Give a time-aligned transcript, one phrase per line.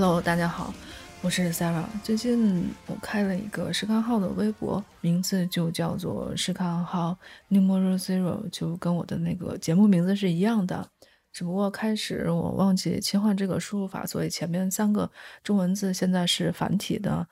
[0.00, 0.72] Hello，大家好，
[1.20, 1.84] 我是 Sarah。
[2.02, 7.18] 最近我开了一个试看号的微博，名字就叫做试看号
[7.50, 10.88] Numeral Zero，就跟我的那个节目名字是一样的。
[11.34, 15.10] 只不过开始我忘记切换这个输入法，所以前面三个
[15.44, 17.28] 中文字现在是繁体的，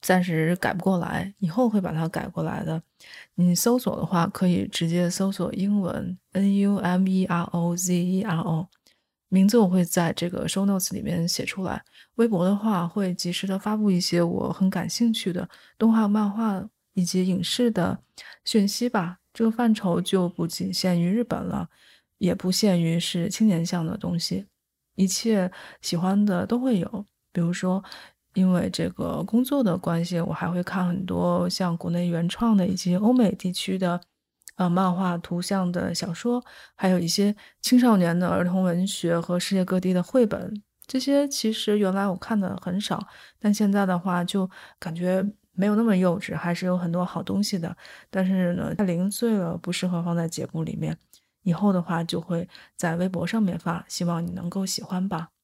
[0.00, 2.80] 暂时改不过来，以后会把它改过来的。
[3.34, 8.68] 你搜索的话，可以直接搜索英文 N U M E R O Z E R O。
[9.36, 11.84] 名字我会在这个 show notes 里面写出来。
[12.14, 17.98] 微博的话，会及时的发布一些我很感兴趣的动画、漫画以及影视的
[18.46, 19.18] 讯息吧。
[19.34, 21.68] 这个范畴就不仅限于日本了，
[22.16, 24.46] 也不限于是青年向的东西，
[24.94, 27.04] 一切喜欢的都会有。
[27.30, 27.84] 比如说，
[28.32, 34.00] 因为这个工作的关系，我还会看很多像国内原创的以及欧美地区的。
[34.56, 36.42] 呃，漫画、图像的小说，
[36.74, 43.00] 还有一些青少年的儿童文学和世界各地的绘本，这些其实原来我看的很少，
[43.38, 44.48] 但现在的话就
[44.78, 47.76] 感觉没有那么幼稚，还是有很多好东西的。
[48.10, 50.96] 但是呢，太零碎了，不适合放在节目里面。
[51.42, 55.35] 以后的话就会在微博上面发，希望你能够喜欢吧。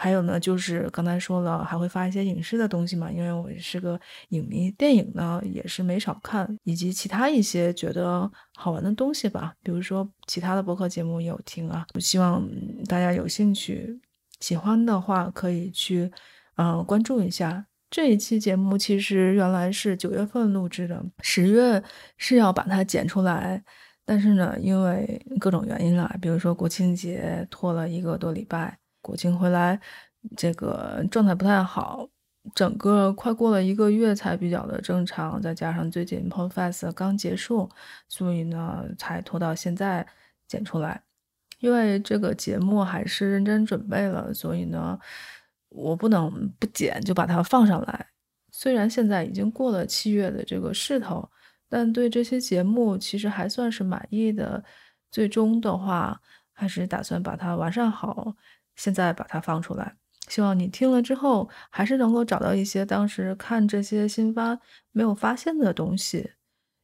[0.00, 11.84] 还有呢，就是刚才说了，还会发一些影视的东西嘛，因为我是个影迷，电影呢也是没少看，以及其他一些觉得好玩的东西吧，比如说其他的播客节目也有听啊。
[11.94, 12.48] 我希望
[12.86, 14.00] 大家有兴趣、
[14.38, 16.08] 喜欢的话，可以去
[16.54, 17.66] 呃关注一下。
[17.90, 21.82] 这一期节目其实原来是九月份录制的，十月
[22.16, 23.60] 是要把它剪出来，
[24.04, 28.78] 但是呢，因为各种原因啦，比如说国庆节拖了一个多礼拜。
[29.08, 29.80] 国庆回来，
[30.36, 32.06] 这个状态不太好，
[32.54, 37.70] 整个快过了一个月才比较的正常，再加上最近 Podfest 刚结束，
[38.06, 40.06] 所以呢才拖到现在
[40.46, 41.00] 剪出来。
[41.60, 44.98] 因为这个节目还是认真准备了，所以呢
[45.70, 48.06] 我不能不剪就把它放上来。
[48.52, 51.26] 虽然现在已经过了七月的这个势头，
[51.66, 54.62] 但对这些节目其实还算是满意的。
[55.10, 56.20] 最终的话，
[56.52, 58.36] 还是打算把它完善好。
[58.78, 59.94] 现在把它放出来，
[60.28, 64.58] 希望你听了之后还是能够找到一些当时看这些新番
[64.92, 66.30] 没有发现的东西。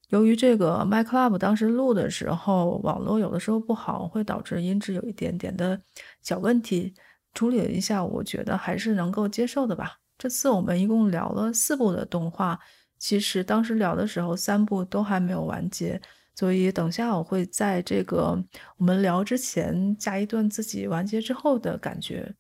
[0.09, 5.81] 由于这个 MyClub 当时录的时候网络有的时候不好，会导致音质有一点点的
[6.21, 6.93] 小问题，
[7.33, 9.93] 处理了一下，我觉得还是能够接受的吧。
[10.19, 12.59] 这次我们一共聊了四部的动画，
[12.99, 16.01] 其实当时聊的时候三部都还没有完结。
[16.35, 18.37] 所以等下我会在这个
[18.77, 22.35] 我们聊之前加一段自己完结之后的感觉，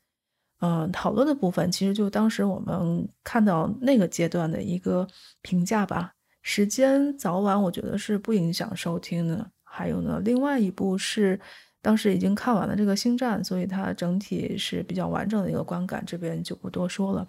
[0.61, 5.07] 嗯，讨论的部分其实就当时我们看到那个阶段的一个
[5.43, 6.13] 评价吧。
[6.43, 9.51] 时间早晚我觉得是不影响收听的。
[9.63, 11.41] 还有呢，另外一部是
[11.81, 17.27] 当时已经看完了这个星战，所以它整体是比较完整的一个观感，这边就不多说了。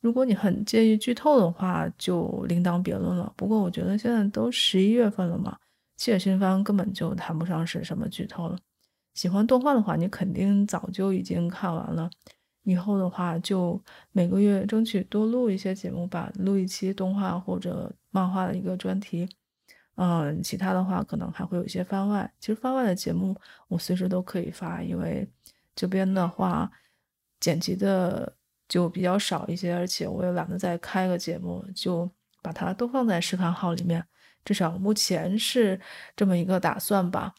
[0.00, 3.32] 如果你很介意剧透的话，就另当别论了。
[3.36, 5.56] 不过我觉得现在都十一月份了嘛。
[6.00, 8.58] 七月新番根本就谈不上是什么剧透了。
[9.12, 12.08] 喜欢动画的话，你肯定早就已经看完了。
[12.62, 13.78] 以后的话，就
[14.10, 19.28] 每个月争取多录一些节目吧，录一期动画或者漫画的一个专题。
[19.96, 22.32] 嗯，其他的话可能还会有一些番外。
[22.40, 23.38] 其实番外的节目
[23.68, 25.28] 我随时都可以发，因为
[25.74, 26.70] 这边的话
[27.40, 28.34] 剪辑的
[28.66, 34.02] 就比较少一些，而且我也懒得再开个节目，就把它都放在试看号里面。
[34.44, 35.80] 至少目前是
[36.16, 37.34] 这么一个打算吧。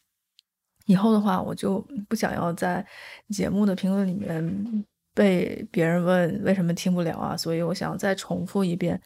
[0.86, 2.86] 以后的话，我就不想要在
[3.30, 9.00] 节目的评论里面被别人问为什么听不了啊，所以我想再重复一遍，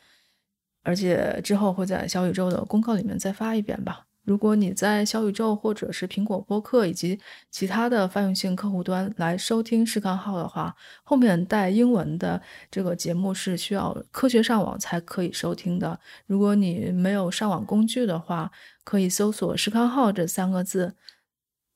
[0.83, 4.04] 而且之后会在小宇宙的公告里面再发一遍吧。
[4.25, 7.19] 如果你在小宇宙或者是苹果播客以及
[7.51, 15.99] 其他的泛用性客户端来收听试看号的话，后面带英文的这个节目是需要科学上网才可以收听的。
[16.25, 18.51] 如果你没有上网工具的话，
[18.83, 20.95] 可以搜索“试看号”这三个字。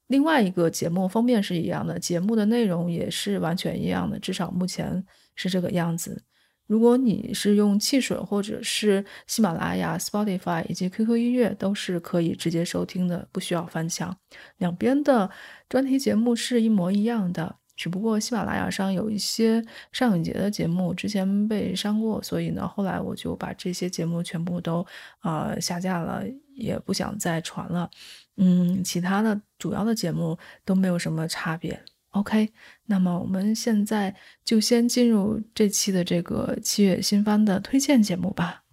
[0.07, 5.05] 另外一个节目封面是一样的，节目的内容也是完全一样的，至少目前
[5.35, 6.23] 是这个样子。
[6.69, 14.15] 如果你是用汽水或者是喜马拉雅、Spotify 以及 QQ 音乐，都是可以直接收听的，不需要翻墙。
[14.57, 15.31] 两边的
[15.67, 24.85] 专题节目是一模一样的，只不过喜马拉雅上有一些上影节的节目之前被删过，所以呢，后来我就把这些节目全部都
[25.23, 26.23] 呃下架了，
[26.53, 27.89] 也不想再传了。
[28.37, 31.81] 嗯，其他的主要的节目都没有什么差别。
[32.11, 32.51] OK，
[32.85, 38.63] 那么我们现在就先进入这期的这个七月新番的推荐节目吧。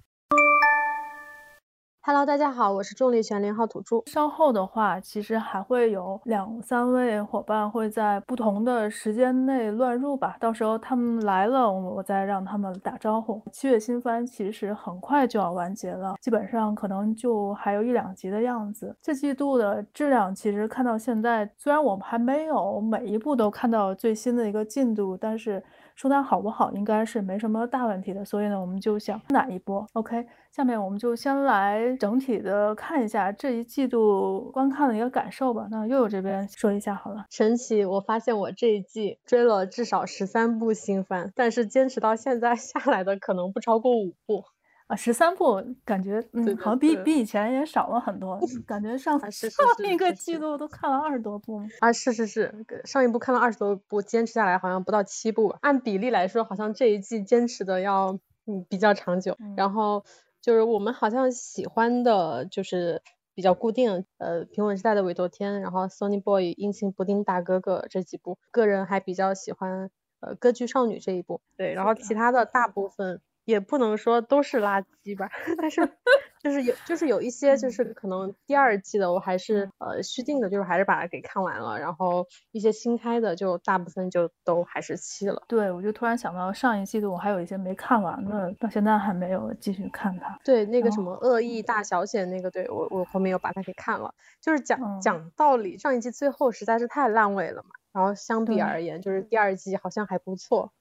[2.09, 4.01] Hello，大家好，我是重力全零号土著。
[4.07, 10.37] 稍后的话，其实还会有两三位伙伴会在不同的时间内乱入吧。
[10.39, 13.43] 到时候他们来了，我再让他们打招呼。
[13.51, 18.97] 七月新番其实很快就要完结了，基本上可能就还有一两集的样子。
[19.03, 25.61] 这季度的质量其实看到现在，虽然我们还没有每一部都看到最新的一个进度，但是
[25.97, 28.25] 说它好不好，应该是没什么大问题的。
[28.25, 30.27] 所以呢，我们就想哪一波？OK。
[30.53, 35.67] 下面我们就先来整体的看一下这一季度观看的一个感受吧。
[35.71, 37.27] 那又有这边说一下好了。
[37.29, 44.45] 神奇，我发现我这一季追了至少十三部新番，但是坚持到现在 下来的可能不超过五部
[44.87, 44.97] 啊。
[44.97, 48.39] 十三部感觉嗯，好像比比以前也少了很多。
[48.67, 49.51] 感觉上上
[49.85, 52.53] 一个季度都看了二十多部啊，是是是，
[52.85, 55.49] 上一部看了二十多部，坚持下来好像不到七部。
[55.61, 60.05] 按比例来说，好像这一季坚持的要嗯比较长久，嗯、然后。
[60.43, 63.03] 就是我们好像喜欢的，就是
[63.35, 69.91] 比较固定，呃，平稳时代的韦多天，然后 Sonny Boy 阴晴不定大哥哥这几部，个人还比较喜欢，
[70.21, 73.21] 呃，歌剧少女这一部，对，然后其他的大部分。
[73.47, 75.81] 也不能说都是垃圾吧， 但是
[76.43, 85.43] 就是有就是有一些就是可能第二季的我还是呃续订的，就是还是把它给看完了，然后一些新开的就大部分就都还是弃了。
[85.47, 90.39] 对，我就突然想到上一季度我还有一些没看完的，到现在还没有继续看它。
[90.45, 100.73] 对，那个什么恶意大小姐那个，对我我后面又把它给看了，就是讲、嗯、讲道理，上一季最后实在是太烂尾了嘛，然后相比而言，就是第二季好像还不错，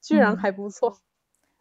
[0.00, 0.90] 居然还不错。
[0.90, 1.00] 嗯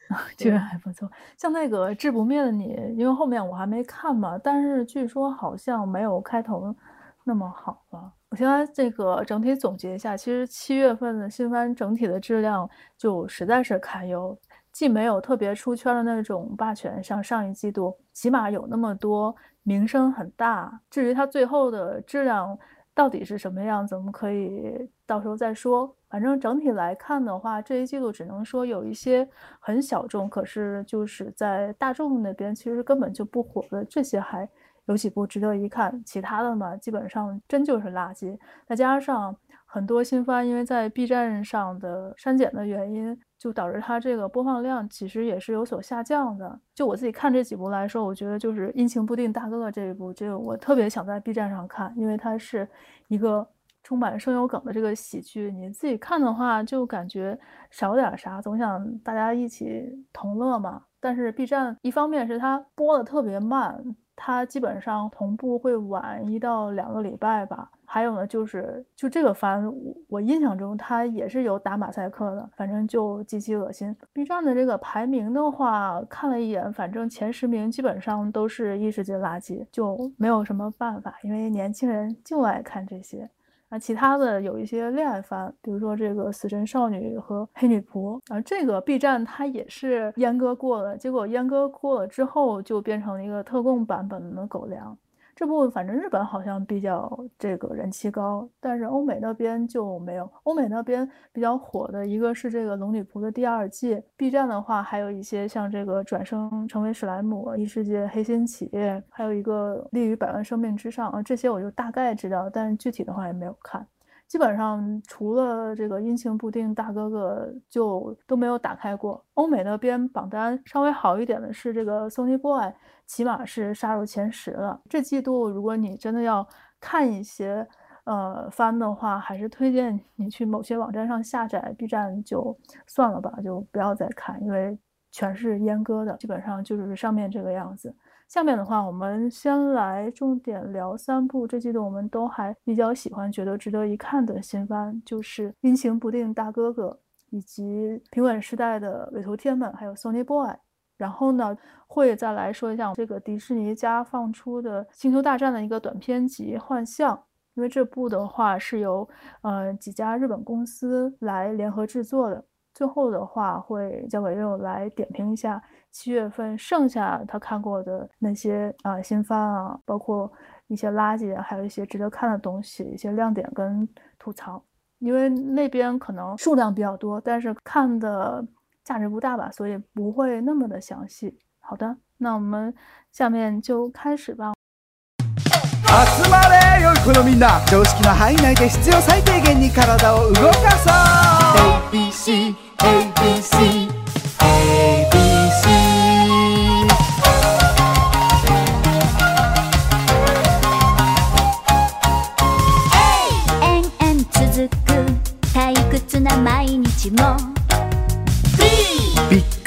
[0.37, 6.75] 居然还不错，像那个《致不灭的你》，因为后面我还没看嘛，但是据说好像没有开头
[7.23, 8.11] 那么好了。
[8.29, 14.37] 我现在这个整体总结一下，其实七月份的新番整体的质量就实在是堪忧，
[14.71, 20.81] 既没有特别出圈的那种霸权，像上一季度起码有那么多名声很大。
[20.89, 22.57] 至于它最后的质量
[22.93, 25.95] 到底是什么样子，我们可以到时候再说。
[26.13, 29.27] 反正整体来看的话，这一季度只能说有一些
[29.59, 34.47] 很小众，可是就是在大众那边其实根本就不火的这些还
[34.85, 38.37] 有几部值得一看，其他的嘛基本上真就是垃圾。
[38.67, 46.59] 再加上很多新番因为在 B 站上的删减的原因，就导致它这个播放量其实也是有所下降的。
[46.75, 52.69] 就我自己看这几部来说，我觉得就是阴晴不定大哥哥这一部，这个我特别想在 B 站上看，因为它是
[53.07, 53.47] 一个。
[53.83, 57.37] 充满声优梗的这个喜剧，你自己看的话就感觉
[57.69, 60.81] 少点啥，总想大家一起同乐嘛。
[60.99, 63.83] 但是 B 站一方面是它播的特别慢，
[64.15, 67.69] 它基本上同步会晚一到两个礼拜吧。
[67.85, 69.71] 还有呢，就是就这个番，
[70.07, 73.95] 我印象中它也是有打马赛克的，反正就极其恶心。
[74.13, 83.29] B 站的这个排名的话，看了一眼，反正前十名基本上都是异世界垃圾，就没有什么办法，因为年轻人就爱看这些。
[83.73, 94.95] 那其他的有一些恋爱番，比如说这个《死神少女》和《黑女仆》啊，这个 B 站它也是阉割过了，结果阉割过了之后就变成了一个特供版本的狗粮。
[95.35, 100.29] 这部反正日本好像比较这个人气高，但是欧美那边就没有。
[100.43, 113.85] 欧美那边比较火的一个是这个《龙女仆》的第二季，B 站的话还有一些像这个转生成为史莱姆、异世界黑心企业，还有一个立于百万生命之上啊，这些我就大概知道，但具体的话也没有看。
[114.25, 119.23] 基本上除了这个阴晴不定大哥哥就都没有打开过。
[119.35, 122.71] 欧美那边榜单稍微好一点的是这个 Sonny Boy，
[123.05, 124.81] 起码是杀入前十了。
[124.89, 126.47] 这季度如果你真的要
[126.79, 127.67] 看一些
[128.05, 132.57] 呃番的话，还是推荐你去某些网站上下载，B 站就
[132.87, 134.77] 算了吧，就不要再看，因为
[135.11, 137.95] 全是阉割的，基本上就是上面这个样子。
[138.27, 146.87] 下面的话，我们先来重点聊三部这季度我们都还比较喜欢、觉得值得一看的新番，就是《阴晴不定大哥哥》
[147.29, 150.55] 以及平稳时代的委托天们，还有 Sonny Boy。
[150.97, 151.55] 然后呢，
[151.87, 157.15] 会再来说一下这个迪士尼家放出的《星球大战》的一个短篇集《幻象》，
[157.55, 159.07] 因为这部的话是由
[159.41, 162.43] 呃几家日本公司来联合制作的。
[162.73, 170.31] 最后的话会交给悠悠来点评一下七月份剩下他看过的那些啊新番啊，包括
[170.65, 174.59] 一些垃圾，还有一些值得看的东西，一些亮点跟吐槽。
[174.97, 178.43] 因为那边可能数量比较多，但是看的
[178.83, 181.37] 价值不大吧，所以不会那么的详细。
[181.59, 182.73] 好的，那我们
[183.11, 184.53] 下面就开始吧。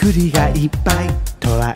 [0.07, 0.19] 你是
[0.55, 1.05] 一百
[1.41, 1.75] 个，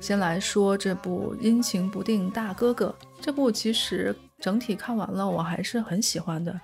[0.00, 2.30] 先来说这部《阴晴不定》。
[2.32, 6.58] 大哥哥这部其实整体看完了，我还是很喜欢的。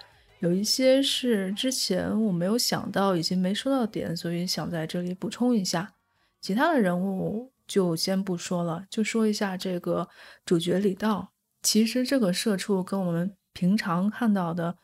[0.45, 5.95] 有一些是之前我没有想到以及没说到点，所以想在这里补充一下。
[6.39, 10.07] 其他的人物就先不说了，就说一下这个
[10.45, 11.33] 主角李道。
[11.63, 14.77] 其实这个社畜跟我们平常看到的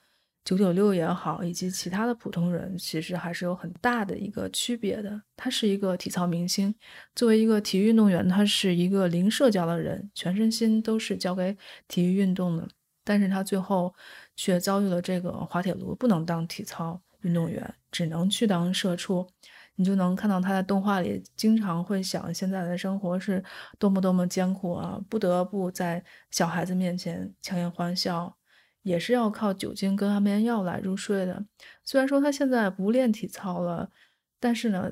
[0.46, 5.20] 九九六也好，以及其他的普通人，其实还是有很大的一个区别的。
[5.36, 6.74] 他是一个体操明星，
[7.14, 11.54] 作为一个体育运动员，他是一个零社交的人，全身心都是交给
[11.86, 12.66] 体育运动的。
[13.02, 13.92] 但是他最后
[14.40, 19.28] 却遭遇了这个滑铁卢，不能当体操运动员，只能去当社畜。
[19.74, 23.44] 你就能看到他在动画里经常会想，现在的生活是
[23.78, 28.34] 多么多么艰苦啊，不得不在小孩子面前强颜欢笑，
[28.80, 31.44] 也是要靠酒精跟安眠药来入睡的。
[31.84, 33.90] 虽然说他现在不练体操了，
[34.38, 34.90] 但是呢，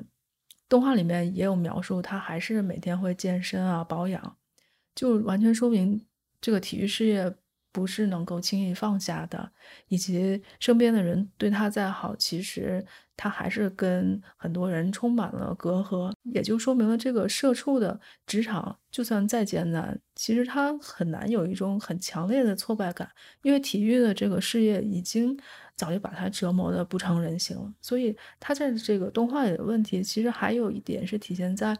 [0.67, 4.37] 动画里面也有描述，他还是每天会健身啊，保养，
[4.93, 6.05] 就完全说明
[6.39, 7.35] 这个体育事业。
[7.71, 9.51] 不是能够轻易放下的，
[9.87, 12.83] 以及身边的人对他再好，其实
[13.15, 23.07] 他还是跟很多人充满了隔阂，也就说明了这个社畜的职场就算再艰难，其实他很难有一种很强烈的挫败感，
[23.43, 25.37] 因为体育的这个事业已经
[25.75, 27.71] 早就把他折磨得不成人形了。
[27.81, 31.77] 所以他在这个动画里的问题，其实还有一点是体现在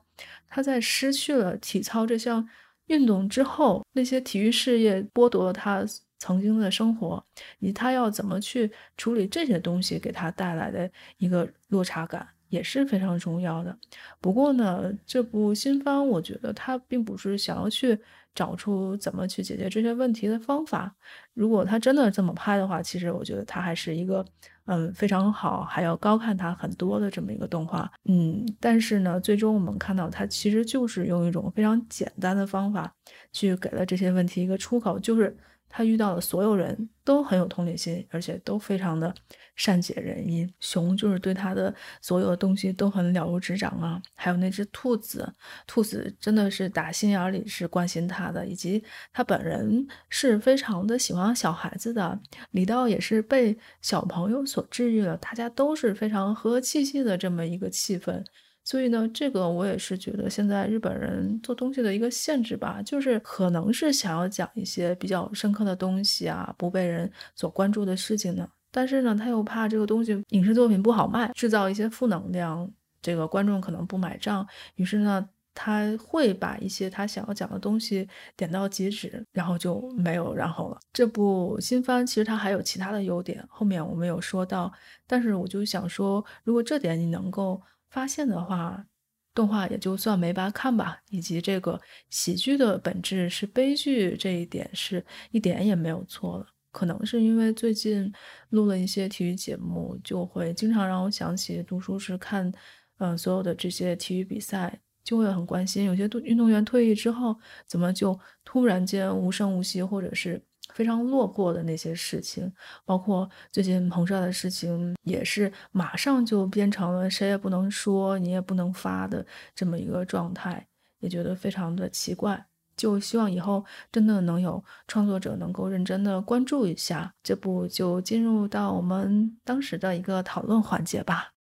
[0.47, 2.47] 他在失去了体操这项。
[2.89, 5.83] 运动之后，那些体育事业剥夺了他
[6.19, 7.23] 曾经的生活，
[7.59, 13.75] 以及他要怎么去处理这些东西给他带来的一个落差感，也是非常重要的。
[14.19, 17.97] 不过呢，这部新番我觉得他并不是想要去
[18.35, 20.93] 找出怎么去解决这些问题的方法。
[21.33, 24.25] 如果他真的这么拍的话，其实我觉得他还是一个。
[24.69, 27.91] 嗯，非常好，还要高看他很多的这么一个动画。
[28.05, 32.93] 嗯，但是呢，最终我们看到他其实就是用一种非常简单的方法
[33.31, 35.35] 去给了这些问题一个出口，就是。
[35.71, 39.13] 他遇到的所有人都很有同理心，而且都非常的
[39.59, 40.51] 善解人意。
[40.59, 45.31] 熊就是对他的所有的东西都很了如指掌啊，还有那只兔子，
[45.67, 52.19] 兔子真的是打心眼里是关心他的，以及他本人是非常的喜欢小孩子的。
[52.51, 58.25] 李道也是被小朋友所治愈了，大家都是非常和和气气的这么一个气氛。
[58.63, 68.47] 所以呢，这个我也是觉得现在日本人做东西的一个限制吧，就是可能是想要讲一些比较深刻的东西啊，不被人所关注的事情呢。
[68.71, 72.71] 但是呢，他又怕这个东西影视作品不好卖，制造一些负能量，
[73.01, 74.47] 这个观众可能不买账。
[74.75, 80.79] 于是呢，他会把一些他想要讲的东西点到即止，然后就没有然后了。
[80.93, 84.71] 这部新番其实它还有其他的优点，后面我们有说到，
[85.07, 87.61] 但是我就想说，如果这点你能够。
[87.91, 88.85] 发现的话，
[89.33, 90.99] 动画也就算没白看吧。
[91.09, 96.45] 以及这个喜剧的本质是悲剧，这一点是一点也没有错了。
[96.71, 98.11] 可能是因为最近
[98.49, 102.51] 录了一些体育节目，就会经常让我想起读书时看，
[102.97, 107.35] 嗯、所有的这些体育比赛，就会很关心，有些运动员退役之后，
[107.65, 110.41] 怎么就突然间无声无息，或者是。
[110.75, 112.53] 非常落魄的那些事情，
[112.85, 120.67] 包括最近彭帅的事情，也是马上就变成了谁也不能说，你也不能发的这么一个状态，
[120.99, 122.45] 也觉得非常的奇怪。
[122.79, 131.33] 就希望以后真的能有创作者能够认真的关注一下这部，就进入到我们当时的一个讨论环节吧。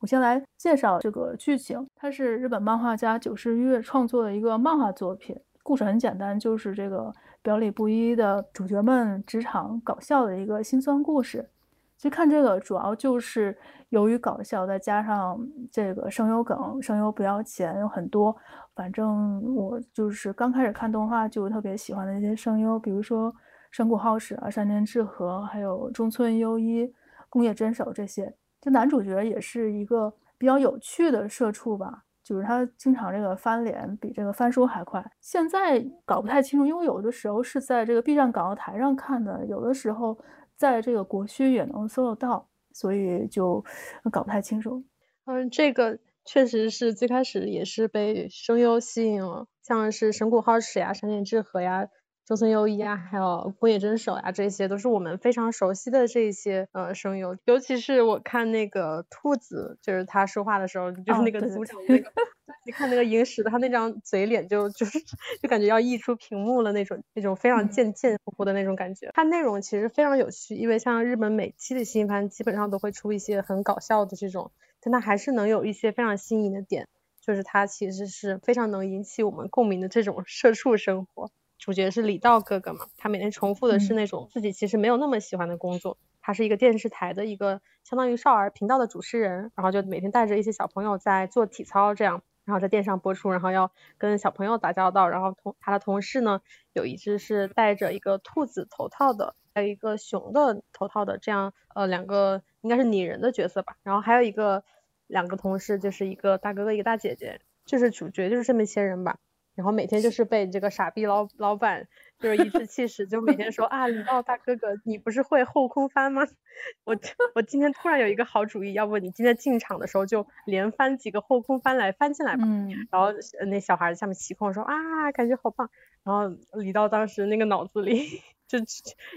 [0.00, 5.34] 我先来介绍这个剧情，它是日本漫画家久石月创作的一个漫画作品。
[5.62, 11.48] 故事很简单，就是这个表里不一的主角们职场搞笑的一个心酸故事。
[11.96, 13.56] 其实看这个主要就是
[13.88, 15.38] 由于搞笑，再加上
[15.70, 18.36] 这个声优梗，声优不要钱，有很多。
[18.74, 23.34] 反正我就是刚开始看动画就特别喜欢的一些声优，比如说
[23.70, 26.92] 神谷浩史啊、山田智和，还有中村优一、
[27.30, 28.34] 宫野真守这些。
[28.60, 32.02] 就男主角也是一个比较有趣的社畜吧。
[32.22, 35.00] 就是他经常这个翻脸比这个翻书还快。
[35.20, 40.18] 现在搞不太清楚，因为有的时候是在这个 B 站广告台上看的，有的时候
[40.56, 43.64] 在这个国区也能搜得到，所以就
[44.10, 44.84] 搞不太清楚。
[45.24, 51.88] 嗯，这个确实是最开始也是被声优吸引了，像是神谷浩史呀、山田智和呀。
[52.26, 57.38] 中村优一啊，还有宫野真守啊，这些都是我们非常熟悉的这些呃声优。
[57.44, 62.10] 尤其是我看那个兔子，就是他说话的时候，就是那个组长那个，
[62.66, 64.98] 你看那个萤石的他那张嘴脸就，就就是
[65.40, 69.08] 就感觉要溢出屏幕了那种那种非常贱贱乎乎的那种感觉。
[69.14, 76.88] 它内容其实非常有趣，因为像日本每期的新番基本上都会出一些很搞笑的这种，但它还是能有一些非常新颖的点。
[77.20, 81.30] 就是它其实是非常能引起我们共鸣的这种社畜生活。
[81.58, 85.98] 主角是李道哥哥嘛，他每天重复的是那种自己其实没有那么喜欢的工作。
[86.00, 95.08] 嗯、他是一个电视台的一个相当于少儿频道的主持人，然后就每天带着一些小朋友在做体操这样，然后在电视上播出，然后要跟小朋友打交道。
[95.08, 96.40] 然后同他的同事呢，
[96.72, 103.76] 有一只是戴着一个兔子头套的，还有一个熊的头套的，这样呃两个应该是拟人的角色吧。
[103.82, 104.62] 然后还有一个
[105.06, 109.18] 两个同事就是一个大哥哥一个大姐姐，就是主角就是这么些人吧。
[109.56, 111.88] 然后每天就是被这个傻逼老老板
[112.20, 116.22] 就是颐指气使，就每天说啊，李道大哥哥，你不是会后空翻吗？
[116.84, 116.96] 我
[117.34, 122.44] 我今天突然有一个好主意，要不你今天进场的时候就连翻几个后空翻来翻进来吧。
[122.46, 122.86] 嗯。
[122.90, 123.08] 然后
[123.50, 125.68] 那小孩下面起哄说啊，感觉好棒。
[126.04, 128.22] 然后李道当时那个脑子里。
[128.48, 128.58] 就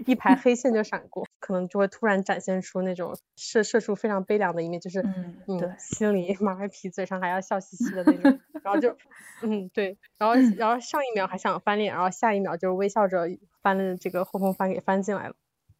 [0.07, 8.95] 一排黑线就闪过，可能就会突然展现出那种射射出非常悲凉的一面，就是嗯，嗯，心里马儿皮，嘴上还要笑嘻嘻的那种， 然后就
[9.43, 13.27] 嗯对，然后然后上一秒还想翻脸，然后下一秒就微笑着
[13.61, 15.35] 翻了这个后空翻给翻进来了，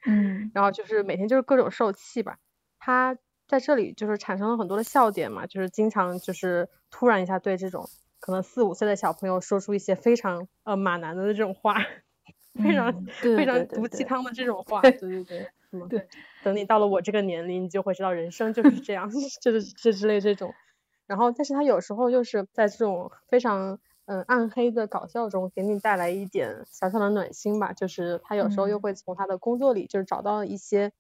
[0.05, 2.38] 嗯，然后就是每天就是各种受气吧，
[2.77, 11.75] 他在这里就是产生了很多的笑点嘛，就是经常就是突然一下对这种可能四五岁的小朋友说出一些非常呃马男的这种话。
[12.60, 13.06] 非常、嗯、
[13.38, 16.08] 非常毒鸡汤的这种 话，对对对，嗯，对，
[16.43, 19.10] 等你到了我这个年龄，你就会知道人生就是这样，
[19.41, 20.54] 就是这之类这种。
[21.08, 27.74] 然后，但是他有时候就是在这种非常嗯暗黑的搞笑中，给你带来一点小小的暖心吧。
[27.74, 30.91] 就是他有时候又会从他的工作里，就是找到一些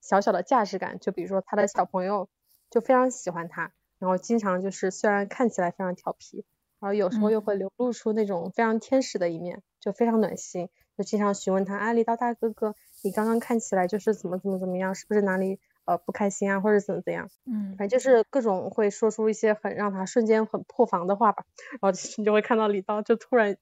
[0.00, 1.00] 小小的价值感。
[1.00, 2.28] 就比如说他的小朋友
[2.70, 6.44] 就非常喜欢他，然后经常就是虽然看起来非常调皮，
[6.78, 10.68] 然后有时候又会流露出那种非常天使的一面，就非常暖心。
[10.98, 17.28] 就经常询问他，啊，李道大哥哥，你刚刚看起来就是怎么怎么怎么样，是不是哪里呃不开心啊，或者怎么怎样？
[17.46, 21.44] 嗯，反正就是各种会说出一些很让他瞬间很破防的话吧，
[21.80, 23.56] 然后 你就会看到李道就突然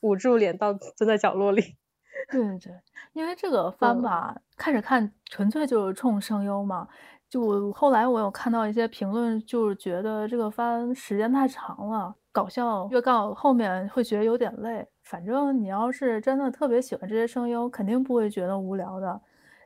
[0.00, 1.76] 捂住脸，到蹲在角落里。
[2.32, 2.72] 对对，
[3.12, 6.88] 因为这个番吧，嗯、看着看纯粹就是冲声优嘛，
[7.28, 12.14] 就我后来我有看到一些评论，就是觉得这个番时间太长了。
[12.30, 19.18] 搞笑越到后面会觉得有点累，反正你要是真的特别喜欢这些声优，肯定不会觉得无聊的。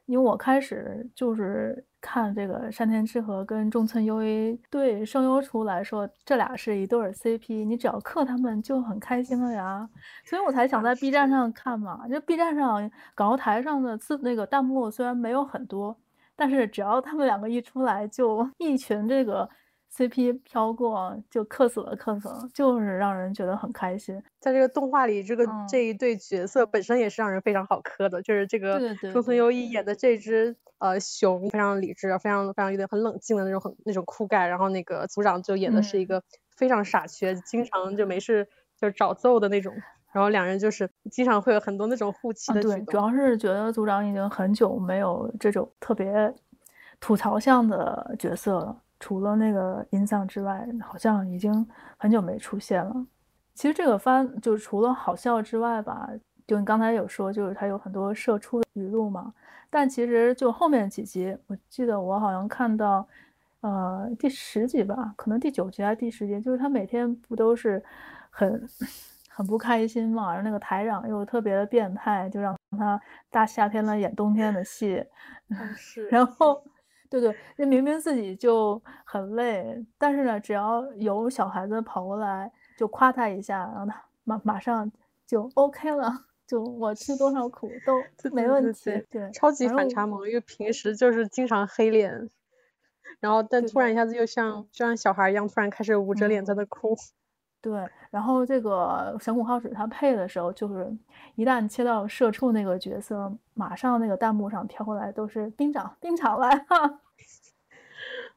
[0.06, 9.88] 因为我开始就是看这个山田智和跟中村优一对声优厨来说，这俩是一对 CP，你只要嗑他们就很开心了呀，
[10.24, 12.06] 所以我才想在 B 站上看嘛。
[12.06, 15.96] 就 B 站上港澳台上的字那个弹幕虽然没有很多，
[16.36, 19.50] 但是只要他们两个一出来，就一群这个。
[19.94, 24.22] CP 飘过就克死了，克死了，就是让人觉得很开心。
[24.40, 36.22] 在这个动画里，这个、嗯、这一对角色本身也是让人非常好磕的，就是这个中村优一演的这只呃熊，非常理智，非常非常有点很冷静的那种很那种酷盖，然后那个组长就演的是一个
[36.56, 38.48] 非常傻缺，嗯、经常就没事
[38.80, 39.74] 就找揍的那种，
[40.12, 42.78] 然后两人就是经常会有很多那种互气的举动、啊。
[42.78, 46.32] 对，主要是觉得组长已经很久没有这种特别
[46.98, 48.81] 吐槽向的角色了。
[49.02, 53.06] 除了那个音像之外，好像已经很久没出现了。
[53.52, 56.08] 其实这个番就除了好笑之外吧，
[56.46, 59.34] 就你刚才有说，就是它有很多射出的语录嘛。
[59.68, 63.04] 但其实就后面几集，我记得我好像看到，
[63.62, 67.82] 呃，第十集吧，可能第九集还是第十集，就是他每天不都是
[68.30, 68.68] 很
[69.28, 75.04] 很不开心嘛，然后那个台长又特别的变态，就让他大夏天的演冬天的戏，
[75.74, 76.62] 是， 然后。
[77.20, 84.90] 对对，那明明自己就很累，但是呢，只要有小孩子跑过来，就夸他一下，然后他马马上
[85.26, 86.10] 就 OK 了，
[86.46, 88.84] 就我吃多少苦都 没问题。
[88.84, 92.30] 对，对，对，对，超级反差萌，因为平时就是经常黑脸，
[93.20, 96.94] 然后但突然一下子又像就像小孩一样，突然开始捂着脸在那哭。
[96.94, 96.96] 嗯
[97.62, 100.92] 对，然后这个神谷浩史他配的时候，就是
[101.36, 107.00] 一旦切到社畜那个角色，马上那个弹幕上飘过来都是兵长，兵长来了，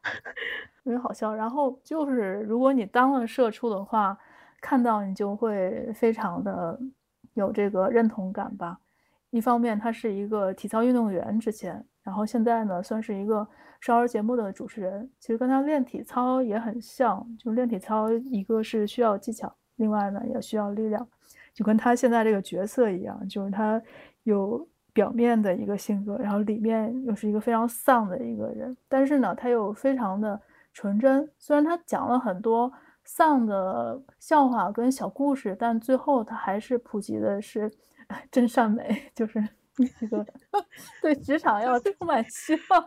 [0.84, 1.34] 特别好笑。
[1.34, 4.16] 然后就是如果你当了社畜的话，
[4.60, 6.78] 看到你就会非常的
[7.34, 8.78] 有这个认同感吧。
[9.30, 13.46] 一方面他是一个体操运动员之前，然后现在呢算是一个。
[13.78, 21.06] 少儿节目的主持人，其实跟他练体操也很像，就练体操，一个是需要技巧，另外呢也需要力量，
[21.52, 23.80] 就跟他现在这个角色一样，就是他
[24.22, 30.40] 有表面的一个性格，然后里面又是一个非常丧的一个人，但是呢他又非常的
[30.72, 32.72] 纯真，虽然他讲了很多
[33.04, 37.70] 丧的笑话跟小故事，但最后他还是普及的是
[38.30, 39.42] 真善美， 就是。
[40.00, 40.24] 一个
[41.02, 42.82] 对职场要充满希望，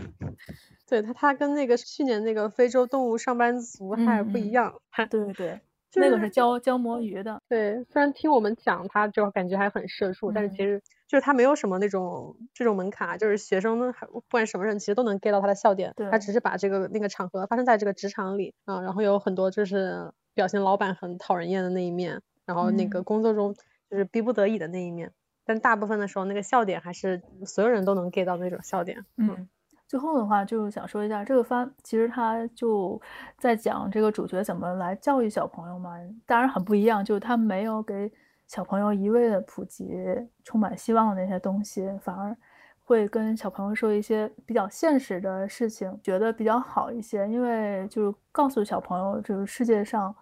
[0.88, 4.80] 对他，他跟那个去年那个非洲动物上班族还不一样。
[4.96, 7.42] 嗯、对对对，就是、那个是教教摸鱼的。
[7.50, 15.92] 对，虽然听我们讲，他就感觉还很社畜，嗯、但是其实就是他没有什么那种这种门槛，就是学生呢，不管什么人，其实都能 get 到他的笑点。
[16.10, 23.54] 他只是把这个那个场合发生在这个职场里啊，然后有很多就是表现老板很讨人厌的那一面，然后那个工作中
[23.96, 25.10] 是逼不得已的那一面。
[25.44, 29.04] 但大部分的时候，那个笑点还是所有人都能 get 到那种笑点。
[29.16, 29.48] 嗯，
[29.86, 33.00] 最后的话就是想说一下，这个番其实他就
[33.38, 35.92] 在讲这个主角怎么来教育小朋友嘛，
[36.26, 38.12] 当然很不一样，就是他没有给
[38.48, 39.96] 小朋友一味的普及
[40.42, 42.36] 充满希望的那些东西，反而
[42.82, 50.12] 会跟小朋友说一些比较现实的事情，觉得比较好一些，因为就是告诉小朋友，这个世界上，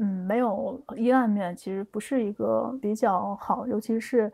[0.00, 4.32] 嗯，没有阴暗面，其实不是一个比较好，尤其是。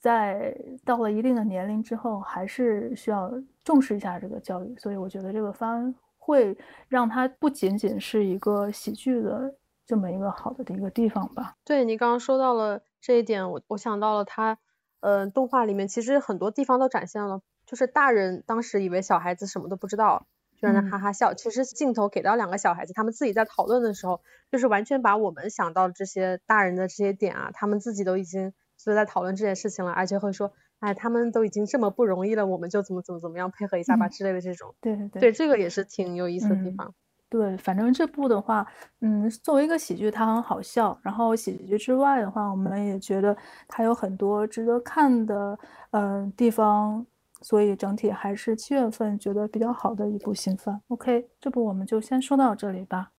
[0.00, 3.30] 在到了一定的年龄之后，还是需要
[3.62, 6.56] 重视一下这个教育，所以我觉得这个番会
[6.88, 11.54] 让它不仅仅是一个喜剧的这么一个好的一个地方吧。
[11.66, 14.56] 对，你刚刚说到了这一点，我我想到了它，
[15.00, 20.26] 呃，动画里面其实很多地方都展现了，就是大人当时以为小孩子什么都不知道，
[20.60, 21.32] 就让他哈哈笑。
[21.32, 24.20] 嗯、其实镜头给到两个小孩子，他们自己在讨论的时候，
[24.50, 28.52] 就是完全把我们想到这些大人的这些点啊，他们自己都已经。
[28.82, 34.74] 就在讨论这件事情了，而且会说，哎，他们都已经这么不容易了，我们就怎么怎么怎么样配合一下吧、嗯、之类的这种。
[34.80, 36.94] 对对对，对这个也是挺有意思的地方、嗯。
[37.28, 38.66] 对，反正这部的话，
[39.02, 40.98] 嗯，作为一个喜剧，它很好笑。
[41.02, 43.36] 然后喜剧之外的话，我们也觉得
[43.68, 45.58] 它有很多值得看的
[45.90, 47.04] 嗯、呃、地方，
[47.40, 50.80] 所以整体还是七月份觉得比较好的一部新番。
[50.88, 53.12] OK，这部我们就先说到这里吧。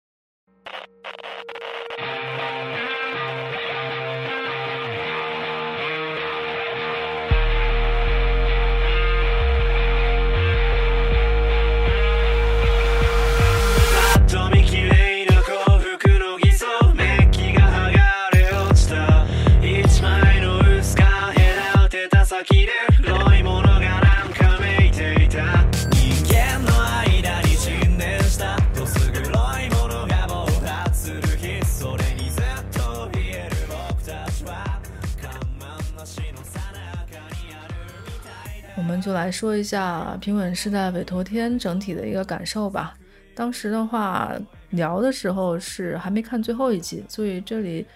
[39.00, 42.96] 就来说一下平稳时代委托天整体的一个感受吧。
[43.34, 44.32] 当时的话
[44.70, 47.86] 聊的时候是还没看最后一季，所以这里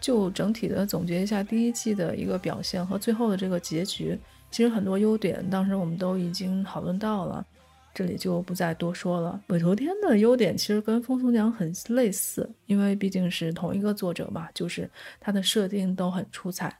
[0.00, 4.18] 就整体的总结一下第一季的一个表现和最后的这个结局。
[4.50, 7.44] 其实很多优点当时我们都已经讨论到了，
[7.92, 9.38] 这里就不再多说了。
[9.48, 14.88] 委托天的优点其实跟风俗娘很类似，因为毕竟是同一个作者嘛，就是
[15.20, 16.74] 它的设定都很出彩。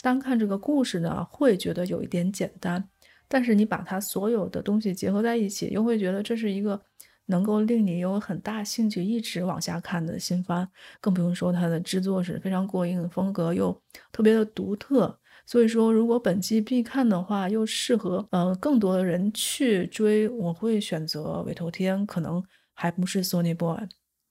[0.00, 2.82] 单看这个故事呢，会觉得有一点简单。
[3.28, 6.80] 但是你把它所有的东西结合在一起，又会觉得这是一个
[7.26, 10.66] 能够令你有很大兴趣一直往下看的新番，
[11.00, 13.78] 更不用说它的制作是非常过硬，风格又
[14.10, 15.20] 特别的独特。
[15.44, 22.42] 所以说，如果本季必看的话，又适合呃更多的人去追，我会选择委托天，可能
[22.74, 23.78] 还不是 Sonny Boy。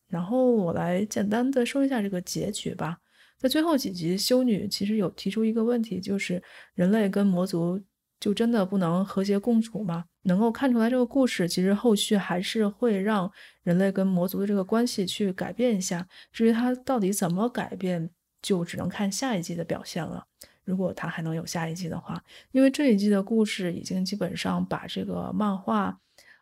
[0.07, 2.97] 然后我来简单的说一下这个结局吧。
[3.37, 6.41] 在最后几集，修女其实有提出一个问题，就是
[6.73, 7.79] 人类跟魔族。
[8.19, 10.05] 就真的不能和谐共处吗？
[10.23, 13.31] 能够看出来，这个故事其实后续还是会让
[13.63, 16.07] 人类跟魔族的这个关系去改变一下。
[16.31, 18.09] 至于它到底怎么改变，
[18.41, 20.25] 就只能看下一季的表现了。
[20.65, 25.97] 如果它还能有下一季的话，因为这一季的故事已经基本上把这个漫画，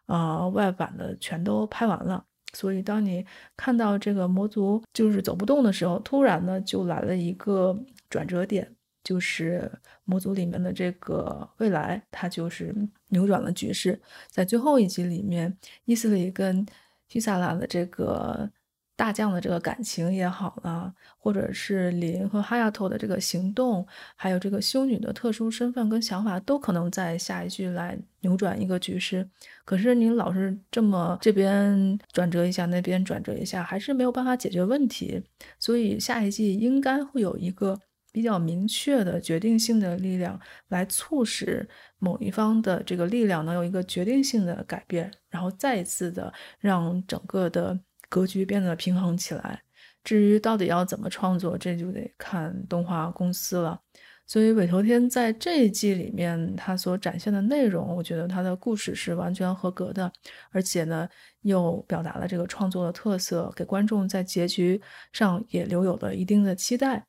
[0.08, 2.26] 呃，外版的全都拍完了。
[2.54, 3.24] 所以当你
[3.56, 7.78] 看到这个魔族就是走不动的时候，突然呢就来了一个
[8.10, 8.75] 转折点。
[9.06, 9.72] 就是
[10.04, 12.76] 魔族里面的这个未来，它就是
[13.10, 14.02] 扭转了局势。
[14.30, 16.66] 在最后一集里面，伊斯里跟
[17.08, 18.50] 提萨拉的这个
[18.96, 29.30] 大将的这个感情也好了，或者是林和哈亚托的这个行动，还有这个修女的特殊身份跟想法，都可能在下一季来扭转一个局势。
[29.66, 35.22] 可是您老是这么这边转折一下，那边转折一下，还是没有办法解决问题。
[35.60, 37.80] 所以下一季应该会有一个。
[38.16, 41.68] 比较明确的决定性的力量来促使
[42.00, 49.62] 某一方的这个力量能有一个决定性的改变，然后再一次的让整个的格局变得平衡起来。
[50.02, 53.78] 至于到底要怎么创作，这就得看动画公司了。
[54.26, 60.10] 所以委托天在这一季里面，他所展现的内容，我觉得他的故事是完全合格的，
[60.52, 61.06] 而且呢，
[61.42, 67.06] 又表达了这个创作的特色，给观众在结局上也留有了一定的期待。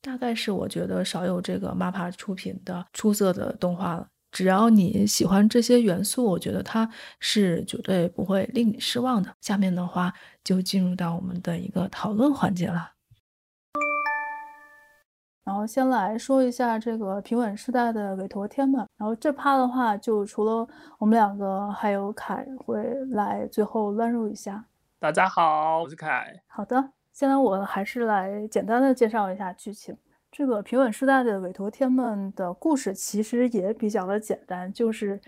[0.00, 9.34] 大概是我觉得少有这个 MAPPA 出品的出色的动画了，只要你喜欢这些元素，我觉得它是绝对不会令你失望的。
[9.40, 10.12] 下面的话
[10.44, 12.92] 就进入到我们的一个讨论环节了。
[15.44, 18.86] 然后先来说一下这个平稳时代的委托天吧。
[18.98, 24.66] 然后这趴的话，就除了我们两个，还有凯会来最后乱入一下。
[25.00, 26.42] 大家好，我是凯。
[26.46, 29.96] 好的，现在我还是来简单的介绍一下剧情。
[30.30, 35.20] 这个平稳时代的委托天们的故事其实也比较的简单，就是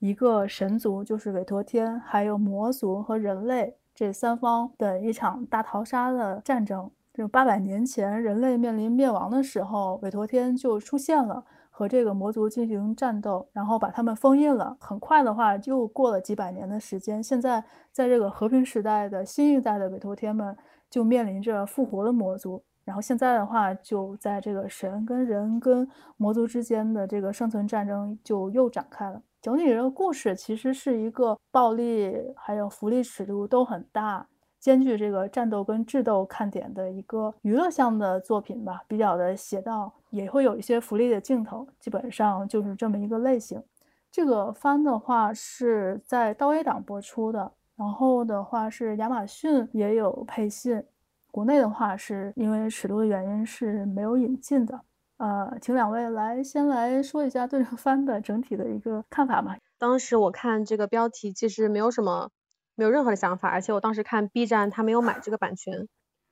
[0.00, 6.90] 一个神族，就是委托天，还有魔族和人类这三方的一场大逃杀的战争。
[7.14, 14.76] 就八百年前，人类面临灭亡的时候，委托天就出现了，和这个魔族进行战斗，然后把他们封印了。
[14.80, 20.56] 很快的话，又过了几百年的时间，现在在这个和平时代的新一代的委托天们
[20.96, 22.64] 就面临着复活的魔族。
[22.82, 29.20] 然后现在的话，就在这个神跟人跟魔族之间的这个生存战争就又展开了。
[29.42, 34.26] 整体这个故事其实是一个暴力还有福利尺度都很大，
[34.58, 43.62] 兼具这个战斗跟智斗看点的一个娱乐向的作品吧，比较的邪道，也会有一些福利的镜头，基本上就是这么一个类型。
[44.10, 50.82] 这个番的话是在刀 A 档播出的，然后的话是亚马逊也有配信。
[51.30, 54.80] 国内的话是因为尺度的原因是没有引进的，
[55.18, 59.58] 呃，请两位来先来说一下对这个番的整体的一个看法吧。
[59.76, 62.30] 当时我看这个标题其实没有什么，
[62.74, 65.86] 没有任何的想法，而且我当时看 B 站他没有买这个版权。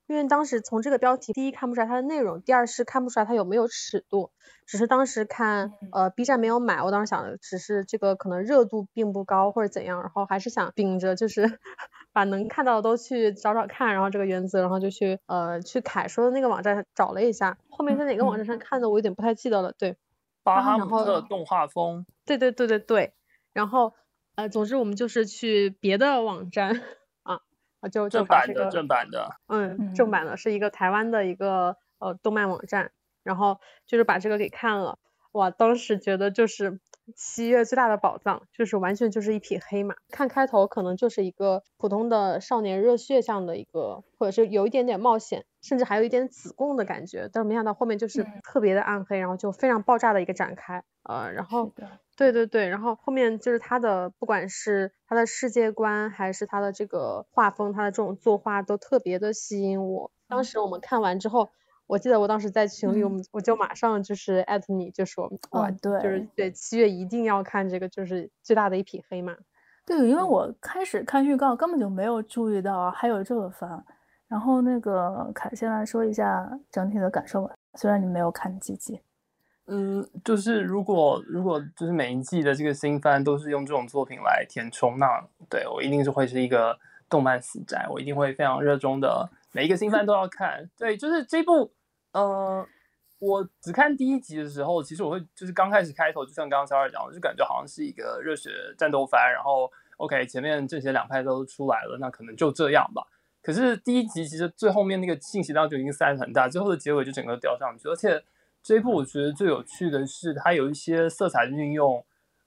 [0.07, 4.31] 因为当时从这个标题，第一看不出来它的内容，第二是看不出来它有没有尺度。
[4.67, 11.59] 只是当时看，呃，B 站没有买，我当时想的只是这个可能热度并不高或者怎样，然后还是想秉着就是
[12.13, 19.73] 把能看到的都去找找看，然后这个原则，然后就去呃去凯说的那个网站找了一下，后面在哪个网站上看的我有点不太记得了。
[19.73, 19.97] 对，
[20.43, 22.07] 巴哈姆特动画风。
[22.25, 23.13] 对对对对对，
[23.53, 23.93] 然后
[24.35, 26.83] 呃，总之我们就是去别的网站。
[27.89, 32.93] 就就把这个正版的，嗯，正版的是一个台湾的一个呃动漫网站，
[33.23, 34.99] 然后就是把这个给看了，
[35.33, 36.81] 哇，当时觉得就是
[37.17, 39.95] 七月最大的宝藏，就是完全就是一匹黑马。
[40.11, 51.73] 看开头可能就是一个普通的少年热血向的一个，或者是有一点点冒险，甚至还有一点子贡的感觉，但是没想到后面就是特别的暗黑，然后就非常爆炸的一个展开，呃，然后。
[52.17, 60.11] 对对对，然后后面就是他的，不管是他的世界观，还是他的这个画风，他的这种作画都特别的吸引我。
[60.29, 61.51] 当时我们看完之后，
[61.87, 69.37] 我记得我当时在群里，我们、嗯、我就马上就是艾特你，就说哇，对，就是对七月一定要看这个，就是最大的一匹黑马。
[69.85, 73.85] 对，因为我开始看预告根本就没有注意到还有这个番，
[74.29, 79.01] 然后那个凯先来说一下整体的感受吧，虽然你没有看几集。
[79.67, 90.69] 嗯，就是如果如果就是每一季的这个新番都是用这种作品来填充，那对我一定是会是一个动漫死宅，我一定会非常热衷的，每一个新番都要看。
[90.77, 91.73] 对，就是这部，
[92.13, 92.67] 呃，
[93.19, 103.03] 我只看第一集的时候，其实我会就是刚开始开头，就像刚刚小二讲，我就感觉好像是一个热血战斗番，然后 OK 前面正邪两派都出来了，那可能就这样吧。
[103.43, 108.23] 可是第一集其实最后面那个信息量就已经塞得很大，最后的结尾就整个掉上去，而且。
[108.65, 112.03] 这一部我觉得最有趣的是，它有一些色彩的运用。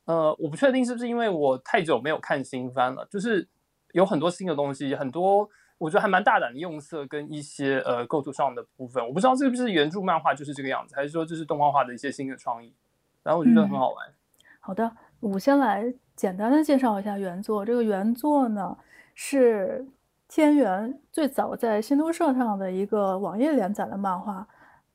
[0.05, 3.47] 呃，我不确定是不是因为我太久没有看新番了，就是
[3.91, 9.05] 有很多新的东西，很多我觉得还蛮大胆的用色跟一些呃构图上的部分。
[9.05, 12.73] 我不知道是不是原著漫画就是这个样子，还是说这是动画化的一些新的创意。
[13.21, 14.07] 然后我觉得很好玩。
[14.07, 14.15] 嗯、
[14.59, 17.63] 好的，我先来简单的介绍一下原作。
[17.63, 18.75] 这个原作呢
[19.13, 19.85] 是
[20.27, 24.47] 天元最早在新都社上的一个网页连载的漫画。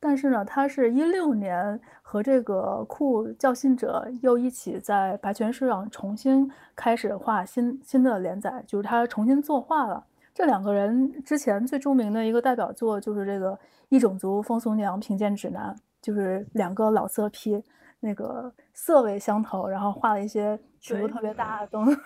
[0.05, 10.05] 但是呢，他是一六年和这个酷教信者又一起在白泉社上重新开始画新新的连载，就是他重新作画了。
[10.33, 17.63] 这两个人之前最著名的一个代表作就是这个异种族风俗娘评鉴指南，就是两个老色批，
[18.01, 21.97] 那个色味相投，然后画了一些尺度特别大的东 西。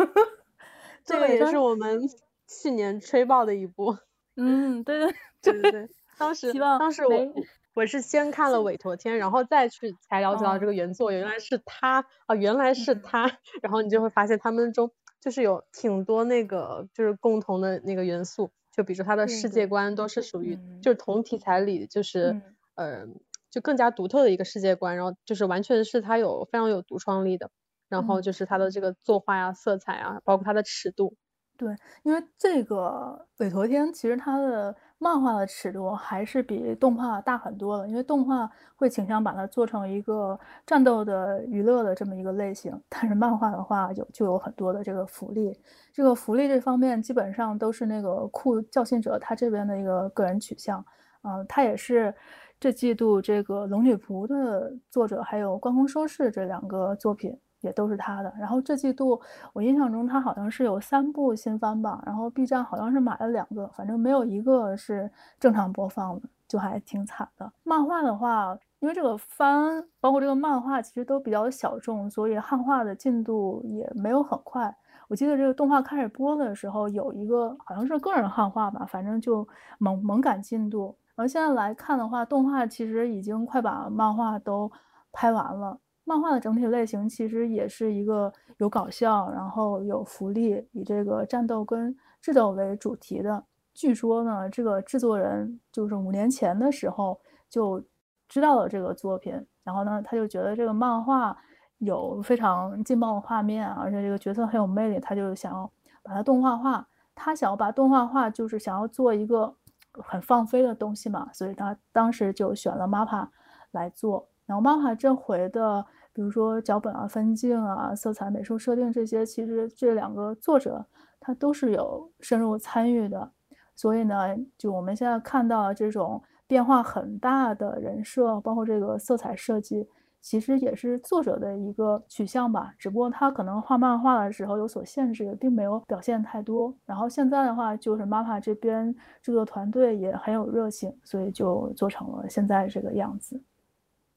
[1.03, 1.99] 这个也是我们
[2.45, 3.97] 去年吹爆的一部。
[4.36, 4.99] 嗯，对
[5.41, 7.33] 对对对对，当时当时我。
[7.77, 14.89] 我是先看了委托天，然后再去才了解到这个原作，原来是他啊，原来是他，然后你就会发现他们中
[15.21, 22.41] 就是有挺多那个就是共同的那个元素，就比如说他的世界观都是属于就是同题材里就是
[22.73, 23.05] 呃
[23.51, 27.51] 就更加独特的一个世界观，然后就是完全是他有非常有独创力的，
[27.89, 28.43] 然后就是。
[28.47, 31.15] 他的这个作画呀、色彩啊，包括他的尺度。
[31.57, 45.55] 对，因为这个委托天其实它的漫画的尺度还是比动画大很多的，因为动画会倾向把它做成一个战斗的娱乐的这么一个类型，但是漫画的话有就有很多的这个福利，
[45.93, 50.79] 这个福利这方面基本上都是那个酷教信者他这边的一个个人取向，
[51.21, 52.13] 啊、呃，他也是
[52.60, 57.38] 这季度这个龙女仆的作者，还有关空收视这两个作品。
[57.67, 58.34] 也都是他的。
[58.39, 59.21] 然后这季度
[59.53, 67.51] 我印象中他好像是有三部新番吧，然后 B 站好像是买了两个，反正没有一个是正常播放的，就还挺惨的。
[67.63, 74.75] 漫画的话，因为这个番包括这个漫画其实都比较小众，所以汉化的进度也没有很快。
[75.10, 80.95] 我记得这个动画开始播的时候有一个好像是个人汉化吧，反正就猛猛赶进度。
[81.15, 84.71] 然后现在来看的话，动画其实已经快把漫画都
[85.12, 85.80] 拍完了。
[86.08, 93.43] 漫画的整体类型其实也是一个有搞笑，然后有福利，以这个战斗跟智斗为主题的。
[93.74, 97.84] 据说呢，这个制作人就是五年前的时候就
[98.30, 101.38] 知道了这个作品，然后呢，他就觉得这个漫画
[101.80, 105.70] 有非常劲爆的画面，而且这个角色很有魅力，他就想要
[106.02, 106.88] 把它动画化。
[107.13, 109.54] 他想要把动画化，就是想要做一个
[109.91, 113.28] 很放飞的东西嘛，所以他当时就选了 MAPPA
[113.72, 114.30] 来做。
[114.46, 115.86] 然后 MAPPA 这回的。
[116.17, 120.84] 比如说脚本啊、分镜啊、色彩、美术设定这些，其实这两个作者
[121.19, 123.32] 他都是有深入参与的。
[123.75, 129.88] 所以呢，就我们现在看到这种变化很大的人设，包括这个色彩设计，
[130.19, 132.73] 其实也是作者的一个取向吧。
[132.80, 136.73] 只不过他可能画漫画的时候有所限制，并没有表现太多。
[136.84, 143.39] 然后现在的话，就是 MAPA 这边制作团队也很有热情，所以就做成了现在这个样子。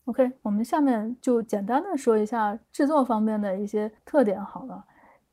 [0.07, 4.85] OK，我们下面就简单的说一下制作方面的一些特点好了，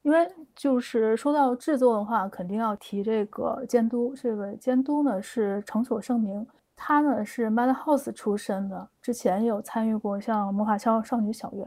[0.04, 4.14] 因为就是说到制作的话，肯定要提这个监督。
[4.16, 11.66] 这个监督呢是成所盛明，他呢是 Madhouse 出身的，之前有参与过像《魔法少少女小圆》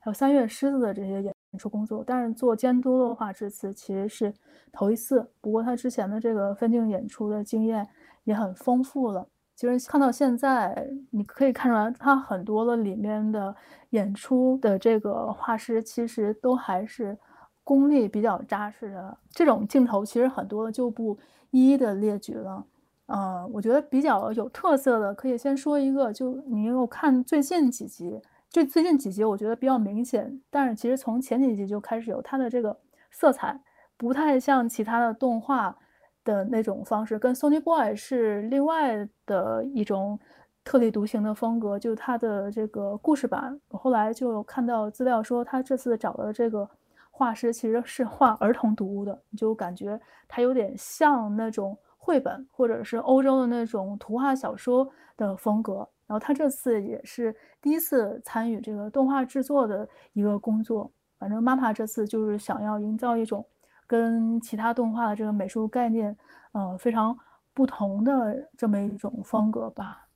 [0.00, 4.32] 还有《三月狮子》的这些演出工作，但是做监督的话，这次其实是
[4.72, 5.28] 头一次。
[5.42, 7.86] 不过他之前的这个分镜演出的经验
[8.24, 9.28] 也很丰富了。
[9.56, 13.56] 其实看到现在，你可以看出来，他很多的里面的
[13.90, 17.16] 演出的这个画师，其实都还是
[17.64, 19.16] 功力比较扎实的。
[19.30, 21.18] 这种镜头其实很多就不
[21.52, 22.62] 一一的列举了。
[23.06, 30.38] 嗯，我觉得比较有特色的，可以先说一个，就你有看最近几集，就最近几集，我觉得比较明显。
[30.50, 32.78] 但是其实从前几集就开始有它的这个
[33.10, 33.58] 色彩，
[33.96, 35.78] 不太像其他的动画。
[36.26, 40.18] 的那种方式跟 Sony Boy 是另外的一种
[40.64, 43.58] 特立独行的风格，就他的这个故事版。
[43.68, 46.68] 我后来就看到资料说，他这次找的这个
[47.12, 54.86] 画师其实是画儿童读物的，就感觉他有点像那种绘本或者是欧洲的那种图画小说
[55.16, 55.88] 的风格。
[56.08, 60.90] 然后他这次也是第一次参与这个动画制作的一个工作。
[61.18, 63.46] 反正 MAPPA 这次就是想要营造一种。
[63.86, 66.16] 跟其他动画的这个美术概念，
[66.52, 67.18] 呃，非常
[67.54, 70.08] 不同的这么一种风格吧。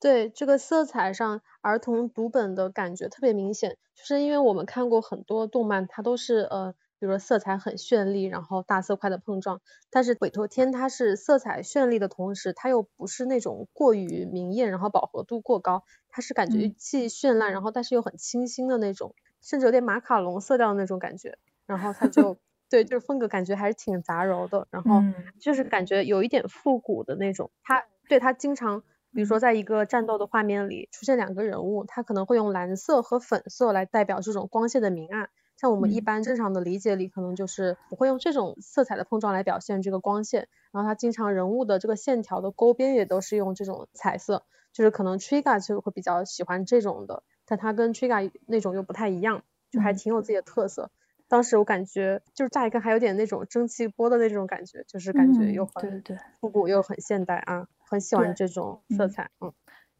[0.00, 9.60] 对，这个色彩上儿童读本的感觉特别明显，就是因为我们看过很多动漫，它都是呃，比如说色彩很绚丽，然后大色块的碰撞。
[9.90, 21.38] 但是鬼托天它是色彩绚丽的同时，它又不是那种过于明艳，然后饱和度过高，它是感觉既绚烂，然后但是又很清新的那种，甚至有点马卡龙色调的那种感觉。
[21.64, 22.38] 然后它就。
[22.72, 25.02] 对，就是风格感觉还是挺杂糅的，然后
[25.38, 27.50] 就是感觉有一点复古的那种。
[27.62, 28.80] 他对他经常，
[29.12, 35.28] 比如说在一个战斗的画面里出现两个人物，他可能会用蓝色和粉色来代表这种光线的明暗。
[35.58, 40.48] 像我们一般正常的理解里，可能就是不会用这种色彩的碰撞来表现这个光线。
[40.72, 50.90] 然后他经常人物的这个线条的勾边也都是用这种彩色，就是可能 Triga 就会比较喜欢这种的，但他跟 Triga 那种又不太一样，就还挺有自己的特色。
[51.32, 56.04] 当时我感觉就是乍一看还有点那种蒸汽波的那种感觉，就是感觉又很
[56.38, 59.30] 复古又很现代啊，很喜欢这种色彩。
[59.40, 59.50] 嗯，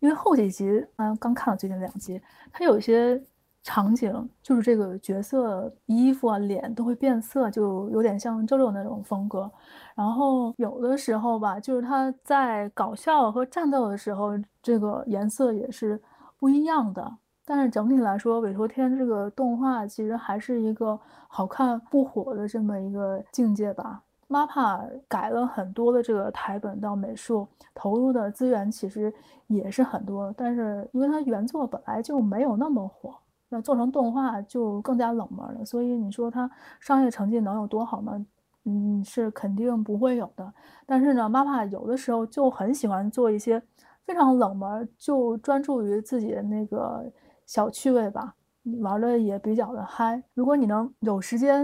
[0.00, 2.20] 因为后几集啊，刚看了最近两集，
[2.52, 3.18] 它有一些
[3.62, 9.50] 场景就是这个角色衣服啊、脸都会变色，就有点像 JoJo 那种风格。
[9.94, 15.98] 然后有的时候吧，就是他在搞笑和战斗的时候，这个颜色也是
[16.38, 17.10] 不一样的。
[17.44, 24.02] 但是整体来说，委托天这个动画其实还是一个好看不火的这么一个境界吧。
[24.28, 29.12] MAPPA 改了很多的这个台本到美术，投入的资源其实
[29.46, 30.32] 也是很多。
[30.36, 33.14] 但是因为它原作本来就没有那么火，
[33.50, 35.64] 那做成动画就更加冷门了。
[35.64, 38.24] 所以你说它商业成绩能有多好吗？
[38.64, 40.50] 嗯，是肯定不会有的。
[40.86, 43.60] 但是呢，MAPPA 有的时候就很喜欢做一些
[44.06, 47.04] 非常冷门，就专注于自己的那个
[47.52, 48.34] 小趣味吧，
[48.80, 50.22] 玩的也比较的嗨。
[50.32, 51.62] 如果你能有时间，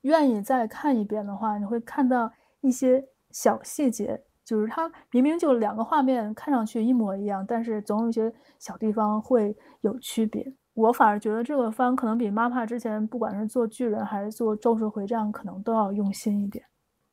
[0.00, 2.28] 愿意再看一遍的话，你会看到
[2.62, 4.20] 一些小细节。
[4.44, 10.52] 就是它明明就两个画面看上去一模一样，但是总有一些小地方会有区别。
[10.74, 16.64] 我反而觉得这个番可能比 MAPPA 之前不管是做巨人还是做咒术回战，可能都要用心一点。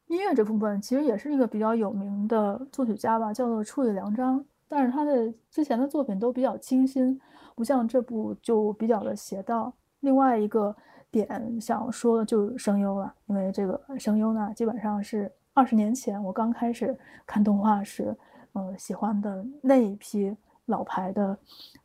[0.07, 7.21] 音乐这部分其实也是一个比较有名的作曲家吧，叫做触里良章，但是他的之前的作品都比较清新，
[7.57, 9.73] 不像这部就比较的邪道。
[10.01, 10.73] 另外一个
[11.11, 15.29] 点想说的就是声优了，因为这个声优呢，基本上是。
[15.53, 16.95] 二十年前，我刚开始
[17.25, 18.15] 看动画时，
[18.53, 20.37] 呃，喜欢的那一批
[20.67, 21.35] 老牌的，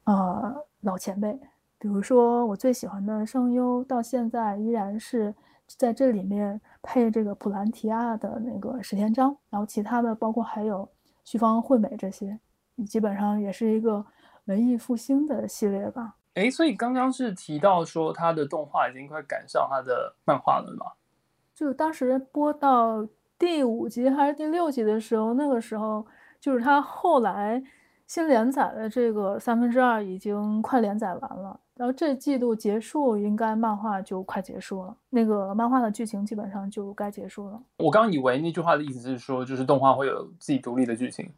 [0.05, 1.33] 呃，老前辈，
[1.79, 5.35] 比如说我最喜欢的声优，到现在依然是
[5.67, 10.87] 在这里面配这个普兰提亚的那个石田彰，然后其他的包括还有
[11.25, 12.39] 绪方惠美这些，
[12.87, 14.05] 基本上也是一个
[14.47, 16.17] 文艺复兴的系列吧。
[16.35, 20.93] 哎，所以刚刚是提到说他的动画已经快赶上他的漫画了吗？
[21.55, 23.07] 就当时播到。
[23.39, 26.07] 第五集还是第六集的时候，那个时候
[26.39, 27.61] 就是他后来
[28.07, 34.97] 新连载的这个三分之二已经快连载完了，然后这季度结束，应该漫画就快结束了。
[35.11, 37.61] 那个漫画的剧情基本上就该结束了。
[37.79, 41.29] 我刚以为那句话的意思是说，就是动画会有自己独立的剧情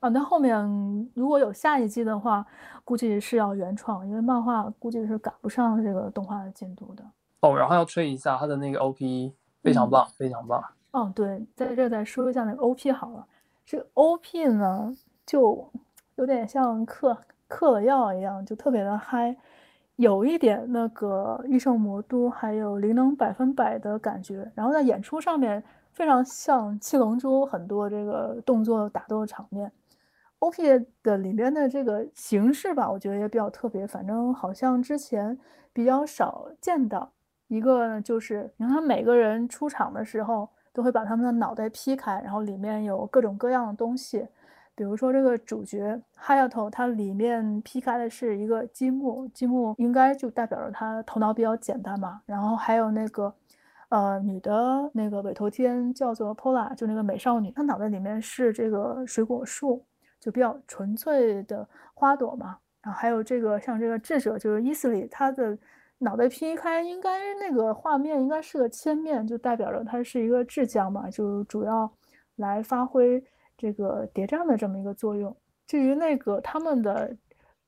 [0.00, 0.08] 啊。
[0.08, 2.44] 那后面如果有下一季的话，
[2.84, 7.04] 估计是要原创，因为漫画估计是赶不上这个动画的进度的。
[7.40, 9.32] 哦，然后要吹一下他的那个 OP，
[9.62, 10.62] 非常棒，嗯、非常棒。
[10.90, 13.24] 哦，对，在这再说一下那个 OP 好了。
[13.64, 14.92] 这个 OP 呢，
[15.24, 15.70] 就
[16.16, 19.36] 有点像嗑嗑了药一样，就特别的嗨，
[19.96, 24.50] 有一点那个御圣魔都还有灵能百分百的感觉。
[24.54, 29.70] 然后在演出上面非常像七龙珠很多这个动作打斗的场面。
[30.40, 30.56] OP
[31.02, 35.38] 的里面的这个形式吧，我觉得也比较特别，反正好像之前
[35.72, 37.10] 比较少见到。
[37.48, 40.48] 一个，就是你看每个人出场的时候。
[40.72, 44.24] 都会把他们的脑袋劈开，然后里面有各种各样的东西，
[44.72, 52.22] 比如说这个主角哈亚头，它里面劈开的是一个积木，积木应该就代表着他头脑比较简单嘛。
[52.24, 53.34] 然后还有那个，
[53.88, 59.84] 呃，女的那个尾头天叫做 Pola，就那个美少女，她脑袋里面是这个水果树，
[60.20, 62.58] 就比较纯粹的花朵嘛。
[62.82, 65.58] 然后还有这个像这个智者就是伊斯里，他的。
[66.02, 71.92] 脑袋劈开，应该那个画面应该是个切面，就代表着他是一个智将嘛，就主要
[72.36, 73.22] 来发挥
[73.54, 75.36] 这个谍战的这么一个作用。
[75.66, 77.14] 至于那个他们的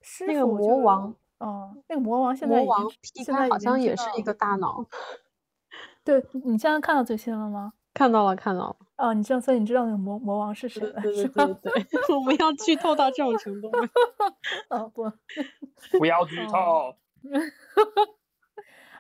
[0.01, 4.83] 师傅，那个魔王，嗯，那个魔王现在已经魔王劈开好像也是一个大脑。
[6.03, 7.75] 对，你现在看到最新了吗？
[7.95, 8.77] 看到了，看到了。
[8.97, 11.01] 啊，你知道，所以你知道那个魔魔王是谁了？
[11.03, 13.79] 对对对对，对 我们要剧透到这种程度吗？
[14.71, 15.11] 哦不，
[15.99, 16.95] 不要剧透。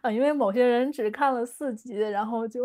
[0.03, 2.63] 啊，因为某些人只看了四集，然后就，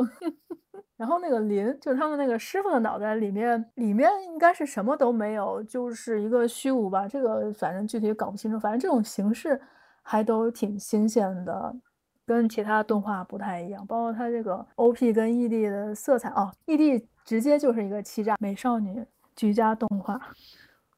[0.95, 7.07] 然后那个林，就是他们那个师傅的脑袋里面，里面应该是什么都没有，就是一个虚无吧。
[7.07, 9.61] 这个反正具体搞不清楚，反正这种形式
[10.01, 11.75] 还都挺新鲜的，
[12.27, 13.83] 跟其他动画不太一样。
[13.87, 19.03] 包括它这个 OP 跟 ED 的色彩哦，ED 直接就是一个欺诈美少女
[19.35, 20.21] 居家动画，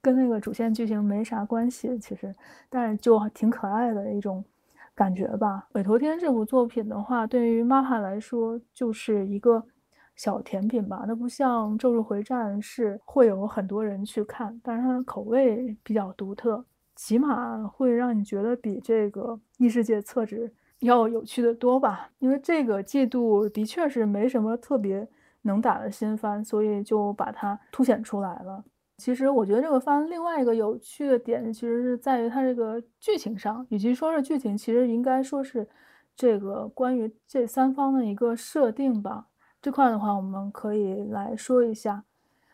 [0.02, 2.36] 跟那个主线剧情没啥关系，其实，
[2.70, 4.44] 但是就挺可爱的一种。
[4.96, 9.64] 感觉吧，《尾头天》这部作品的话，对于 MAPA 来说就是一个
[10.18, 11.06] 小甜品吧。
[11.08, 16.66] 那不像《咒术回战》是会有很多人去看，但是它的口味比较独特，
[16.98, 19.22] 起码会让你觉得比这个
[19.58, 20.50] 《异世界厕纸》
[20.80, 22.10] 要有趣的多吧。
[22.20, 25.08] 因为这个季度的确是没什么特别
[25.44, 28.64] 能打的新番，所以就把它凸显出来了。
[28.98, 35.66] 其实我觉得这个番另外一个有趣的点，其实是在于它这个剧情上，与其说是剧情，其实应该说是
[36.16, 39.28] 这个关于这三方的一个设定吧。
[39.62, 42.04] 这块的话，我们可以来说一下。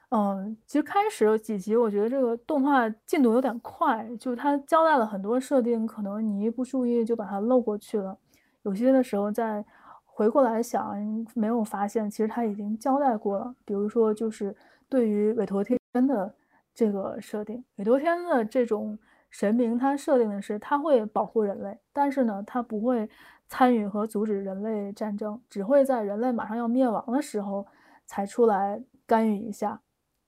[0.09, 8.17] 嗯，其实开始有几集，我觉得这个动画进度有点快，就是它交代了很多设定，可能你一不注意就把它漏过去了。
[8.63, 9.63] 有些的时候再
[10.05, 10.95] 回过来想，
[11.33, 13.55] 没有发现其实它已经交代过了。
[13.65, 14.55] 比如说，就是
[14.87, 15.77] 对于韦陀天。
[16.07, 16.35] 的，
[16.73, 18.99] 这个设定，韦陀天的这种
[19.29, 23.09] 神明，他设定的是他会保护人类，但是呢，他不会
[23.47, 27.65] 参与和阻止人类战争，只会在人类马上要灭亡的时候
[28.05, 29.79] 才出来干预一下。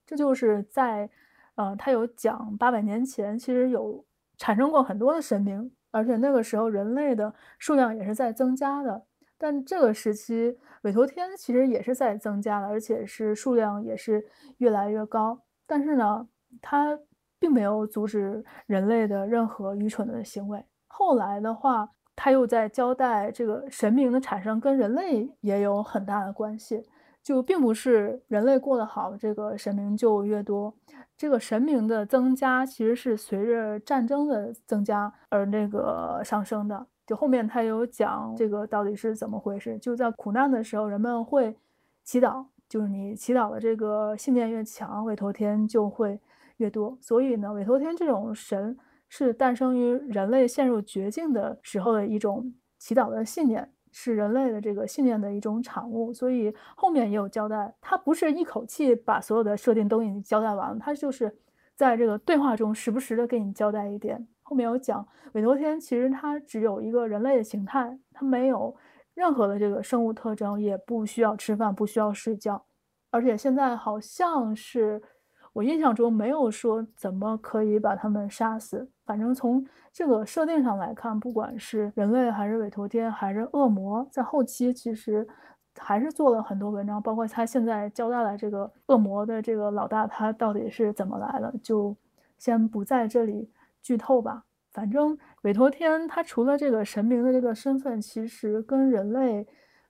[0.07, 1.07] 这就是在，
[1.55, 4.03] 呃，他有讲八百年前其实有
[4.37, 9.03] 产生过很多的神明，而且那个时候人类的数量也是在增加的，
[9.37, 14.25] 但这个时期，委托天其实也是在增加的，而且是数量也是
[14.59, 15.39] 越来越高。
[15.67, 16.27] 但是呢，
[16.61, 16.97] 他
[17.37, 20.63] 并没有阻止人类的任何愚蠢的行为。
[20.87, 26.83] 后来的话，他又在交代这个神明的产生跟人类也有很大的关系，
[27.27, 30.73] 就并不是人类过得好，这个神明就越多。
[31.17, 36.87] 这个神明的增加其实是随着战争的增加而那个上升的。
[37.05, 41.53] 就后面他有讲这个到底是怎么回事，就在苦难的时候，人们会
[42.01, 46.17] 祈祷，就是你祈祷的这个信念越强，委托天就会
[46.55, 46.97] 越多。
[47.01, 48.77] 所以呢，委托天这种神。
[49.09, 56.13] 是诞生于人类陷入绝境的时候的一种祈祷的信念，是人类的这个信念的一种产物。
[56.13, 61.35] 所以后面也有交代，他不是一口气把所有的设定都给你交代完了，他就是
[61.73, 64.27] 在这个对话中时不时的给你交代一点。
[64.43, 68.75] 后面有讲，委托天其实它只有一个人类的形态，它没有
[69.15, 72.63] 任何的这个生物特征，也不需要吃饭，不需要睡觉，
[73.09, 75.01] 而且现在好像是。
[75.57, 78.87] 我印象中没有说怎么可以把他们杀死。
[79.07, 85.27] 反正从这个设定上来看，不管是人类还是委托天还是恶魔，在后期其实
[85.75, 91.95] 还是做了很多文章，包括他现在交代了这个恶魔的这个老大他到底是怎么来的，就
[92.37, 93.49] 先不在这里
[93.81, 94.43] 剧透吧。
[94.71, 99.47] 反正委托天他除了这个神明的这个身份，其实跟人类。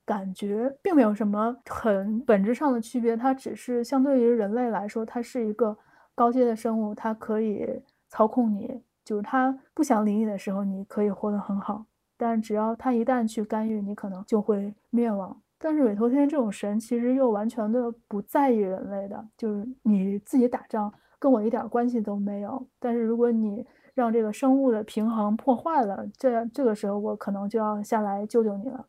[0.07, 5.77] 感觉并没有什么很本质上的区别，它只是相对于人类来说，它是一个
[6.15, 11.85] 高阶的生物，它可以操控你，就是它不想理你的时候，你可以活得很好。
[12.15, 15.39] 但只要它一旦去干预，你可能就会灭亡。
[15.59, 22.65] 但是委托天这种神其实又完全的不在意人类的，就是你自己打仗跟我一点关系都没有。
[22.79, 28.85] 但是如果你让这个生物的平衡破坏了，这这个时候我可能就要下来救救你了。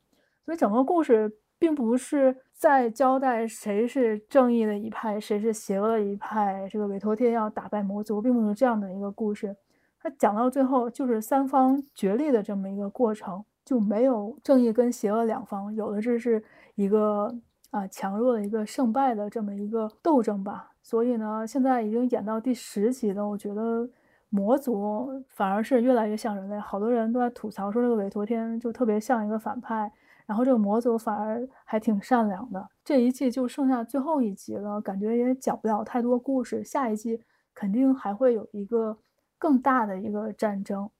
[0.49, 6.67] 所以整个故事并不是在交代谁是正义的一派，谁是邪恶的一派。
[6.71, 9.55] 这个委托天要打败魔族，并不是这样的一个故事。
[10.01, 16.43] 它讲到最后就是三方角力的这么一个过程，就没有正义跟邪恶两方，有的这是
[16.77, 17.31] 一个
[17.71, 20.71] 啊强弱的一个胜败的这么一个斗争吧。
[20.81, 23.87] 所以呢，现在已经演到第十集了，我觉得
[24.31, 26.59] 魔族反而是越来越像人类。
[26.59, 29.93] 好多人都在吐槽说，这个委托天就特别像一个反派。
[30.29, 32.69] 然后这个魔族反而还挺善良的。
[32.85, 36.63] 这一季就剩下最后一集了，感觉也讲不了太多故事。
[36.63, 37.19] 下一季
[37.55, 38.97] 肯定还会有一个
[39.39, 40.91] 更大的一个战争，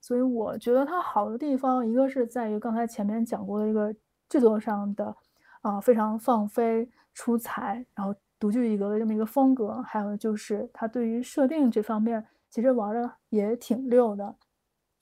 [0.00, 3.94] 所以我觉得它好的地方，一个是在于刚才前面讲过的一个
[4.28, 5.16] 制作上的
[5.60, 14.34] 啊、非常放飞出彩，然后独具一格的这么一个风格，还有就是它对于设定这方面其实玩的也挺溜的。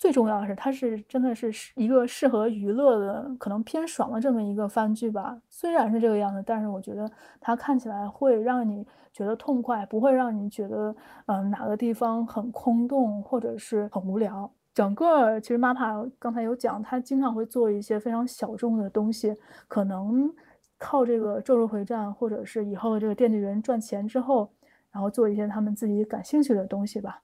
[0.00, 5.38] 最重要的是，它是真的是一个适合娱乐的，可能偏爽的这么一个番剧吧。
[5.50, 7.06] 虽然是这个样子，但是我觉得
[7.38, 8.82] 它看起来会让你
[9.12, 10.96] 觉得痛快，不会让你觉得
[11.26, 14.50] 嗯、哪个地方很空洞或者是很无聊。
[14.72, 19.36] 整个其实 MAPA 刚才有讲，他经常会做一些非常小众的东西，
[19.68, 20.32] 可能
[20.78, 24.50] 靠这个《咒术回战》或者是以后这个《电锯人》赚钱之后，
[24.90, 27.20] 然后做一些他们自己感兴趣的东西吧。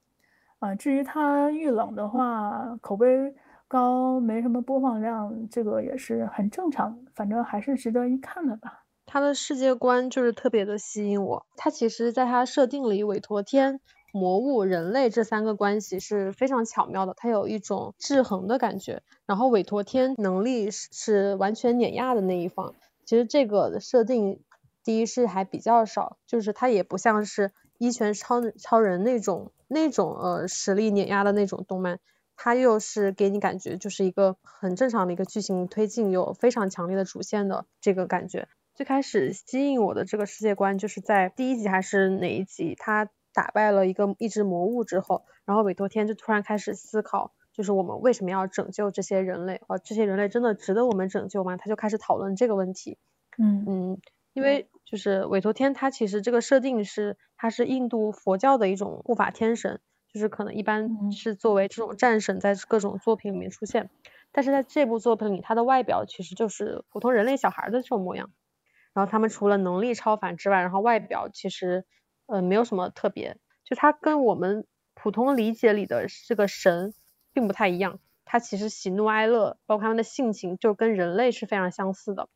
[0.59, 3.07] 啊，至于它遇冷的话，口碑
[3.69, 8.85] 高，没什么播放量，这个也是很正常，反正还是值得一看的吧。
[9.05, 11.47] 它的世界观就是特别的吸引我。
[11.57, 13.81] 它其实在它设定里，委托天、
[14.13, 19.03] 魔物、人类这三个关系是非常巧妙的，它有一种制衡的感觉。
[19.27, 22.75] 然后委托天能力是是完全碾压的那一方。
[23.05, 24.41] 其实这个设定，
[24.83, 29.53] 第一是还比较少，就是它也不像是一拳超超人那种。
[29.69, 31.99] 那种呃实力碾压的那种动漫，
[32.37, 38.49] 它又是给你感觉就是一个很正常的一个剧情推进，有非常强烈的主线的这个感觉。
[38.75, 49.61] 最开始吸引我的这个世界观，就是在第一集还是哪一集，他打败了一个一只魔物之后，然后委托天就突然开始思考，就是我们为什么要拯救这些人类？
[49.69, 51.57] 呃，这些人类真的值得我们拯救吗？
[51.57, 52.99] 他就开始讨论这个问题。
[53.39, 53.99] 嗯嗯。
[54.35, 59.81] 因为就是韦陀天，他其实这个设定是，他是印度佛教的一种护法天神，
[60.11, 63.91] 就是可能一般是作为这种战神在各种作品里面出现，
[64.31, 68.31] 但是在这部作品里，他的外表其实就是普通人类小孩的这种模样，
[68.95, 71.85] 然后他们除了能力超凡之外，然后外表其实
[72.27, 74.65] 呃没有什么特别，就他跟我们
[74.95, 76.95] 普通理解里的这个神
[77.33, 82.29] 并不太一样，他其实喜怒哀乐，包括他们的性情，就跟人类是非常相似的。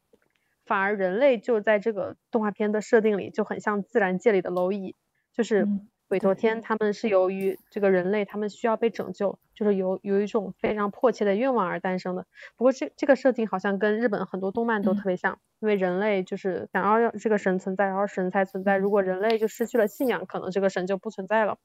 [0.70, 4.94] 反而人类就在这个动画片的设定里就很像自然界里的蝼蚁，
[5.32, 5.66] 就是
[6.06, 12.24] 韦陀天他们是由于这个人类他们需要被拯救，就是有有一种非常迫切的愿望而诞生的。
[12.56, 18.76] 不过这这个设定好像跟日本很多动漫都特别像，嗯、因为人类就是想要让这个神存在，然后神才存在。
[18.76, 21.58] 如果人类就失去了信仰，可能这个神就不存在了。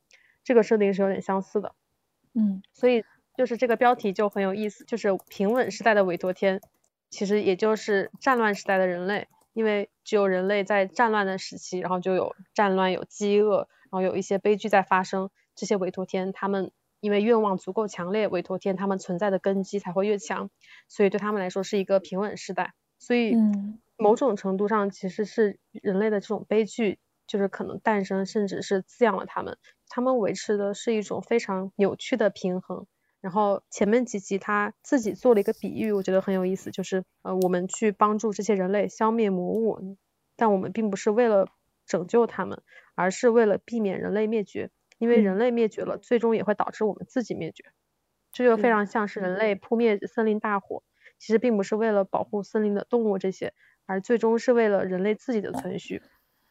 [0.43, 1.75] 这个设定是有点相似的。
[2.33, 3.03] 嗯，所以
[3.37, 6.59] 就是这个标题就很有意思，就是平稳时代的韦陀天，
[7.15, 9.27] 其实也就是战乱时代的人类。
[9.53, 15.29] 因为只有人类在战乱的时期，然后就有战乱、有饥饿，然后有一些悲剧在发生。
[15.55, 20.49] 这些委托天他们因为愿望足够强烈，委托天他们存在的根基才会越强，
[20.89, 22.73] 所以对他们来说是一个平稳时代。
[22.99, 23.33] 所以，
[23.97, 29.57] 某种程度上其实是人类的这种悲剧，就是可能诞生，甚至是滋养了他们。
[29.87, 32.85] 他们维持的是一种非常扭曲的平衡。
[33.25, 39.97] 然后前面几集他自己做了一个比喻，我觉得很有意思，就是呃我们去帮助这些人类消灭魔物，
[40.35, 41.47] 但我们并不是为了
[41.87, 42.61] 拯救他们，
[42.93, 44.69] 而是为了避免人类灭绝，
[44.99, 47.63] 因为人类灭绝了，最终也会导致我们自己灭绝。
[48.31, 50.83] 这就非常像是人类扑灭森林大火，
[51.17, 53.55] 其实并不是为了保护森林的动物这些，
[53.87, 56.03] 而最终是为了人类自己的存续，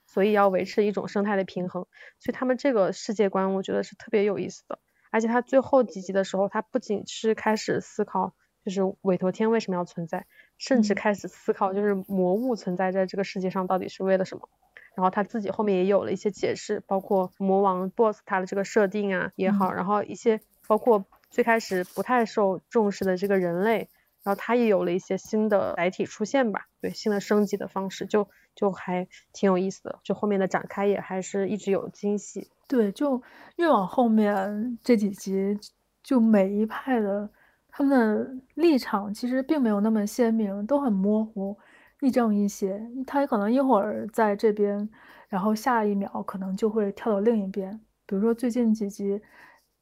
[0.08, 1.86] 所以要维持一种生态的平衡。
[2.18, 4.80] 所以他们这个世界观，我觉得是特别有意思的。
[5.14, 8.34] 而且他最后几集的时候，他不仅是开始思考，
[8.64, 10.26] 就是韦陀天为什么要存在，
[10.58, 14.48] 甚至开始思考，就是魔物存在在这个世界上到底是为了什么。
[14.96, 23.88] 然后他自己后面也有了一些解释，包括魔王 BOSS 他的这个设定啊也好，然后一些包括最开始不太受重视的这个人类，
[24.24, 32.50] 然后他也有了一些新的载体出现吧，对，新的升级的方式，就就还挺有意思的，就后面的展开也还是一直有惊喜。
[32.68, 33.20] 对，就
[33.56, 35.56] 越往后面这几集，
[36.02, 37.30] 就每一派的
[37.68, 41.56] 他们的立场其实并没有那么鲜明，都很模糊，
[42.00, 42.80] 亦正亦邪。
[43.06, 44.88] 他可能一会儿在这边，
[45.28, 47.78] 然后下一秒可能就会跳到另一边。
[48.06, 49.20] 比如说最近几集，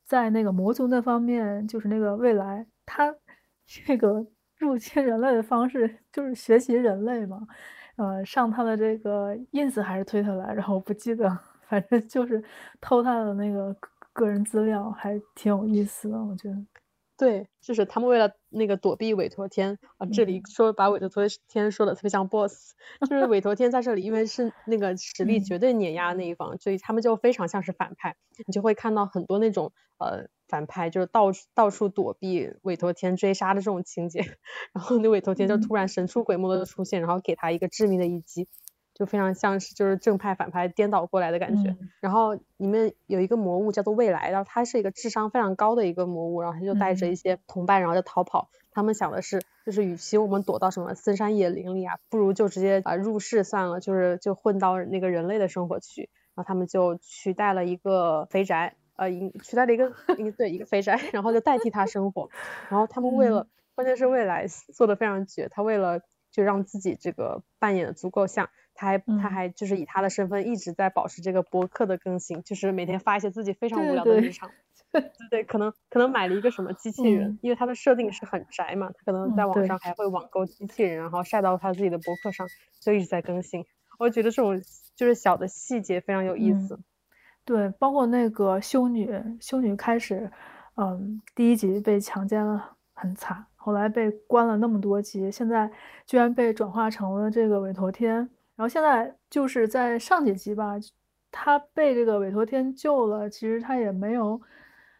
[0.05, 3.15] 在那个魔族那方面，就是那个未来，他
[3.67, 4.27] 这个
[4.59, 7.41] 入侵人类的方式就是学习人类嘛，
[7.97, 11.52] 呃，上他的这个 ins 还是推特来，然后我不记得。
[11.73, 12.45] 反正就是
[12.83, 13.75] 偷他的那个
[14.13, 16.67] 个人资料，还挺有意思的，我觉得。
[17.17, 21.09] 对，就是他们为了那个躲避委托天啊，这里说把委托
[21.49, 22.75] 天说的特别像 boss，
[23.09, 28.17] 就是委托天在这里，因为是那个实力绝对碾压那一方，所以他们就非常像是反派。
[28.47, 34.21] 你就会看到很多那种呃反派，就是到到处躲避委托天追杀的这种情节，
[34.75, 38.47] 然后那委托天就突然神出鬼没的出现，然后给他一个致命的一击。
[38.95, 48.51] 就非常像是就是正派反派颠倒过来的感觉，嗯、然后里面有一个魔物叫做未来，然后他是一个智商非常高的一个魔物，然后他就带着一些同伴，然后就逃跑。
[48.53, 56.11] 嗯、他们想的是，就是与其我们躲到什么深山野林里啊，不如就直接啊入世算了，就是就混到那个人类的生活去。
[56.35, 59.11] 然后他们就取代了一个肥宅，呃，
[59.43, 62.31] 取代了一个一个对一个肥宅， 然后就代替他生活。
[62.69, 68.49] 然后他们为了，嗯、关键是未来做的非常绝，他为了就让自己这个扮演的足够像。
[68.75, 74.51] 他还他还就是以他的身份一直在保持这个博客的更新，嗯、就是每天发一些自己非常无聊的日常。
[74.91, 82.47] 对 对，对，可能可能买了一个什么机器人，嗯、因为他的设定是很宅嘛，他可能在网上还会网购机器人，嗯、然后晒到他自己的博客上，
[82.81, 83.65] 就一直在更新。
[83.99, 84.61] 我觉得这种
[84.95, 86.75] 就是小的细节非常有意思。
[86.75, 86.85] 嗯、
[87.47, 89.11] 对，包括那个修女，
[89.41, 90.31] 修女开始，
[90.77, 95.71] 嗯，第一集被强奸了，很惨，后来被关了那么多集，现在
[96.07, 98.29] 居然被转化成了这个韦陀天。
[98.63, 100.77] 然后现在就是在上几集吧，
[101.33, 104.41] 他被这个韦陀天救了，其实他也没有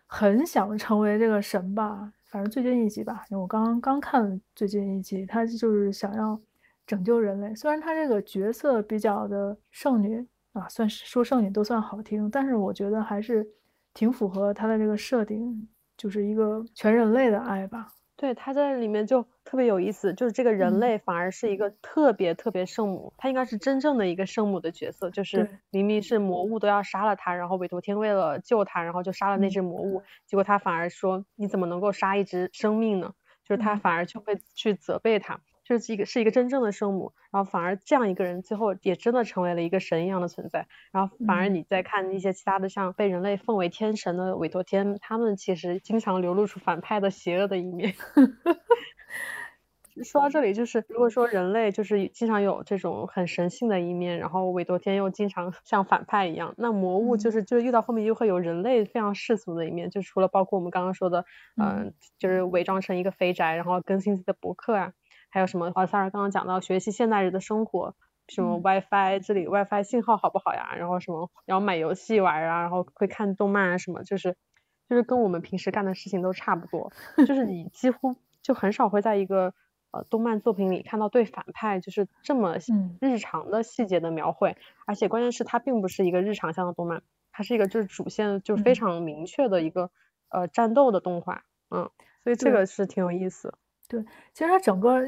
[0.09, 2.13] 很想成为这个神吧。
[2.25, 6.37] 反正最近一集吧，我刚刚刚看最近一集，他就是想要
[6.85, 7.55] 拯救人类。
[7.55, 13.47] 虽然他这个角色比较的圣女啊，算是说圣女都算好听，但是我觉得还是
[13.95, 17.87] 挺符合他的这个设定，就是一个全人类的爱吧。
[18.17, 33.15] 对，他在里面就特别有意思，就是这个人类反而是一个特别特别圣母，他、嗯、应该是真正的一个圣母的角色，就是明明是魔物都要杀了他，然后韦陀天为了救他，然后就杀了那只魔物，嗯、结果他反而说，你怎么能够杀一只生命呢？
[33.45, 35.35] 就是他反而就会去责备他。
[35.35, 47.95] 嗯就是一个是一个真正的圣母，然后反而这样一个人最后也真的成为了一个神一样的存在，然后反而你再看一些其他的像被人类奉为天神的韦陀天，他们其实经常流露出反派的邪恶的一面。
[50.03, 61.25] 说到这里，就是如果说人类就是经常有这种很神性的一面，然后韦陀天又经常 像反派一样，那魔物就是就遇到后面又会有人类非常世俗的一面，就除了包括我们刚刚说的，
[61.57, 64.93] 嗯、呃，就是伪装成一个肥宅，然后更新自己的博客啊。
[65.31, 65.71] 还有什么？
[65.73, 67.95] 华，萨尔刚刚讲到学习现代人的生活，
[68.29, 70.75] 什么 WiFi，这里 WiFi 信号好不好呀？
[70.77, 74.37] 然后什么，然后买游戏玩啊，然后会看动漫啊什么，就是
[74.91, 76.93] 就是跟我们平时干的事情都差不多，
[77.27, 79.55] 就是你几乎就很少会在一个
[79.93, 82.57] 呃动漫作品里看到对反派就是这么
[83.01, 89.91] 日常的细节的描绘，而且关键是它并不是一个日常向的动漫，它是一个就是主线就非常明确的一个
[90.31, 91.89] 呃战斗的动画，嗯，
[92.25, 93.55] 所以这个是挺有意思。
[93.89, 95.03] 对，其实它整个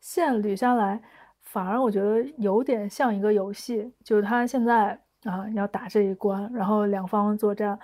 [0.00, 1.00] 线捋下来。
[1.44, 7.78] 反而我觉得有点像一个游戏，就是它现在啊要打这一关，然后两方作战，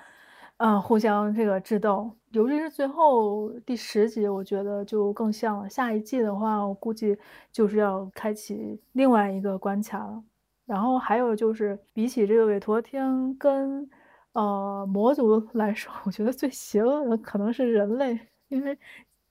[0.56, 5.68] 嗯互相这个智斗，尤其是最后第十集，我觉得就更像了。
[5.68, 7.16] 下一季的话，我估计
[7.52, 10.22] 就是要开启另外一个关卡了。
[10.66, 13.88] 然后还有就是，比起这个韦陀天跟
[14.32, 18.18] 呃魔族来说，我觉得最邪恶的可能是人类，
[18.48, 18.78] 因为。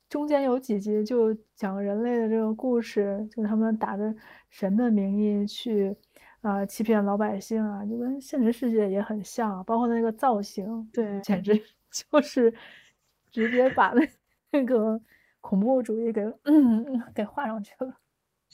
[0.10, 4.16] 中间有几集就讲人类的这个故事，就是他们打着
[4.50, 5.94] 神的名义去
[6.40, 12.54] 啊、呃、欺骗老百姓啊，就跟现实世界也很像，包括那个造型，对，简直 就是
[13.32, 14.08] 直接把那
[14.52, 15.02] 那个
[15.42, 17.98] 恐怖主义给嗯给画上去了，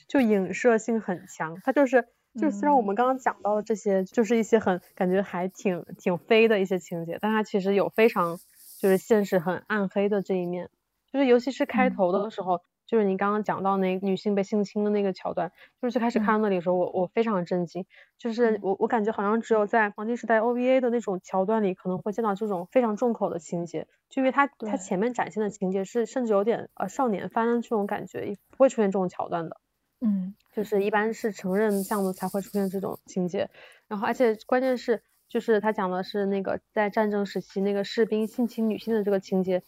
[0.08, 1.60] 就影射性很强。
[1.64, 2.08] 它就是
[2.40, 8.38] 就是虽然我们刚刚讲到的这些，就是一些很感觉还挺挺飞的一些情节，但它其实有非常
[8.80, 10.70] 就是现实很暗黑的这一面。
[11.12, 12.62] 就是尤其是开头的时候，嗯、
[12.94, 17.88] 就是你刚刚讲到那女性被性侵的那个桥段，就是最开始看到那里的时候，嗯、我我非常震惊。
[18.20, 29.58] 就是我我感觉好像只有在黄金时代 OVA 的那种桥段里，可能会见到这种非常重口的情节，就因为它它前面展现的情节是甚至有点呃少年番的这种感觉，也不会出现这种桥段的。
[30.02, 33.50] 嗯，就是一般是成人项目才会出现这种情节。
[33.88, 39.64] 然后而且关键是，就是他讲的是那个在战争时期那个士兵性侵女性的这个情节。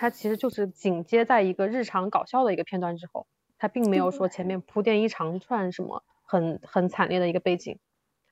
[0.00, 3.26] 它其实就是紧接在一个日常搞笑的一个片段之后，
[3.58, 7.78] 它并没有说前面铺垫一长串什么很很惨烈的一个背景，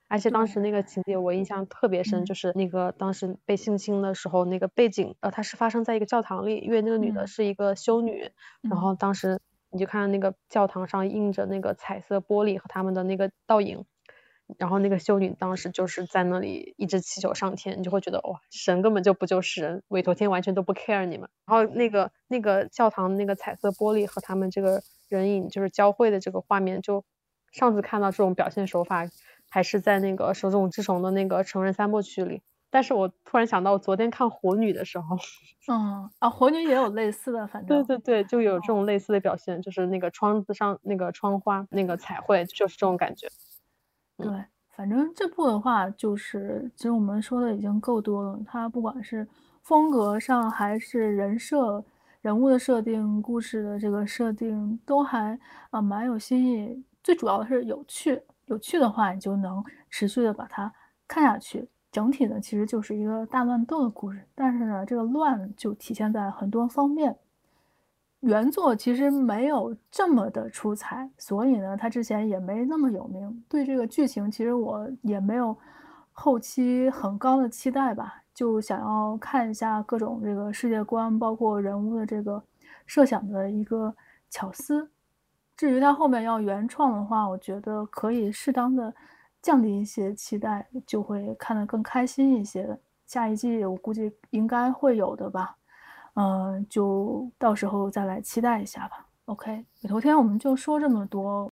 [0.07, 8.31] 而且当时那个情节我印象特别深，就是那个当时被性侵的时候那个背景，呃，它是发生在一个教堂里，因为那个女的是一个修女，
[8.67, 9.39] 然后当时
[9.69, 13.85] 你就看到那个教堂上映着那个彩色玻璃和他们的那个倒影。
[14.57, 21.29] 然后那个修女当时就是在那里一直祈求上天，你就会觉得哇，神根本就不就是人，韦陀天完全都不 care 你们。
[21.45, 27.03] 然后那个那个教堂那个彩色玻璃和他们这个人影就是交汇的这个画面，就
[27.51, 29.07] 上次看到这种表现手法
[29.49, 32.41] 还是在那个手冢治虫的那个成人三部曲里。
[32.71, 35.17] 但是我突然想到，我昨天看火女的时候，
[35.67, 43.27] 嗯啊，火女也有类似的，反正对对对，就有这种类似的表现，就是那个窗子上那个窗花那个彩绘，就是这种感觉。
[44.23, 44.45] 对，
[44.75, 48.39] 反正这部的话，就是其实我们说的已经够多了。
[48.45, 49.27] 它不管是
[49.61, 51.83] 风格上，还是人设、
[52.21, 55.39] 人物的设定、故事的这个设定，都还
[55.69, 56.83] 啊蛮有新意。
[57.03, 60.71] 最主要的是有趣，有趣的话，你就能持续的把它
[61.07, 61.67] 看下去。
[61.91, 67.17] 整体呢，其实就是一个大乱斗的故事，但是呢，这个乱就体现在很多方面。
[68.21, 73.43] 原作其实没有这么的出彩，所以呢，他之前也没那么有名。
[73.47, 75.55] 对这个剧情，其实我也没有
[76.11, 82.43] 后期很高的期待吧，就想要看一下各种这个世界观，包括人物的这个
[82.85, 83.95] 设想的一个
[84.29, 84.89] 巧思。
[85.55, 88.93] 至于他后面要原创的话，我觉得可以适当的
[89.41, 92.77] 降低一些期待，就会看得更开心一些。
[93.05, 95.55] 下一季我估计应该会有的吧。
[96.15, 99.05] 嗯，就到时候再来期待一下吧。
[99.25, 101.51] OK，头天我们就说这么多。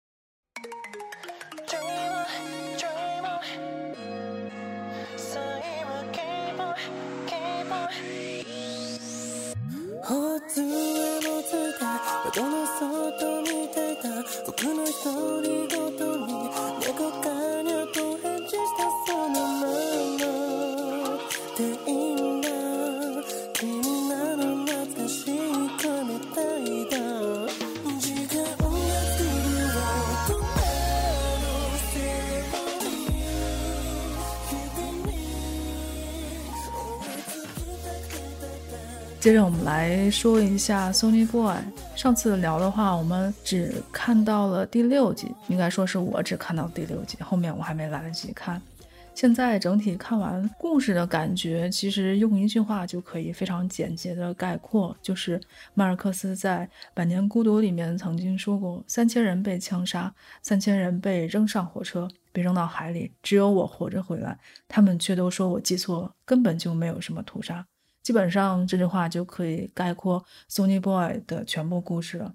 [39.24, 41.56] 接着我们来说一下 Sony Boy。
[41.96, 48.60] 上次聊的话，我们只看到了第六集，应该说是我只看到第六集，后面我还没来得及看。
[49.14, 55.40] 现在整体看完故事的感觉，其实用一句话就可以非常简洁的概括，就是
[55.72, 67.64] 马尔克斯在《百年孤独》里面曾经说过：三千人被枪杀，三千人被扔上火车，被扔到海里，只有我活着回来，他们却都说我记错，根本就没有什么屠杀。
[68.04, 72.34] 基本上这句话就可以概括 Sonny Boy 的全部故事了。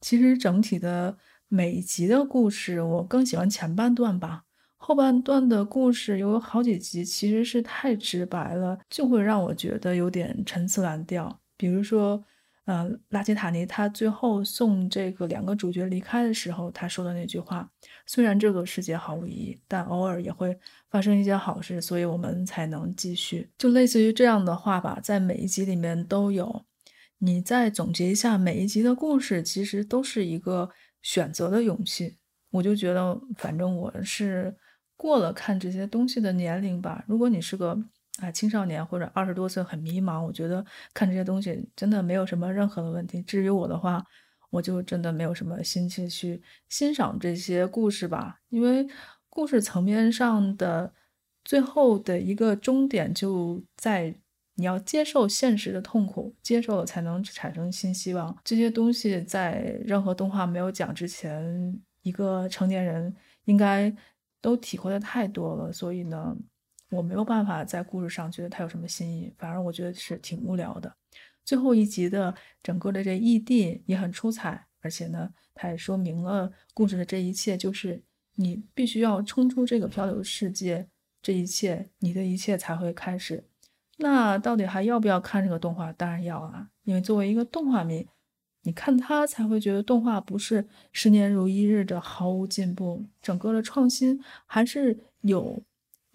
[0.00, 1.16] 其实整体的
[1.48, 4.44] 每一集的故事，我更喜欢前半段吧。
[4.76, 11.40] 后半段的故事有好几集其实是太直白了，就会让我觉得有点陈词滥调。
[11.56, 12.22] 比如说，
[12.66, 17.70] 呃，拉基塔尼他最后送这个两个主角离开的时候，他说的那句话
[18.06, 20.58] ：“虽然这个世界毫无意义，但偶尔也会
[20.90, 26.64] 发生一些好事，所以我们才能继续。”就类似于这样的话吧，在每一集里面都有。
[27.18, 30.68] 你再总结一下每一集的故事，其实都是一个
[31.00, 32.16] 选择的勇气。
[32.50, 34.54] 我就觉得，反正我是
[34.96, 37.04] 过了看这些东西的年龄吧。
[37.06, 37.78] 如果你是个
[38.18, 40.64] 啊青少年或者二十多岁很迷茫，我觉得
[40.94, 43.22] 看这些东西真的没有什么任何的问题。
[43.22, 44.04] 至于我的话，
[44.50, 48.86] 我就真的没有什么心情去欣赏这些故事吧，因为
[49.28, 50.92] 故事层面上的
[51.44, 54.14] 最后的一个终点就在。
[54.58, 58.34] 你要接受现实的痛苦，接受了才能产生新希望。
[58.42, 63.14] 这些东西在任何动画没有讲之前，一个成年人
[63.44, 63.94] 应该
[64.40, 65.70] 都体会的太多了。
[65.70, 66.34] 所以呢，
[66.96, 70.96] 我没有办法在故事上觉得它有什么新意，反而我觉得是挺无聊的。
[71.44, 78.02] 最后一集的整个的这异地也很出彩，而且呢，它也说明了故事的这一切就是
[78.34, 80.88] 你必须要冲出这个漂流世界，
[81.22, 83.44] 这一切你的一切才会开始。
[83.98, 85.92] 那到底还要不要看这个动画？
[85.92, 88.06] 当然要啊，因为作为一个动画迷，
[88.62, 95.62] 你看它才会觉得动画不是十年如一日的毫无进步，整个的创新还是有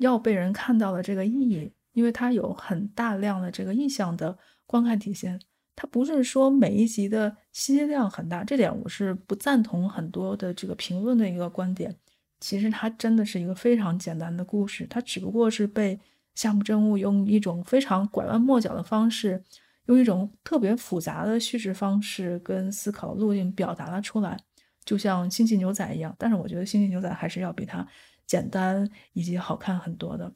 [0.01, 4.37] 要被人看到的这个意义，因为它有很大量的这个意象的
[4.67, 5.39] 观看体现。
[5.75, 11.95] 它不是说每一集的信息量很大，这点我是不赞同很多的这个评论的一个观点。
[12.39, 15.99] 其实它真的是一个非常简单的故事，它只不过是被。
[16.33, 19.43] 夏目真务用一种非常拐弯抹角的方式，
[19.87, 24.39] 用一种特别复杂的叙事方式跟思考路径表达了出来，
[24.85, 26.15] 就像《星际牛仔》一样。
[26.17, 27.85] 但是我觉得《星际牛仔》还是要比它
[28.31, 30.31] 简单以及好看很多的。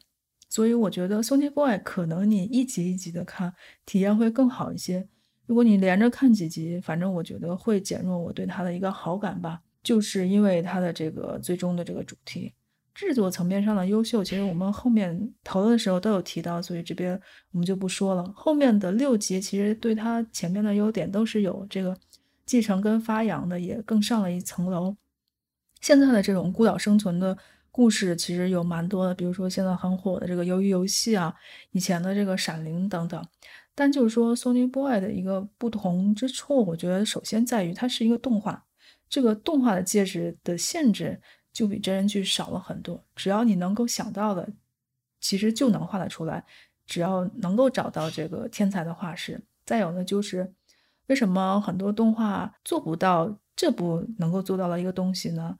[0.49, 3.53] 所以我觉得《Sony Boy》可能你一集一集的看，
[3.85, 5.07] 体验会更好一些。
[5.45, 12.53] 如果你连着看几集，反正我觉得会减弱我对它的一个好感吧，就是因为它的这个最终的这个主题。
[12.93, 17.17] 制作层面上的优秀，其实我们后面讨论的时候都有提到，所以这边
[17.51, 18.23] 我们就不说了。
[18.35, 21.97] 后面的六集其实对它前面的优点都是有这个
[22.45, 24.95] 继承跟发扬的，也更上了一层楼。
[25.81, 27.37] 现在的这种孤岛生存的
[27.75, 31.35] 故事其实有蛮多的，比如说现在很火的这个鱿鱼游戏啊，
[31.71, 33.21] 以前的这个闪灵等等。
[33.73, 38.63] 但就是说，Sony Boy 的一个不同之处，我觉得首先在于它是一个动画，
[39.09, 41.21] 这个动画的介质的限制。
[41.51, 44.45] 就比真人剧少了很多，只要你能够想到的，
[45.21, 46.43] 其实就能画得出来。
[46.85, 50.53] 只要能够找到这个天才的画师，再有呢，就是
[51.07, 55.57] 为什么很多动画做不到这部能够做到的一个东西呢？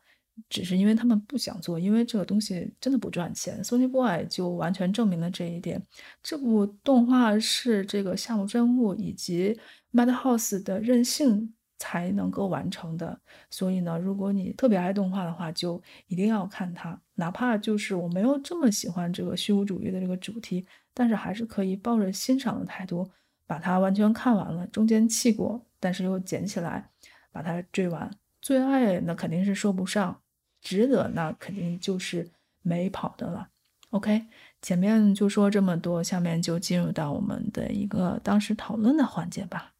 [0.49, 3.63] 只是因为他们不想做，因为这个东西真的不赚钱。
[3.63, 5.81] Sonic Boy 就完全证明了这一点。
[6.21, 9.59] 这部动画是这个夏目真悟以及
[9.93, 11.53] Madhouse 的任性。
[11.77, 13.19] 才能够完成的，
[13.51, 16.99] 所以呢，如果你特别爱动画的话，就一定要看它。
[17.15, 23.07] 哪怕就是我没有这么喜欢这个虚无主义的这个主题，但是还是可以抱着欣赏的态度
[23.45, 24.65] 把它完全看完了。
[24.67, 26.89] 中间弃过，但是又捡起来
[27.29, 28.09] 把它追完。
[28.41, 30.21] 最爱那肯定是说不上，
[30.65, 32.27] 值得那肯定就是
[32.63, 33.49] 没跑的了。
[33.91, 34.25] OK，
[34.63, 39.73] 前面就说这么多，下面就进入到我们的一个当时讨论的环节吧。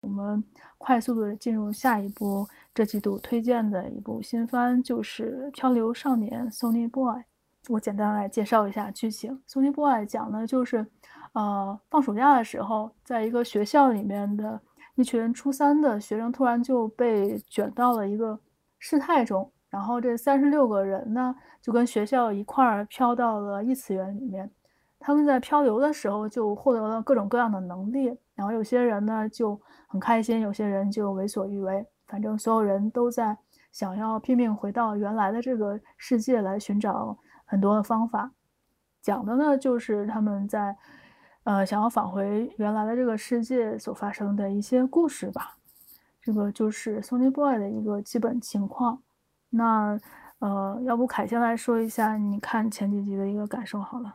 [0.00, 0.42] 我们
[0.78, 7.22] 快速的进入下一部这季度推荐的一部新番，就是《漂流少年》（Sonic Boy）。
[7.68, 9.40] 我简单来介绍一下剧情。
[9.48, 10.84] 《Sonic Boy》讲的就是，
[11.34, 14.60] 呃，放暑假的时候，在一个学校里面的
[14.94, 18.38] 一群初三的学生突然就被卷到了一个
[18.78, 24.50] 事态中，然后这三十六个人呢，就跟学校一块儿飘到了异次元里面。
[24.98, 29.60] 他们在漂流的时候就获得了各种各样的能力，然后有些人呢就。
[29.92, 33.36] 很开心，有些人就为所欲为，反正所有人都在
[33.72, 38.30] 想要拼命回到原来的这个世界来寻找很多的方法。
[39.02, 40.76] 讲的呢就是他们在
[41.44, 45.56] 呃想要返回原来的这个世界所发生的一些故事吧。
[46.22, 49.02] 这个就是 Sony Boy 的一个基本情况。
[49.50, 49.98] 那
[50.38, 54.14] 呃，要不凯先来说一下你看前几集的一个感受好了。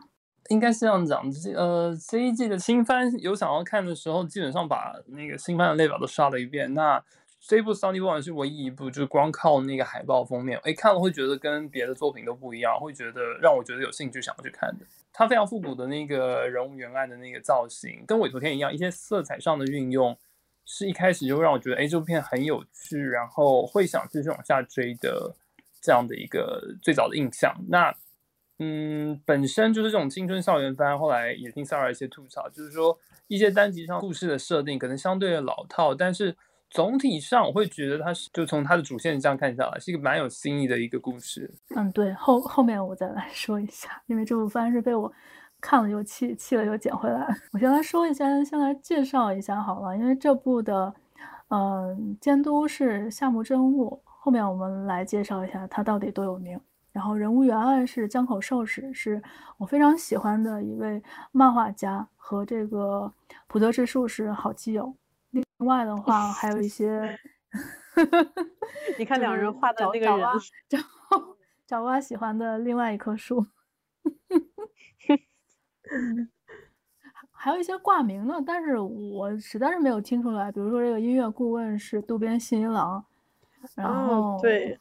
[0.50, 6.72] 应该是这样讲，这呃，这一季的新番有想要看的时候，基本上把那个新番的列表都刷了一遍。
[6.76, 7.04] 那
[7.48, 14.86] 这部《Sunny Boy》是唯一一部，就是光靠那个海报封面，哎，看了会觉得跟别的作品都不一样，会觉得让我觉得有兴趣想要去看的。
[15.14, 20.18] 它非常复古的那个人物原案的那个造型，跟《委托天》一样，一些色彩上的运用
[20.66, 25.36] 是一开始就让我觉得，哎，这部片很有趣，然后会想继续往下追的
[25.80, 27.56] 这样的一个最早的印象。
[27.70, 27.96] 那，
[28.58, 36.36] 嗯，本身就是这种青春校园番，后来也听 Sara 一些吐槽，就是说一些单集上故事的设定可能相对的老套，但是
[36.70, 41.54] 总体上我会觉得它是，就从它的主线这样看下来，是一个蛮有新意的一个故事。
[41.76, 45.12] 嗯，对，后后面我再来说一下，因为这部番是被我。
[45.62, 47.26] 看了又弃，弃了又捡回来。
[47.52, 50.94] 我先来说一下，先来介绍一下好了，因为这部的，
[51.48, 54.00] 嗯、监督是夏目真悟。
[54.06, 56.60] 后面我们来介绍一下他到底多有名。
[56.92, 59.20] 然后人物原案是江口寿史，是
[59.58, 61.02] 我非常喜欢的一位
[61.32, 63.12] 漫画家，和这个
[63.48, 64.94] 浦泽直树是好基友。
[65.58, 67.18] 另外的话还有一些，
[69.00, 70.20] 你看两人画的那个人，
[70.70, 73.46] 然后找 蛙喜欢的另外一棵树。
[75.92, 76.30] 嗯，
[77.32, 80.52] 还有一些挂名的，但是我实在是没有听出来。
[80.52, 83.06] 比如说，这个音乐顾问是渡边信一郎，
[83.76, 84.78] 然后、哦、对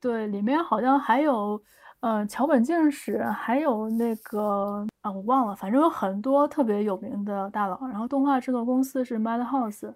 [0.00, 1.60] 对，里面好像还有
[2.00, 7.80] 呃桥本健史，还有那个啊我忘了，反正有很多特别有名的大佬。
[7.88, 9.92] 然后动画制作公司是 Madhouse。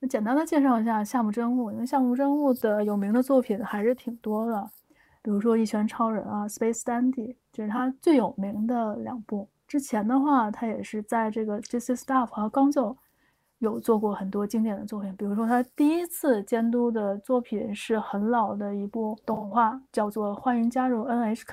[0.00, 4.70] 那简单的介绍一下夏目真务，因为夏目真务的有名的作品还是挺多的，
[5.22, 7.12] 比如说《一拳超人》啊，《Space Dandy》，
[7.52, 9.48] 就是他最有名的两部。
[9.66, 12.96] 之前的话，他也是在这个 JC Staff 和刚就
[13.58, 21.44] 有做过很多经典的作品，比如说他第一次监督的作品是很老的一部动画，叫做《欢迎加入 NHK》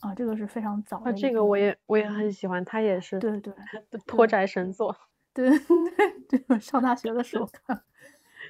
[0.00, 1.10] 啊，这个是非常早的。
[1.10, 3.54] 啊，这个我也我也很喜欢，他也是对对
[4.04, 4.94] 破宅神作，
[5.34, 5.58] 对
[6.28, 7.82] 对对， 上大学的时候看，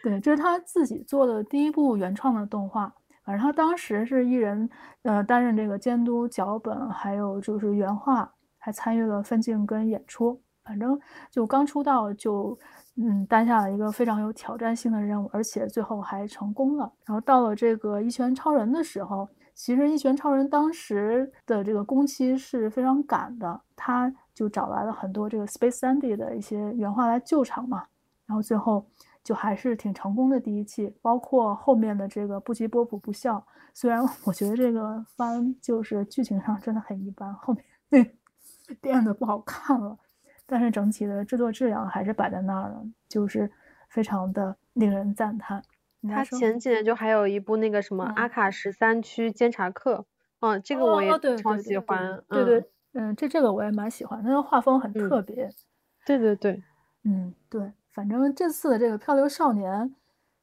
[0.02, 4.70] 对，这是他自己做的第一部原创的动画，反正他当时是一人
[5.02, 8.30] 呃担任这个监督、脚本，还有就是原画。
[8.66, 10.98] 还参与了分镜跟演出，反正
[11.30, 12.58] 就刚出道就，
[12.96, 16.90] 嗯，担下了一个非常有挑战性的任务，而且最后还成功了。
[17.04, 27.84] 然后到了这个《一拳超人》的时候，其实《一拳超人》当时的这个工期是非常赶的，他就找来了很多这个 Space Sandy 的一些原画来救场嘛。
[28.26, 28.86] 然后最后
[29.22, 38.04] 就还是挺成功的第一期，包括后面的这个不吉波普不笑，虽然我觉得这个番就是剧情上真的很一般，后面那。
[38.80, 39.94] 变得不好看了，
[40.46, 43.52] 但是整体的制作质量还是摆在那儿了，就是
[43.90, 45.62] 非常的令人赞叹。
[46.08, 49.96] 他前几年就还有一部那个什么《阿卡十三区监察课》，
[50.40, 52.22] 嗯，这个我也超喜欢。
[52.28, 55.50] 对对，嗯，这这个我也蛮喜欢，那个画风很特别。
[56.04, 56.62] 对对对，
[57.04, 59.72] 嗯对，反正这次的这个《漂流少年》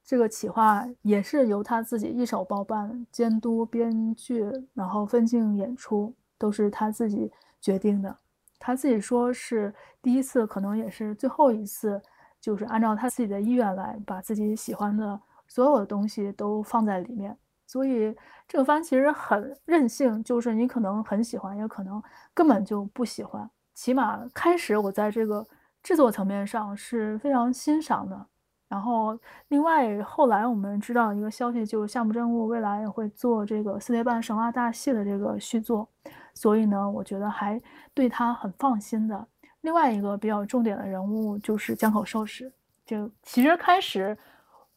[0.04, 7.32] 这个企划也是由他自己一手包办，监督、编剧，然后分镜、演出都是他自己。
[7.64, 8.18] 决定的，
[8.58, 12.02] 他自己说是第一次，可能也是最后一次，
[12.40, 15.22] 就是按照他自己的意愿来把自己喜欢的
[15.52, 17.38] 所有的东西都放在里面。
[17.68, 18.16] 所以
[18.48, 22.02] 这个番其实很任性，就是你可能很喜欢，也可能
[22.34, 23.50] 根本就不喜欢。
[23.74, 25.46] 起码开始我在这个
[25.84, 28.26] 制作层面上是非常欣赏的。
[28.70, 35.86] 然后另外后来我们知道一个消息，就是夏目真务未来也会做这个四叠半神话大系的这个续作。
[36.34, 37.62] 所以呢，我觉得还
[37.94, 39.28] 对他很放心的。
[39.60, 42.52] 另外一个比较重点的人物就是江口寿史。
[42.86, 44.18] 就其实开始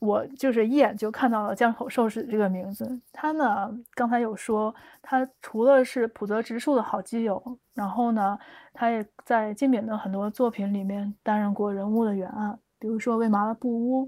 [0.05, 3.00] 我就是一眼就看到了江口寿史这个名字。
[3.12, 7.42] 他呢，刚才有说他除了是浦泽直树的好基友，
[7.74, 8.38] 然后呢，
[8.72, 14.07] 他也在金敏的很多作品里面担任过人物的原案，比如说《为麻的布屋》，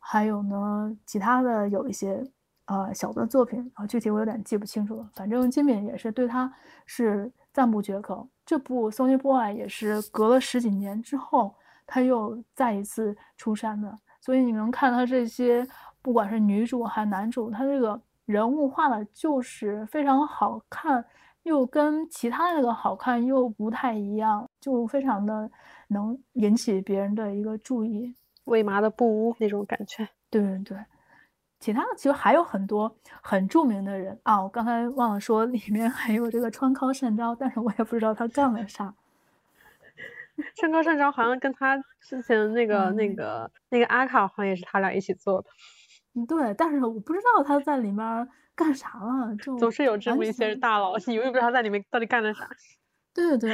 [0.00, 2.22] 还有呢其他的有一些。
[2.68, 5.10] 啊、呃，小的作品啊，具体我有点记不清楚了。
[5.14, 6.52] 反正金敏也是对他
[6.84, 8.28] 是赞不绝口。
[8.44, 11.54] 这部《Sonny Boy》也是隔了十几年之后，
[11.86, 13.98] 他又再一次出山的。
[14.28, 15.66] 所以你能看他这些，
[16.02, 21.02] 不管是女主还是男主，他这个人物画的就是非常好看，
[21.44, 25.50] 又跟其他那个好看又不太一样，就非常的
[25.86, 28.14] 能引起别人的一个注意。
[28.44, 30.78] 为麻的布屋那种感觉，对对对。
[31.58, 38.94] 其他的其实还有很多很著名的人啊，我刚才忘了说，里面还有这个川尻善昭，但是我也不知道他干了啥。
[40.54, 45.48] 川尻善昭好像跟他之前那个、嗯、那个那个阿卡好像也是他俩一起做的。
[46.14, 52.48] 嗯，对，但是我不知道他在里面干啥了，就总是有这么一些大佬，你永远不知道他在里面到底干了啥。
[53.12, 53.50] 对 对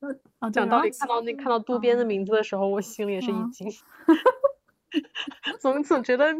[0.00, 3.68] 对，啊，讲道理，看到那看到渡边的名字的时候，我心里也是一惊。
[3.68, 3.72] 嗯
[5.60, 6.34] 总总觉得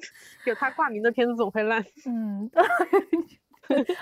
[0.47, 1.85] 有他挂名的片子总会烂。
[2.07, 2.51] 嗯，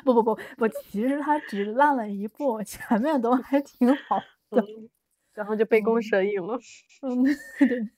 [0.05, 4.21] 不不不我，其实他只烂了一部，前面都还挺好
[4.51, 4.89] 的，嗯、
[5.37, 6.59] 然后就杯弓蛇影了。
[7.03, 7.23] 嗯，
[7.59, 7.91] 对。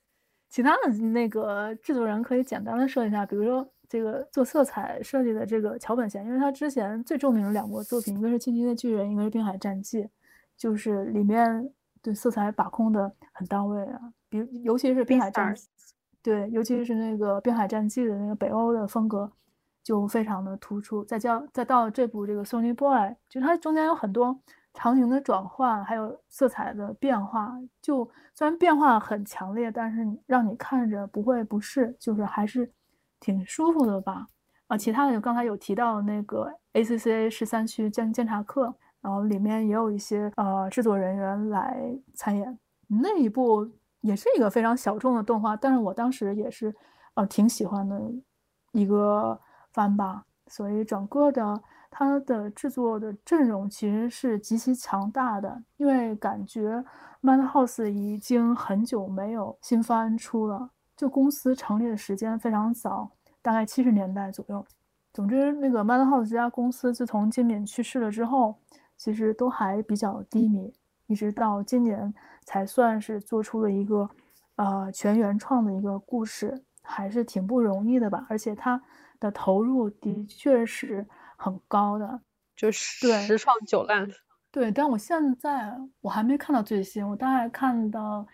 [0.51, 10.03] 其他的那个制作人可以简单的说一下，比如说这个做色彩设计的这个桥本贤，因为他之前最著名的两部作品，一个是《进击的巨人》，一个是《滨海战记》，
[10.57, 11.71] 就是里面
[12.01, 14.01] 对色彩把控的很到位啊。
[14.31, 15.63] 比如尤其是《滨海战记》，
[16.23, 19.31] 对，尤其是那个《滨海战记》的那个北欧的风格
[19.85, 21.05] 就非常的突出。
[21.05, 22.97] 再叫再到这部这个《Sonny Boy》，
[23.29, 24.41] 就它中间有很多。
[24.81, 27.53] 场景的转换，还有色彩的变化，
[27.83, 32.71] 就虽然变化很强烈，但是让你看着不会不适，就是还是
[33.19, 34.29] 挺舒服的吧。
[34.69, 41.77] 啊，其他的就刚才有提到那个 ACCA 十三区监监察课，然后里面也有一些呃制作人员来
[42.15, 42.57] 参演。
[42.87, 43.69] 那一部
[44.03, 46.73] 也是一个非常小众的动画，但是我当时也是
[47.15, 48.01] 呃挺喜欢的
[48.71, 49.41] 一个
[49.73, 51.61] 番吧，所以整个的。
[51.91, 56.85] 它的制作的阵容其实是极其强大的，因为感觉
[57.23, 63.11] Madhouse 已经很久没有新番出了，就公司成立的时间非常早，
[63.43, 64.65] 大概七十年代左右。
[65.13, 68.55] 总之，那个 Madhouse 这家公司自从金敏去世了之后，
[68.97, 70.73] 其实都还比较低迷，
[71.07, 72.15] 一直到今年
[72.45, 74.09] 才算是做出了一个
[74.57, 78.25] 呃全原创的一个故事，还是挺不容易的吧。
[78.29, 78.81] 而且它
[79.19, 81.05] 的投入的确是。
[81.41, 82.21] 很高的，
[82.57, 84.11] 就是十创九烂。
[84.51, 88.27] 对，但我现在我还没看到最新，我大概看到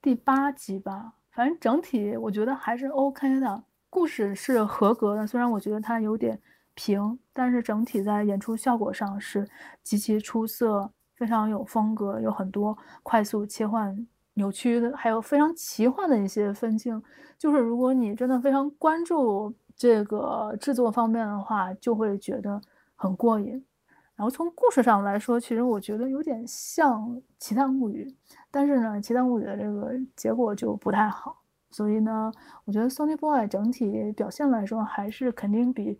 [0.00, 1.14] 第八集吧。
[1.32, 5.26] 反正整体我觉得还是 OK 的，故事是合格的。
[5.26, 6.40] 虽然我觉得它有点
[6.74, 9.48] 平，但是整体在演出效果上是
[9.82, 17.02] 极其出色，非常有风格，有很多快速切换、扭曲的，还有非常奇幻的一些分镜。
[17.36, 19.52] 就是如果你真的非常关注。
[19.76, 22.60] 这个制作方面的话，就会觉得
[22.94, 23.64] 很过瘾。
[24.14, 27.02] 然后从故事上来说，其实我觉得有点像
[27.38, 28.04] 《奇谭物语》，
[28.50, 31.38] 但是呢，《奇谭物语》的这个结果就不太好。
[31.70, 32.30] 所以呢，
[32.66, 35.94] 我觉得《Sony Boy》整体表现来说，还是肯定比《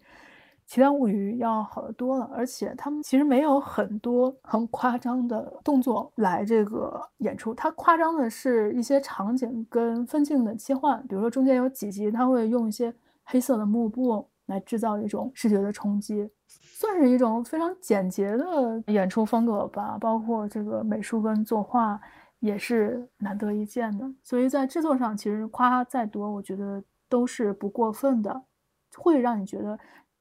[0.66, 2.30] 奇谭物语》要好得多了。
[2.32, 12.94] 而且他们其实没有很多很夸张的动作来这个演出，它夸张的是一些场景跟分镜的切换，比如说中间有几集，他会用一些。
[13.32, 19.96] 黑色的幕布来制造一种视觉的冲击，算是一种非常简洁的演出风格吧。
[19.98, 21.98] 包括这个美术跟作画
[22.40, 24.06] 也是难得一见的。
[24.22, 28.42] 所以在制作上，其实夸再多，我觉得都是不过分的，
[28.98, 29.78] 会让你觉得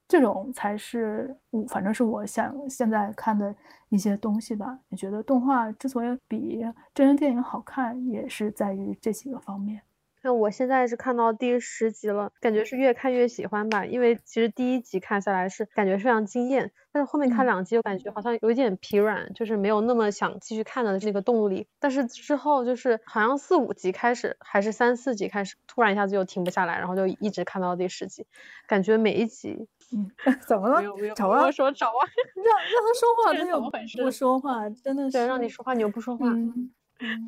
[0.08, 1.36] 这种才是，
[1.68, 3.54] 反正是我想现在看的
[3.90, 4.80] 一些东西吧。
[4.88, 9.82] 你觉得动画之所以比真人电影好看，也是在于这几个方面。
[10.24, 13.86] 那我现在是看到第十集了，感觉是越看越喜欢吧。
[13.86, 21.68] 因为其实第一集看下来是感觉非常惊艳，但是后面看两集又感觉好像有一点疲软，就是没有那么想继续看的那个动力。
[21.80, 28.26] 但是之后就是好像四五集开始，还是三四集开始，突然一下子就停不下来，然后就一直看到第十集，
[28.68, 30.12] 感觉每一集，嗯，
[30.48, 30.82] 怎么了？
[31.16, 32.02] 找啊，我说找啊，
[32.36, 35.18] 让让他说话， 他又不说话，真的是。
[35.18, 36.28] 对，让你说话你又不说话。
[36.30, 36.72] 嗯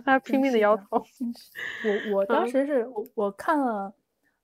[0.04, 0.86] 他拼命的摇头。
[0.92, 3.94] 我我当时是我我看了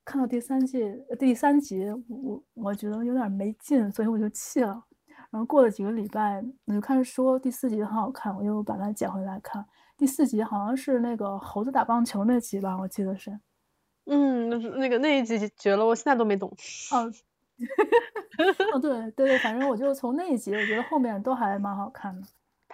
[0.03, 0.83] 看到第三季
[1.17, 4.85] 第三集，我我觉得有点没劲，所以我就弃了。
[5.31, 9.63] 然后过了几个礼拜，我就开始说第四集很好看，我又把它捡回来看。
[9.95, 13.39] 第四集好像是那个猴子打棒球那集吧，我记得是。
[14.05, 14.49] 嗯，
[14.79, 16.49] 那个那一集绝了，我现在都没懂。
[16.91, 17.11] 哦，
[18.73, 22.27] 哦对对对，反正我就从那一集，我觉得后面都还蛮好看的。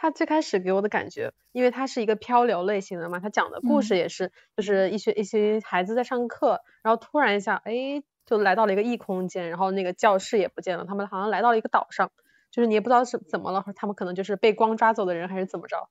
[0.05, 12.11] 他最开始给我的感觉，因为他是一个漂流类型的嘛，他讲的故事也是，就是一些一些孩子在上课，然后突然一下，哎，就来到了一个异空间，然后那个教室也不见了，他们好像来到了一个岛上，
[12.51, 15.89] 就是你也不知道是怎么了，他们可能就是被光抓走的人还是怎么着，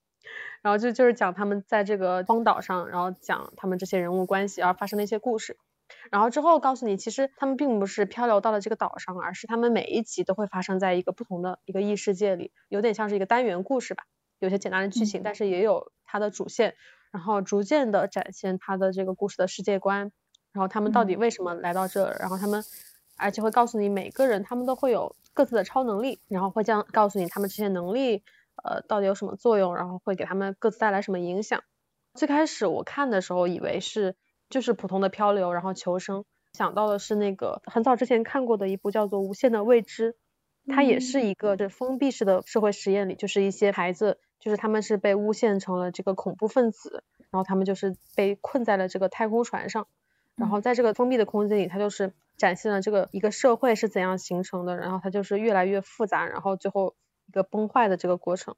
[0.62, 5.56] 然后就就是讲他们在这个荒岛上，然后讲他们这些人物关系而发生的一些故事。
[6.10, 14.04] 然后之后告诉你，其实他们并不是漂流到了这个岛上，而是他们每一集都会发生在一个不同的一个异世界里，有点像是一个单元故事吧。
[14.38, 16.74] 有些简单的剧情，但是也有它的主线，
[17.12, 20.12] 然后逐渐的展现它的这个故事的世界观，
[20.52, 22.62] 然后他们到底为什么来到这儿，然后他们，
[23.16, 28.22] 而且会告诉你每个人他们都会有各自的超能力，然后会这样告诉你他们这些能力，
[28.62, 31.62] 呃，到底有什么作用，然后会给他们各自带来什么影响。
[32.14, 34.16] 最开始我看的时候以为是。
[34.54, 36.24] 就是普通的漂流，然后求生。
[36.52, 40.12] 想到的是那个很早之前看过的一部叫做《无限的未知》，
[40.72, 47.02] 它也是一个这封闭式的社会实验里，就是一些孩子，就是他们是被诬陷成了这个恐怖分子，
[47.32, 49.88] 然后他们就是被困在了这个太空船上，
[50.36, 56.94] 然后在这个封闭的空间里，它就是展现了这个一个社会是怎样形成的，然后它就是越来越复杂，然后最后
[57.26, 58.54] 一个崩坏的这个过程，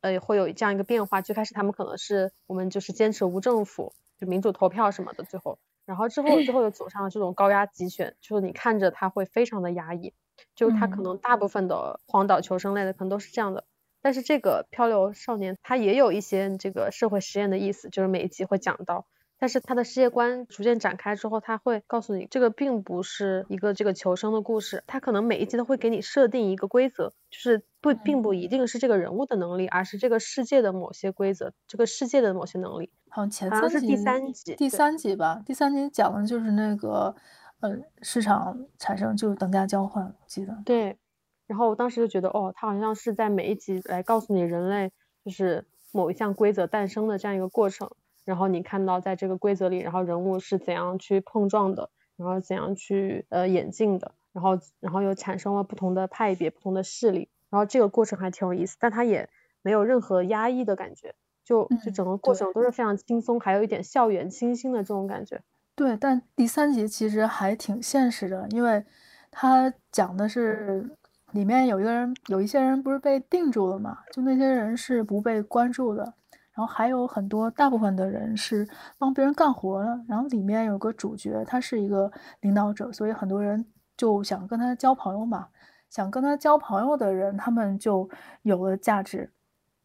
[0.00, 1.20] 呃，会有这样一个变化。
[1.20, 3.92] 最开始他们可能是我们就是坚持无政府。
[4.18, 10.12] 就民主投票什么的，最后然后之后之 后又走上了这种高压集权，就是你看着他会非常的压抑，
[10.54, 13.64] 就是他可能大部分的荒岛求生类的可能都是这样的。
[14.00, 19.06] 但是这个漂流少年他也有一些这个社会实验的意思，就是每一集会讲到。
[19.38, 32.90] 但是他的世界观逐渐展开之后，他会告诉你，这个并不是一个这个求生的故事，他可能每一集都会给你设定一个规则，就是不并不一定是这个人物的能力，而是这个世界的某些规则，这个世界的某些能力。
[33.10, 37.14] 好像前三集，是第三集，第三集吧，第三集讲的就是那个
[37.60, 40.56] 呃市场产生就是等价交换，记得。
[40.64, 40.98] 对。
[41.46, 44.92] 然后我当时就觉得，哦，他好像是在每一集来告诉你人类
[45.24, 47.90] 就是某一项规则诞生的这样一个过程。
[48.28, 51.88] 然后你看到在这个规则里，然后人物是怎样去碰撞的，
[52.18, 57.30] 然后怎样去呃演进的，然后然后又产生了不同的派别、不同的势力。
[57.48, 59.30] 然后这个过程还挺有意思，但它也
[59.62, 65.40] 没有任何压抑的感觉，就就整个过程都是非常轻松，还有一点校园清新的这种感觉。
[65.74, 68.84] 对，但第三集其实还挺现实的，因为
[69.30, 70.90] 它讲的是。
[71.32, 73.98] 里面有一个人，有一些人不是被定住了嘛？
[74.14, 76.14] 就那些人是不被关注的，
[76.58, 78.66] 然后还有很多大部分的人是
[78.98, 80.04] 帮别人干活的。
[80.08, 82.10] 然后里面有个主角，他是一个
[82.40, 83.64] 领导者，所以很多人
[83.96, 85.46] 就想跟他交朋友嘛。
[85.88, 88.10] 想跟他交朋友的人，他们就
[88.42, 89.30] 有了价值。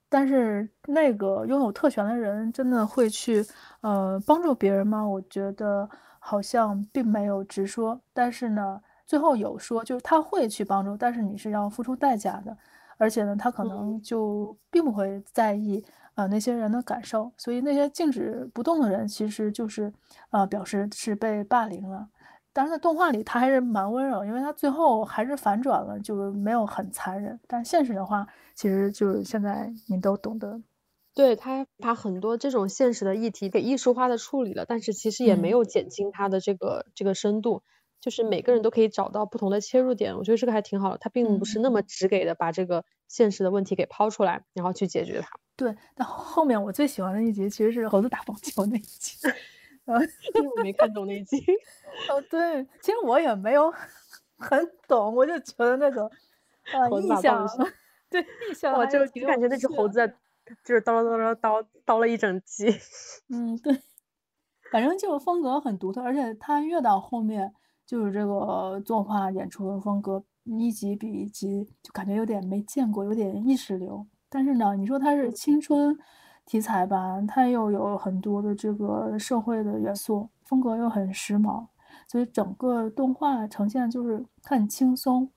[0.09, 3.45] 但是那个拥有特权的人，真的会去
[3.81, 5.07] 呃帮助别人吗？
[5.07, 5.87] 我觉得
[6.17, 8.01] 好像并没有直说。
[8.11, 8.81] 但是呢。
[9.05, 12.57] 最后有说，就是他会去帮助，但是你是要付出代价的，
[12.97, 15.83] 而且呢，他可能就并不会在意
[16.15, 19.93] 呃那些人的感受，所以那些静止不动的人其实就是
[20.31, 22.09] 呃表示是被霸凌了。
[22.55, 27.39] 但是在动画里他还是蛮温柔，因为他最后还是反转了，就是没有很残忍。
[27.47, 30.61] 但现实的话，其实就是现在你都懂得，
[31.15, 37.63] 对，他把很多这种现实的议题给艺术化的处理了，但是其实也没有减轻他的这个、嗯、这个深度。
[38.03, 40.97] 就是每个人都可以找到不同的切入点，我觉得这个还挺好的。
[40.97, 45.29] 他并不是那么直给的把这个现实的问题给抛出来，然后去解决它。
[45.55, 49.15] 对，但后面我最喜欢的一集其实是猴子打棒球那一集，
[49.85, 49.95] 呃，
[50.35, 51.37] 因为我没看懂那一集。
[52.11, 53.73] 哦，对，其实我也没有
[54.37, 56.11] 很懂，我就觉得那种
[56.73, 57.47] 呃，印象，
[58.09, 58.19] 对，
[58.49, 60.13] 印 象，我就就感觉那只猴子
[60.65, 62.67] 就是叨叨叨叨叨叨了一整集。
[63.29, 63.79] 嗯，对，
[64.73, 67.53] 反正就是风格很独特，而且它越到后面。
[67.93, 74.03] 就是这个作画演出的风格，一集比一集就感觉有点没见过，有点意识流。
[74.31, 75.95] 但是呢，你说它是青春
[76.43, 81.67] 题材吧，它又有很多的这个社会的元素，风格又很时髦，
[82.07, 85.29] 所以整个动画呈现就是很轻松。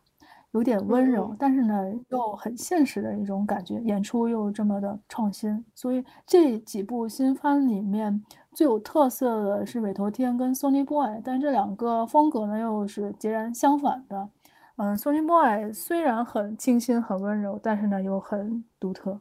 [0.56, 8.24] 有点温柔，但是呢又很现实的一种感觉，演出又这么的创新，所以这几部新番里面
[8.54, 14.30] 最有特色的是《委托天》跟《Sonny Boy》，但这两个风格呢又是截然相反的。
[14.76, 19.20] 嗯，《Sonny Boy》虽然很清新很温柔，但是呢又很独特。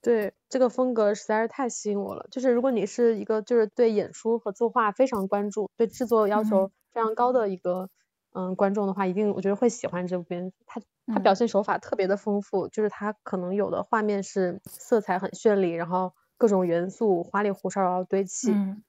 [0.00, 2.26] 对，这个风格实在是太吸引我了。
[2.30, 7.90] 就是如果你是一个就是对演出和作画非常关注，对制作要求非常高的一个。
[8.32, 10.56] 嗯嗯，观众的话一定我觉得会喜欢这部片子。
[10.66, 18.82] 它它表现手法特别的丰富，嗯、就是它可能有的画面是色彩很绚丽，然后各种元素花里胡哨然后堆砌，嗯、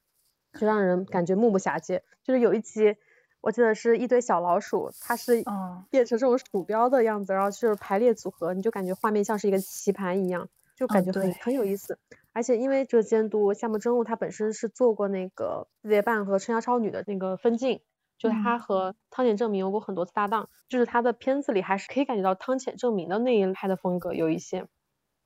[0.60, 2.04] 就让人感觉目不暇接。
[2.24, 2.96] 就是有一集
[3.42, 5.44] 我记得是一堆小老鼠，它是
[5.90, 11.98] 变成这种鼠标的样子，然后就是排列组合，你就感觉画面像是一个棋盘一样，就感觉很、哦、很有意思。
[12.34, 17.82] 而且因为这个监督夏目真悟他本身是做过那个《四叠半》和《春宵超女》的那个分镜。
[18.22, 24.68] 就他和汤浅证明有过很多次搭档，嗯、就是他的片子里还是可以感觉到汤浅证明的那一派的风格有一些，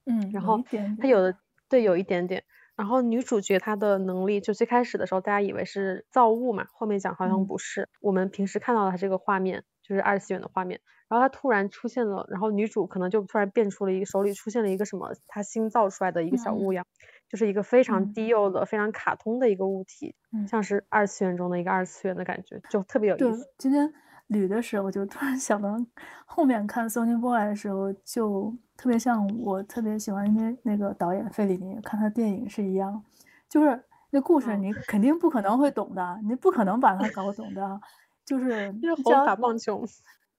[0.05, 0.63] 嗯，然后
[1.01, 2.45] 他有的对有一点点，
[2.77, 16.85] 然后女主角她的能力就最开始的时候大家以为是造物嘛，后面讲好像不是，嗯、我们平时看到的她这个画面就是二次元的画面，然后她突然出现了，然后女主可能就突然变出了一个手里出现了一个什么她新造出来的一个小物样。
[16.85, 16.95] 嗯
[17.30, 23.49] 就是一个非常低幼的、嗯、非常卡通的一个物体，嗯、像是二次元中的一个二次元的感觉，就特别有意思。
[23.57, 23.91] 今天
[24.30, 25.77] 捋的时候，我就突然想到
[26.26, 33.03] 后面看《Sonny Boy》的时候，就特别像我特别喜欢因为那个导演费里尼，看他电影是一样，
[33.49, 37.81] 就是那故事你肯定不可能会懂的，嗯、你不可能把它搞懂的，
[38.26, 39.84] 就是 就是猴打棒球。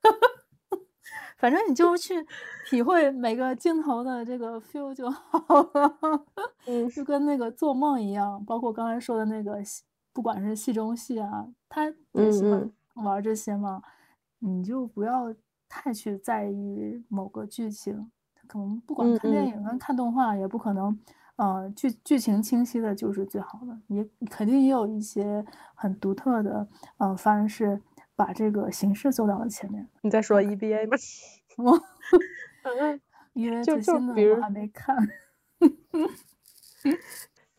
[1.38, 2.14] 反正你就去
[2.68, 5.38] 体会每个镜头的这个 feel 就好
[5.74, 6.24] 了，
[6.66, 8.42] 嗯，就跟那个做梦一样。
[8.44, 9.58] 包括刚才说的那个，
[10.12, 13.82] 不管是戏中戏啊，他也喜欢玩这些嘛。
[13.84, 13.88] 嗯
[14.40, 15.34] 嗯，你就不要
[15.68, 18.10] 太去在意某个剧情，
[18.46, 20.96] 可能不管看电影跟看动画，也不可能
[21.36, 26.68] 呃，剧剧情清晰的就是最好的，也肯定也有一些很独特的，
[26.98, 27.80] 呃，番是
[28.16, 29.86] 把这个形式做到了前面。
[30.01, 30.97] 你在说 EBA 吗？
[31.59, 31.80] 我，
[32.62, 33.01] 嗯
[33.34, 34.97] ，EVA 最新的我还没看。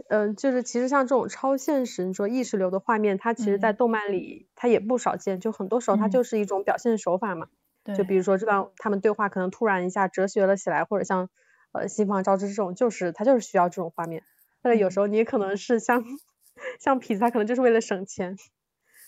[0.09, 7.47] 嗯，就是其实像这种超现实，你说意识流的画面，它其实，在动漫里它也不少见，嗯、就很多时候它就是一种表现手法嘛。
[7.83, 7.97] 对、嗯。
[7.97, 11.29] 就比如说这段他们对话可能突然一下哲学了起来，或者像
[11.73, 14.23] 呃新房招之这种，就是它就是需要这种画面。
[14.61, 16.19] 但是有时候你也可能是像、 嗯、
[16.79, 18.37] 像痞子，他可能就是为了省钱。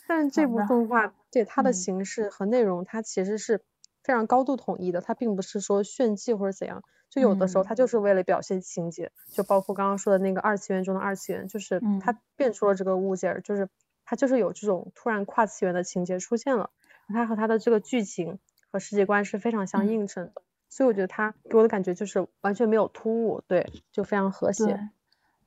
[0.08, 3.62] 但是这部动画对它的形式和内容，它其实是
[4.04, 6.84] 非常高度统一的，它并不是说炫技或者怎样。
[7.10, 13.68] 就有的时候，它就是为了表现情节，嗯、就包括刚刚说的那个二次元中的二次元，就是它变出了这个物件儿，嗯、就是
[14.06, 16.70] 它就是有这种突然跨次元的情节出现了，
[17.08, 18.38] 它和它的这个剧情
[18.72, 24.66] 和世界观是非常相映衬的，嗯、所以我觉得它给我的感觉就是完全没有突兀，对，就非常和谐。
[24.66, 24.78] 对，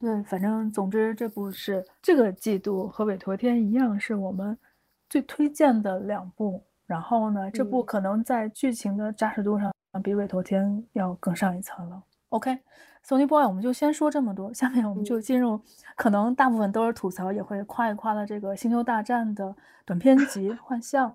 [0.00, 4.58] 对，反正总之这部是这个季度和委托天一样，是我们
[5.12, 6.64] 最推荐的两部。
[6.86, 9.70] 然后呢，这部可能在剧情的扎实度上。
[10.02, 12.02] 比韦陀天要更上一层了。
[12.30, 15.60] OK，Sony Boy，我们就先说这么多，下面我们就进入
[15.96, 21.14] 可能大部分都是吐槽，也会夸一夸的这个《星球大战》的短片集《幻象》。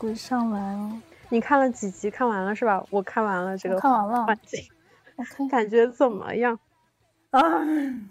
[0.00, 2.10] 拉衣柜上来了，你看了几集？
[2.10, 2.84] 看完了是吧？
[2.90, 4.22] 我看完了这个，看完了。
[5.16, 6.58] OK，感觉怎么样？
[7.30, 8.08] 啊、 嗯、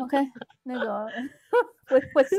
[0.00, 0.16] ，OK，
[0.64, 1.06] 那个
[1.90, 2.38] 我我先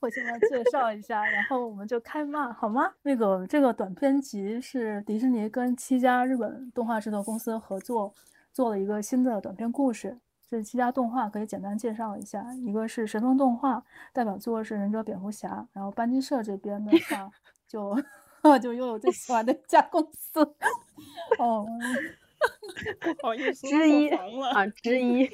[0.00, 2.92] 我先来介绍一下，然后我们就开骂好吗？
[3.02, 8.14] 那个这个短片集是迪士尼跟七家日本动画制作公司合作
[8.52, 10.18] 做了一个新的短片故事。
[10.52, 17.30] 这七家动画可以简单介绍一下，一个是神风动画，代表作是忍者蝙蝠侠，然后班机社这边的话
[17.66, 17.96] 就
[18.60, 20.42] 就又有最喜欢的一家公司，
[21.40, 21.66] 哦，
[23.18, 25.26] 不好意思，之一啊，之一，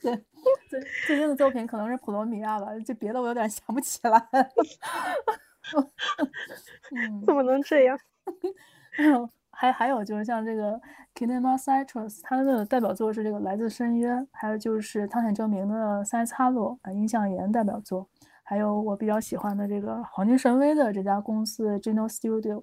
[0.00, 0.24] 对，
[0.68, 4.28] 最最近的作品可能是普罗米亚吧，就别的我有点想不起来，
[6.94, 7.98] 嗯，怎么能这样？
[9.56, 10.80] 还还有就是像这个
[11.14, 18.06] Kinema Citrus，它的代表作是这个来自深渊，还有就是汤浅政明的三叉路啊，映像研代表作，
[18.42, 22.62] 还有我比较喜欢的这个黄金神威的这家公司 Geno Studio。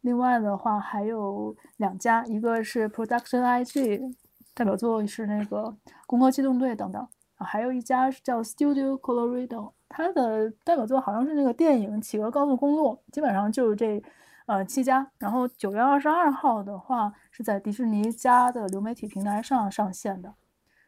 [0.00, 4.14] 另外的话还有两家，一个是 Production IG，
[4.54, 5.62] 代表作是那个
[6.06, 7.00] 《攻壳机动队》等等
[7.36, 14.02] 啊，还有一家是叫 Studio Colorado，它的代表作好像是那个电影《企鹅高速公路》，基本上就是这。
[14.46, 20.34] 呃，七家，然后九月二十二号的话是在迪士尼家的流媒体平台上上线的。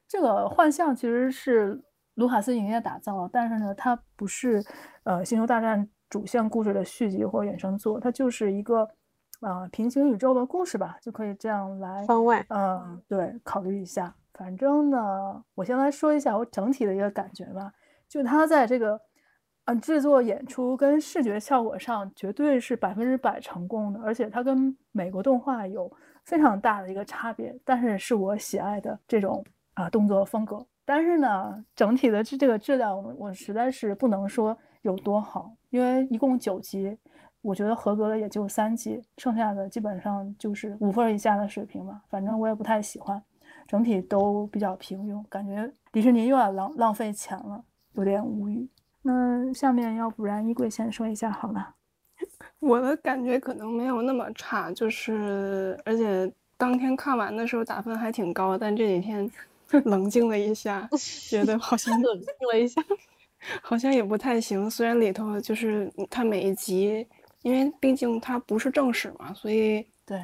[0.07, 1.83] 这个幻象其实是
[2.17, 4.63] 卢卡斯影业打造，但是呢，它不是
[5.05, 8.87] 呃《星球大战》主线故事的续集或衍生作，它就是一个
[9.41, 12.45] 呃平行宇宙的故事吧，就可以这样来番外。
[12.51, 14.15] 嗯、呃，对，考虑一下。
[14.35, 17.73] 反正呢，我先来说一下我整体的一个感觉吧，
[18.07, 19.01] 就它在这个。
[19.67, 25.91] 嗯，制作、演出跟视觉效果上绝对是百分之百成功的，而且它跟美国动画有
[26.25, 29.45] 非常大的一个差别，但是是我喜爱的这种
[29.75, 30.65] 啊动作风格。
[30.85, 36.97] 但是呢，整体的这这个质量，我我实在是不能说有多好，因为一共九集，
[37.43, 42.01] 我觉得合格的也就三集，剩下的基本上就是五分以下的水平吧。
[42.09, 43.21] 反正我也不太喜欢，
[43.67, 47.65] 整体都比较平庸，感觉迪士尼又要浪浪费钱了，
[47.95, 48.69] 有点无语。
[49.07, 51.75] 那下面要不然衣柜先说一下好了。
[52.59, 59.31] 我的感觉可能没有那么差，就是而且当天看完的时候打分还挺高，但这几天
[59.85, 60.89] 冷静了一下，
[61.29, 62.83] 觉得好像冷静了一下，
[63.63, 64.69] 好像也不太行。
[64.69, 67.07] 虽然里头就是它每一集，
[67.43, 70.21] 因为毕竟它不是正史嘛，所以对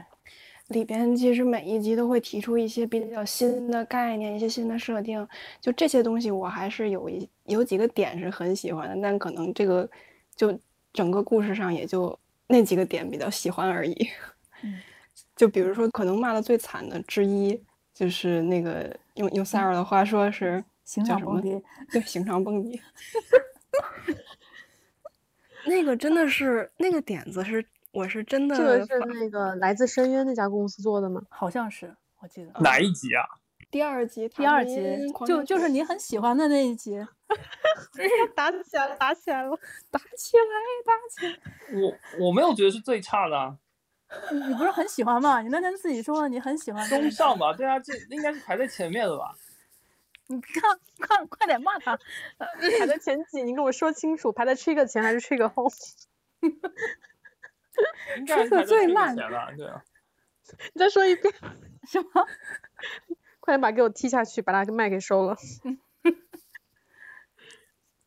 [0.72, 5.26] 里边其实每一集都会提出一些比较新的概念，一些新的设定。
[5.60, 9.88] 就这些东西，我还是有一有几个点是很喜欢的，但可能这个
[10.34, 10.58] 就
[10.92, 12.18] 整个故事上也就
[12.48, 14.08] 那几个点比较喜欢而已。
[14.64, 14.80] 嗯。
[15.36, 17.60] 就比如说，可能骂的最惨的之一，
[17.92, 22.80] 就是那个用用塞尔的话说是 刑场蹦迪，对，刑场蹦迪。
[25.66, 28.56] 那个真的是那个点子是，我是真的。
[28.56, 31.22] 这个是那个来自深渊那家公司做的吗？
[31.28, 32.52] 好像是，我记得。
[32.60, 33.24] 哪一集啊？
[33.70, 34.76] 第二集，第二集
[35.26, 37.06] 就就是你很喜欢的那一集。
[38.36, 39.50] 打起来了，打起来了，
[39.90, 40.44] 打起来，
[40.84, 41.80] 打起来。
[41.80, 43.56] 我我没有觉得是最差的啊。
[44.30, 45.40] 你不是很喜欢吗？
[45.40, 46.86] 你那天自己说你很喜欢。
[46.88, 49.34] 中上吧，对啊，这应该是排在前面的吧？
[50.26, 51.98] 你看看，快点骂他，
[52.38, 55.70] 排在前几，你跟我说清楚，排在 Trigger 前还是 Trigger 后
[58.26, 59.82] Trigger 最烂了，对啊。
[60.74, 61.32] 你再说一遍。
[61.88, 62.08] 什么？
[63.40, 65.36] 快点把给我踢下去，把他麦给收了。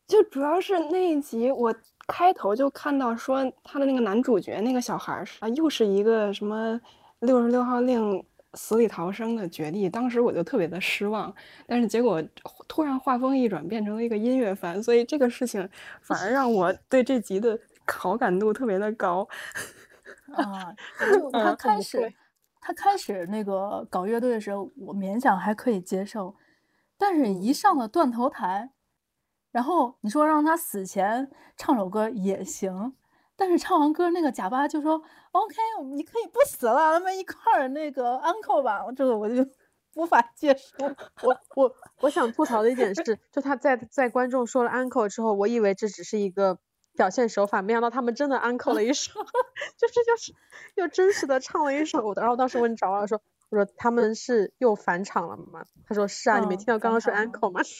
[0.06, 1.74] 就主要是那一集我。
[2.08, 6.80] 开头就看到说他的那个男主角那个小孩儿啊，又是一个什么
[7.18, 8.24] 六十六号令
[8.54, 11.34] 死里逃生的绝地，当时我就特别的失望。
[11.66, 12.22] 但是结果
[12.68, 15.68] 突然画风一转，变成了一个音乐番，所以这个事情
[16.00, 19.28] 反而让我对这集的好感度特别的高。
[20.34, 20.74] 啊，
[21.12, 22.12] 就他开始
[22.60, 26.34] 他开始那个搞乐队的时候，我勉强还可以接受，
[26.98, 28.70] 但是一上了断头台。
[29.52, 32.94] 然后你说让他死前唱首歌也行，
[33.36, 35.00] 但是唱完歌那个贾巴就说
[35.32, 35.54] OK，
[35.94, 38.84] 你可以不死了，咱们一块儿那个 uncle 吧。
[38.94, 39.36] 这个我就
[39.96, 40.84] 无法接受。
[41.26, 46.58] 我我我想吐槽的一点是，就他在在观众说了 uncle 之后，我以为这只是一个
[46.96, 49.12] 表现手法，没想到他们真的 uncle 了一首，
[49.78, 50.34] 就是就是
[50.74, 52.12] 又真实的唱了一首。
[52.14, 53.20] 然后当时问找了说，
[53.50, 55.64] 我说他们是又返场了吗？
[55.86, 57.60] 他说是啊，嗯、你没听到刚刚说 uncle 吗？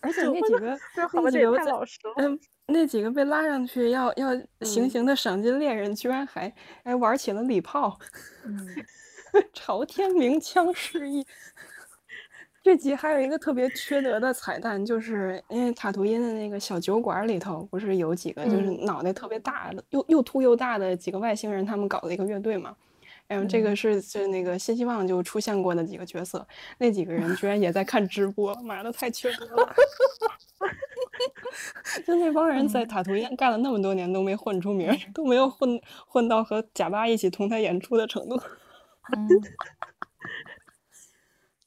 [0.00, 2.14] 而且那几个，那几个太老实了。
[2.16, 4.30] 嗯，那几个被拉上去要要
[4.62, 6.52] 行刑的赏金猎人，嗯、居然还
[6.82, 7.98] 还玩起了礼炮，
[8.44, 8.66] 嗯，
[9.52, 11.24] 朝天鸣枪示意。
[12.64, 22.74] 这集还有一个特别缺德的彩蛋，就是因为塔图因的那个小酒馆里头，不是有几个就是脑袋特别大的，嗯、又又秃又大的几个外星人，他们搞了一个乐队嘛。
[23.26, 26.46] 然后这个是就那个新希望就出现过的几个角色，
[26.78, 29.74] 那几个人居然也在看直播，妈的太缺德了！
[32.06, 38.40] 就那帮人在塔图因干了那么多年都没混出名，都没有混混到和贾巴一起同台演出的程度。
[39.14, 39.28] 嗯，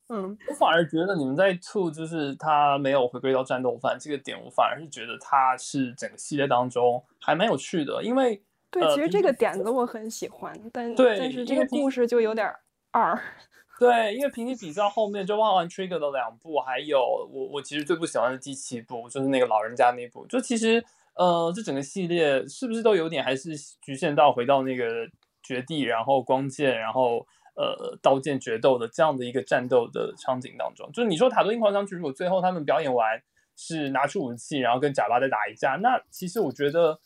[0.09, 8.41] 嗯，我反而觉得你们在吐，就是他没有回归到战斗番这个点，我反而是觉得他是整个系列当中还蛮有趣的，因为。
[8.69, 12.45] 对，其实这个点子我很喜欢，但对但是这个故事就有点
[12.91, 13.17] 二。
[13.79, 16.99] 对，因为平起比较后面就忘完 Trigger 的两部，还有
[17.31, 20.27] 我我其实最不喜欢的第七部，就是那个老人家那部。
[20.27, 20.83] 就其实
[21.15, 23.51] 呃，这整个系列是不是都有点还是
[23.81, 25.07] 局限到回到那个
[25.41, 27.25] 绝地，然后光剑，然后
[27.57, 30.89] 呃刀剑决斗的这样的一个战斗的场景当中？
[30.93, 33.21] 就是你说塔多因狂想曲，如果最后他们表演完
[33.57, 36.99] 是拿出武器，然后跟贾巴再打一架，那其实我觉得。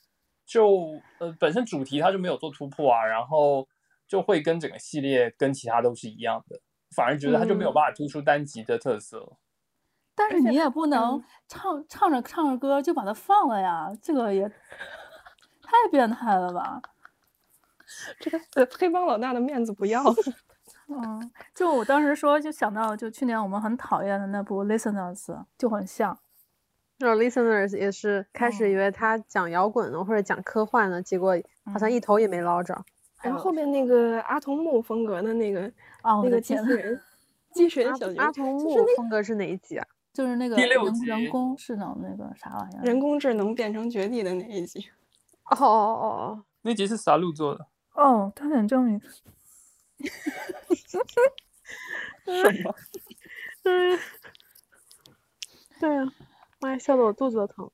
[0.43, 3.65] 就呃本身主题它就没有做突破啊，然后
[4.05, 6.59] 就会跟整个系列跟其他都是一样的，
[6.93, 9.19] 反而觉得它就没有办法突出单集的特色。
[9.19, 9.37] 嗯、
[10.13, 14.45] 但是你也不能唱、嗯、唱着唱着歌就把它放了呀，这个也
[15.63, 16.81] 太变态了吧？
[18.19, 18.39] 这个
[18.77, 20.15] 黑帮老大的面子不要了。
[20.87, 25.25] 嗯，就我当时说就想到就去年我们很讨厌的那部《Listeners》
[25.57, 26.17] 就很像。
[26.99, 31.35] 然后 Listeners 也是开始以为他讲摇滚呢，或者讲科幻的，结果
[31.71, 32.83] 好像一头也没捞着。
[33.21, 35.61] 然后后面那个阿童木风格的那个
[36.03, 37.01] 哦，那个机器人，
[37.53, 39.87] 机器人小阿童木风格是哪一集啊？
[40.13, 40.67] 就是那个人
[41.05, 42.83] 人工智能那个啥玩意儿？
[42.83, 44.89] 人工智能变成绝地的那一集。
[45.45, 47.65] 哦哦哦哦，那集是啥路做的？
[47.93, 49.01] 哦，他想证明。
[50.75, 52.75] 什么？
[53.63, 53.99] 嗯，
[55.79, 56.05] 对啊。
[56.59, 57.69] 妈呀，笑得我肚子都疼。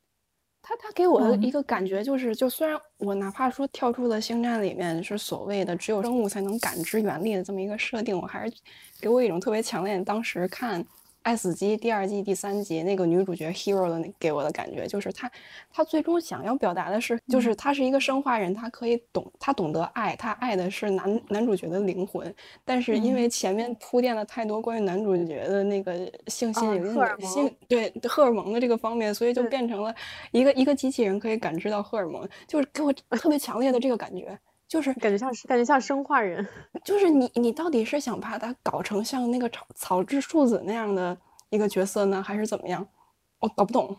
[0.62, 8.54] 他他给我的一个感觉就是，就虽然我哪怕说跳出了星战里面是所谓的只有生物才能感知原力的这么一个设定，我还是
[9.00, 10.86] 给我一种特别强烈的当时看
[11.28, 15.30] 爱死机第二季第三集那个女主角 Hero 的给我的感觉，就是她，
[15.70, 22.34] 她最终想要表达的是，就是她是一个生化人，她可以懂，她懂得爱，她爱的是男男主角的灵魂。
[22.64, 29.94] 但是因为前面铺垫了太多关于男主角的那个性心理、性对荷尔蒙的这个方面，所以就变成了
[30.32, 34.40] 一个一个机器人可以感知到荷尔蒙，就是给我特别强烈的这个感觉。
[34.68, 36.48] 就是感觉像是感觉像生化人，
[36.84, 41.18] 就是你你到底是想把它搞成像那个草草之树子那样的
[41.50, 42.88] 一个角色呢，还是怎么样？
[43.40, 43.98] 我搞不懂，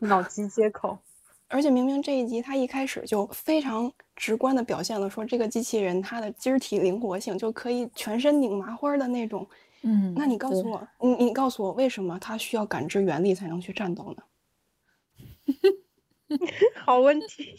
[0.00, 0.98] 脑机接口。
[1.48, 9.44] 而且明明这一集他一开始就非常直观的表现了说这个机器人它的肢体灵活性就可以全身拧麻花的那种。
[9.82, 14.22] 嗯，那你告诉我，你你告诉我为什么他需要感知原力才能去战斗呢？
[16.86, 17.56] 好问题。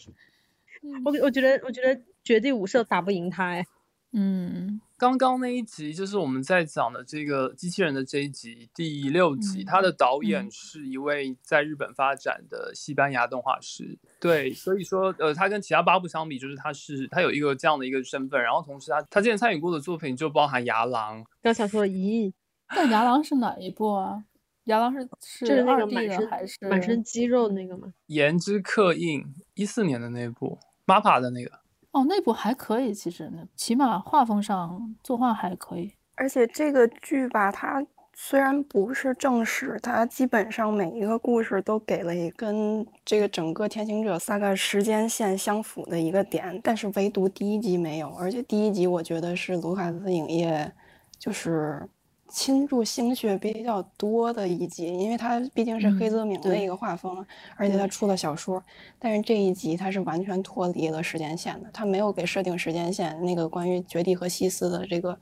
[1.04, 2.00] 我我觉得我觉得。
[2.24, 3.66] 绝地武士打不赢他哎，
[4.12, 22.32] 嗯，刚刚那一集就是我们在讲的这个机器人的这一集第六集，他、嗯、的导演是一位在日本发展的西班牙动画师，嗯、对，所以说呃，他跟其他八部相比，就是他是他有一个这样的一个身份，然后同时他他之前参与过的作品就包含《牙狼》，刚想说咦，
[22.68, 24.14] 但《牙狼》是哪一部啊？
[24.66, 27.92] 《牙狼》是是二 D 的还是满身肌肉那个吗？
[28.06, 31.50] 颜之刻印一四年的那部 MAPPA 的那个。
[31.92, 35.92] 哦，那部还可以，其实呢，起码画风上作画还可以。
[36.14, 37.84] 而且这个剧吧，它
[38.14, 48.08] 虽然不是正史，它基本上每一个故事都给了一跟这个整个天行者三个时间线相符的一个点，但是唯独第一集没有。
[48.16, 50.72] 而且第一集我觉得是卢卡斯影业，
[51.18, 51.88] 就是。
[52.32, 57.26] 倾注心血比较多的一集，因为它毕竟是黑泽明的一个画风，嗯、
[57.56, 58.62] 而且他出了小说。
[58.98, 63.20] 但是这一集它是完全脱离了时间线的，他没有给设定时间线。
[63.22, 65.18] 那个关于绝地和西斯的这个，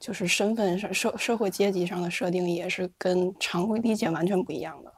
[0.00, 4.92] 就是身份上社社会阶级上的设定，也是跟常规理解完全不一样的。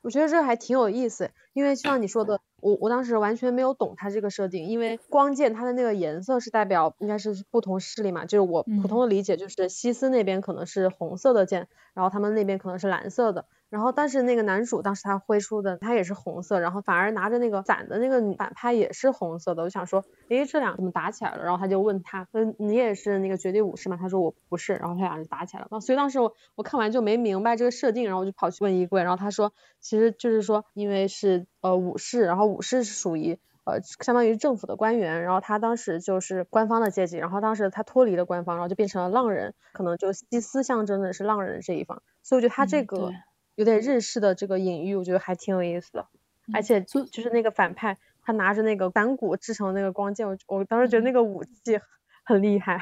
[0.00, 2.40] 我觉得这还挺有意思，因为就像你说的。
[2.62, 13.46] 我我当时完全没有懂它这个设定，因为光剑它的那个颜色是代表应该是不同势力嘛，就是我普通的理解就是西斯那边可能是红色的剑，然后他们那边可能是蓝色的。
[13.70, 19.62] 然后，但是那个男主当时他挥出的他也是红色，然后反而拿着那个伞的那个反派也是红色的。
[19.62, 21.44] 我想说，诶，这俩怎么打起来了？
[21.44, 23.96] 然后他就问他，嗯，你也是那个绝地武士吗？
[23.96, 24.74] 他说我不是。
[24.74, 25.80] 然后他俩就打起来了。
[25.80, 42.02] 所以当时我我看完就没明白这个设定，然后我就跑去问衣柜，然后他说，其实就是说，因为是呃武士，然后武士是属于呃相当于政府的官员，然后他当时就是官方的阶级，然后当时他脱离了官方，然后就变成了浪人，可能就西斯象征的是浪人这一方。
[42.24, 43.12] 所以我觉得他这个。
[43.60, 46.06] 嗯有点日式的这个隐喻，我觉得还挺有意思的，
[46.48, 51.78] 嗯、而且就就是那个反派，他拿着那个反骨制成的那个光剑，我我当时觉得那个武器
[52.24, 52.80] 很厉害。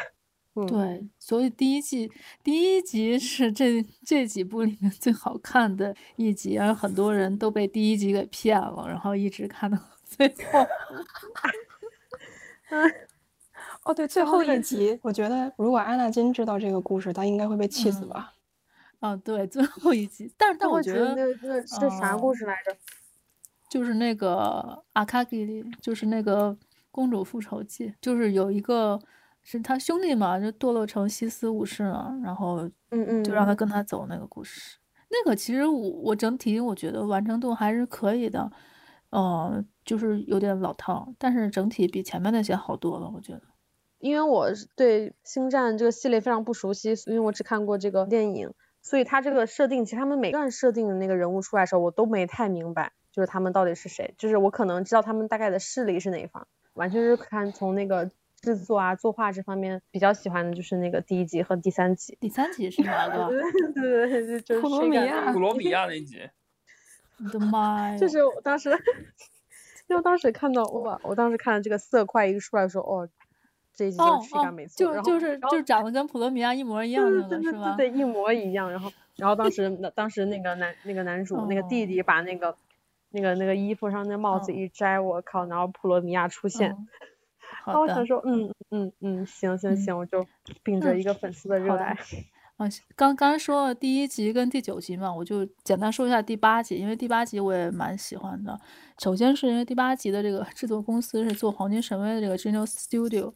[0.54, 2.08] 嗯，对，所以第一季
[2.44, 9.76] 第一集是这这几部里面最好看的一集，然后很多人都被第一集给骗了，然后一直看到
[10.06, 10.64] 最后。
[12.70, 12.94] 嗯，
[13.82, 18.32] 哦对，最后一集，我觉得如果安纳金知道这个故事，他应该会被气死吧。
[18.32, 18.37] 嗯
[19.00, 22.76] 啊，对，最后一集，但是但我觉得那那是啥故事来着？
[23.70, 26.56] 就是那个阿卡吉里，就是那个
[26.90, 28.98] 公主复仇记，就是有一个
[29.42, 34.78] 是他兄弟嘛，就堕落成西斯武士了，然后嗯嗯，就让他跟他走那个故事。
[34.78, 38.50] 嗯嗯，那个其实我我整体我觉得完成度还是可以的，
[39.10, 43.42] 呃，就是有点老套，但是整体比前面那些好多了，我觉得。
[43.98, 48.52] 因为我对星战这个系列非常不熟悉，因为我只看过这个电影。
[48.80, 54.14] 所以他这个设定，其实他们每段设定的那个人物出来的时候，我都没太明白，就是他们到底是谁。
[54.16, 58.10] 就是我可能知道他们大概的势力是哪一方，完全是看从那个
[58.40, 62.16] 制作啊、作画这方面比较喜欢的就是那个第一集和第三集。
[62.20, 63.28] 第三集是哪个？
[63.28, 66.28] 对对对，就是普罗米亚，普罗米 亚那一集。
[67.22, 67.98] 我的妈呀！
[67.98, 68.70] 就是我当时，
[69.88, 73.08] 因为当时看到哇，我当时看到这个色块一出来的时候哦。
[73.78, 73.96] 这一集
[74.76, 77.76] 就就就是就长得跟普罗米亚一模一样的，是吧？
[77.76, 78.68] 对，一模一样。
[78.68, 82.56] 然后， 然后当时那当时那个男那个男主那个弟弟把那个
[83.10, 85.46] 那个那个衣服上那帽子一摘，我靠！
[85.46, 86.70] 然后普罗米亚出现，
[87.64, 90.26] 然后我想说，嗯嗯嗯，行行行，我就
[90.64, 91.96] 秉着一个粉丝的热爱。
[92.56, 98.58] 啊，刚刚说了第一集跟第九集嘛，我就简单说一下第八集，因为第八集我也蛮喜欢的。
[98.98, 103.32] 首先是因为第八集的这个制作公司是做《黄金神威》的这个 Genius Studio。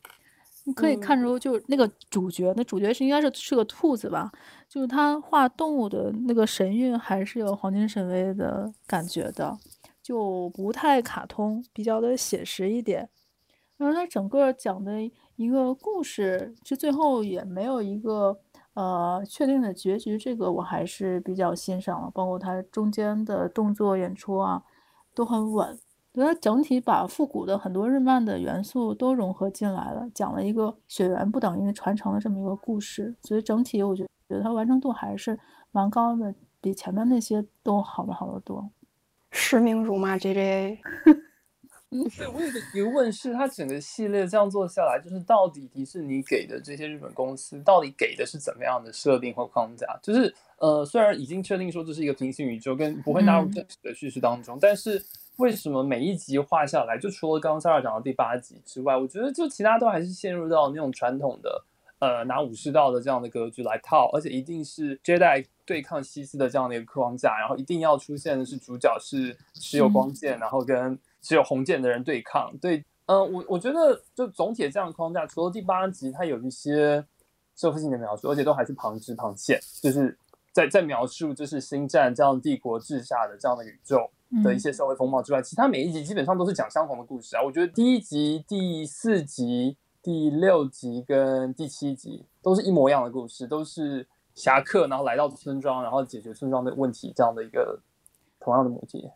[0.65, 4.31] 你可以看出，就是那个主角，嗯、那主角是应该是是个兔子吧？
[4.69, 9.59] 就是他画动物的那个神韵，还是有黄金神威的感觉的，
[10.03, 13.09] 就不太卡通，比较的写实一点。
[13.77, 15.03] 然后他整个讲的
[15.35, 18.39] 一个故事，就最后也没有一个
[18.75, 24.63] 呃，确定的结局，这个我还是比较欣赏了，包括他中间的动作演出啊，
[25.13, 25.77] 都很稳。
[26.15, 35.39] 觉得整体把复古的很多日漫的元素都融合进来了，讲了一个血缘不等于传承的这么一个故事，所以整体我觉觉得它完成度还是
[35.71, 38.71] 蛮高的，比前面那些都好了好得多。
[39.31, 40.79] 实名辱骂 JJA。
[42.17, 49.87] 对，我有个疑问是，它整个系列这样做下来，就是到底迪士尼给的这些日本公司，到底给的是怎么样的设定或框架？
[50.03, 55.05] 就是呃，虽然已经确定说这是一个平行宇宙，跟不会纳入正史的叙事当中，嗯，但是
[55.37, 61.65] 为什么每一集画下来，就除了刚刚 Sara 讲的第八集之外，我觉得就其他都还是陷入到那种传统的
[61.99, 70.99] 呃拿武士道的这样的格局来套，而且一定是 Jedi 对抗西斯的这样的一个框架，然后一定要出现的是主角是持有光剑，嗯，然后跟。
[71.25, 77.05] 持有红剑的人对抗，对，嗯、呃，我我觉得就总体的这样的框架，除了第八集它有一些
[77.55, 80.19] 社会性的描述，而且都还是旁枝旁线，就是
[80.51, 84.11] 在在描述就是星战这样帝国治下的这样的宇宙
[84.43, 87.43] 的一些社会风貌之外，嗯、其他每一集基本上都是讲相同的故事啊。
[87.43, 97.81] 我觉得第一集、第四集、第六集跟第七集都是一模一样的故事，都是侠客然后来到村庄，然后解决村庄的问题这样的一个
[98.41, 99.11] 同样的母题。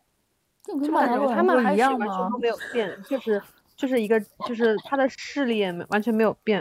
[0.65, 3.41] 就感觉他们还是完全都没有变，就是
[3.77, 6.61] 就是一个就是他的势力也没完全没有变，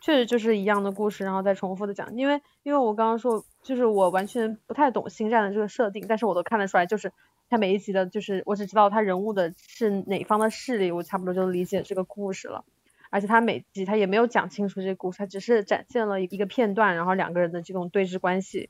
[0.00, 2.16] 确实就是一样的故事，然后再重复的讲。
[2.16, 7.12] 因为因为我刚刚说，就是我完全不太懂星战的这个设定，但是我都看得出来，就是
[7.48, 12.64] 他每一集的，就是我只知道他人物的是哪方的势力，我差不多就理解这个故事了。
[13.10, 18.68] 而且他每集他也没有讲清楚这个故事，他只是展现了一个片段，然后两个人的这种对峙关系，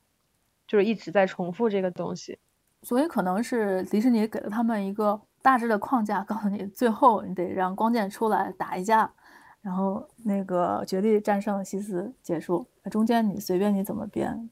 [0.69, 2.39] 就是一直在重复这个东西。
[2.83, 9.13] 所以可能是迪士尼给了他们一个大致的框架，告诉你最后你得让光剑出来打一架，
[9.61, 14.49] 然后那个绝地战胜西斯结束，中间你随便你怎么编。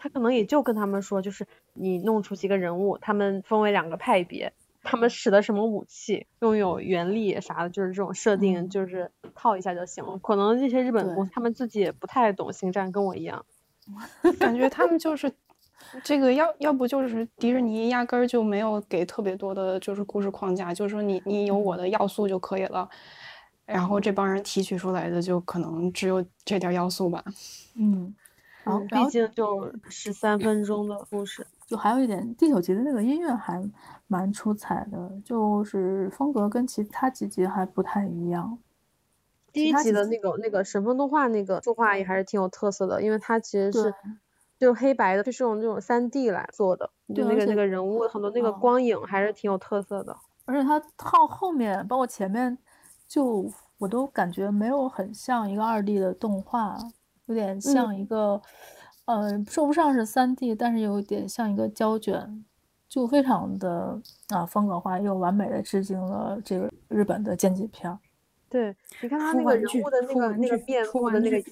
[0.00, 4.52] 嗯，他可能也就跟他们说，就是你弄出几个人物，他们分为两个派别，
[4.82, 10.18] 他们使的什么武器，拥有原力啥的，就是这种设定，就是套一下就行了。
[10.18, 13.44] 可能这些日本公司他们自己也不太懂星战，跟我一样，
[14.40, 15.30] 感觉他们就是。
[16.04, 22.88] 这个要要不就是迪士尼压根儿就没有给特别多的，就是故事框架，就是说你你有我的要素就可以了，
[23.64, 27.24] 然后这帮人提取出来的就可能只有这点要素吧。
[27.76, 28.14] 嗯，
[28.64, 33.62] 然后毕竟就十三分钟的故事，就还有一点第九集的那个音乐还
[34.06, 38.58] 蛮出彩的，就是风格跟其他几集还不太一样。
[39.52, 43.94] 第一集的那个那个神风动画那个动画也还是挺有特色的，因为它其实是。
[44.60, 50.14] 就黑白的，就是用那种三 D 来做的，就那个那个人物很多那个光影还是挺有特色的。
[50.44, 52.58] 而且它套后面，包括前面，
[53.08, 56.76] 就我都感觉没有很像一个二 D 的动画，
[57.30, 58.42] 有点像一个，
[59.04, 62.44] 嗯、呃，说不上是三 D，但是有点像一个胶卷，
[62.88, 64.00] 就非常的
[64.30, 67.96] 啊风格化，又完美的致敬了这个日本的剑戟片。
[68.48, 71.50] 对，你看他那个人物的那个那个面部的那个。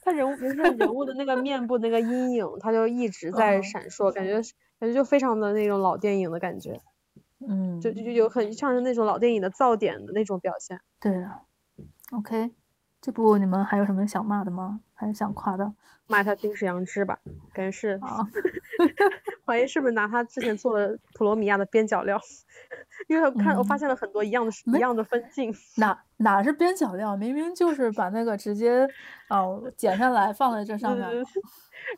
[0.00, 4.34] 他人物 不是人物的那个面部那个阴影，他就一直在闪烁，感觉
[4.78, 6.80] 感觉就非常的那种老电影的感觉，
[7.46, 10.80] 嗯，就就就有很像是那种老电影的噪点的那种表现。
[11.00, 11.42] 对啊
[12.12, 12.52] ，OK，
[13.00, 14.80] 这部你们还有什么想骂的吗？
[14.94, 15.72] 还是想夸的？
[16.06, 17.18] 骂他丁氏杨枝吧，
[17.52, 18.00] 感觉是，
[19.44, 22.18] 怀疑是不是拿他之前做的普罗米亚的边角料。
[23.08, 28.86] 因为我看、嗯、我发现了很多一样的一样的分镜，哪 哪是边角料，明明就是把那个直接
[29.28, 31.08] 哦剪下来放在这上面，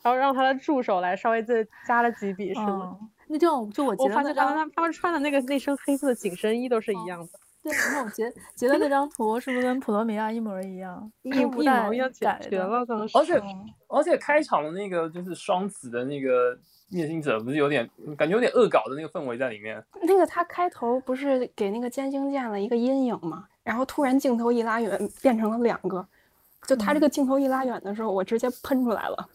[0.03, 2.99] 然后让他的助手来稍微再加了几笔，是吗？
[3.29, 7.29] 那这样就我我发现刚刚他他们穿的那个那身黑色的紧身衣都是一样的。
[7.63, 11.11] 对，那我截截的那张图是不是跟普罗米亚一模一样？
[11.23, 11.63] 一模
[11.93, 13.19] 一样，改了当时。
[13.19, 13.43] 而且
[13.89, 16.59] 而且开场的那个就是双子的那个。
[16.93, 17.89] 灭星者不是有点
[18.19, 19.81] 感觉有点恶搞的那个氛围在里面。
[20.03, 23.47] 那个他开头不是给那个歼星舰了一个阴影吗？
[23.63, 26.05] 然后突然镜头一拉远，变成了两个。
[26.67, 29.29] 就他这个镜头一拉远的时候，嗯、我直接喷出来了。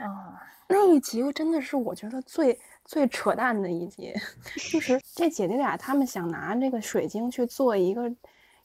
[0.00, 0.38] 啊，
[0.68, 4.12] 那一集真的是我觉得最最扯淡的一集，
[4.70, 8.12] 就是这姐弟俩他们想拿这个水晶去做一个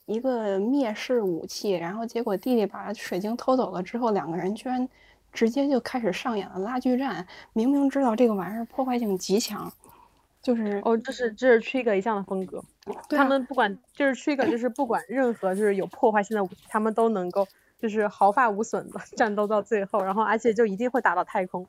[0.06, 4.88] 一个灭世武器，然后结果弟弟把水晶偷走了之后，两个人居然。
[5.30, 9.70] 直接就开始上演了拉锯战，明明知道这个玩意儿破坏性极强，
[10.40, 17.46] 就是哦，这是这是 Trigger 一向的风格，啊、他们不管就是 Trigger 就是不管任何就是有破坏性的武器，他们都能够
[17.78, 21.66] 就是毫发无损的 战斗到最后，然后而且就一定会打到太空。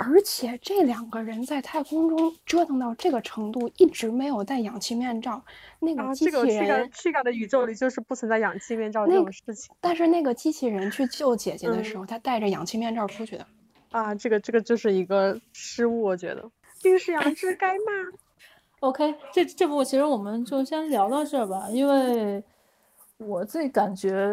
[0.00, 5.42] 而且这两个人在太空中折腾到这个程度，一直没有戴氧气面罩。
[5.80, 9.74] 那个机器人，这个 Chica 的宇宙里就是不存在氧气面罩这种事情。
[9.80, 13.44] 但是那个机器人去救姐姐的时候，他戴着氧气面罩出去的。
[13.90, 16.48] 啊，这个这个就是一个失误，我觉得。
[16.80, 17.82] 冰释阳之该骂。
[18.78, 22.40] OK，这这部其实我们就先聊到这儿吧，因为
[23.16, 24.32] 我自己感觉，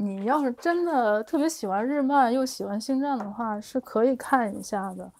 [0.00, 5.12] 你要是真的特别喜欢日漫又喜欢星战的话，是可以看一下的。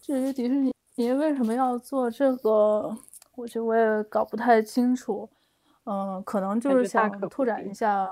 [0.00, 0.54] 至于迪士
[0.96, 2.96] 尼为什么要做这个，
[3.36, 5.28] 我觉得我也搞不太清楚。
[5.84, 8.10] 嗯、呃，可能就是想拓展一下，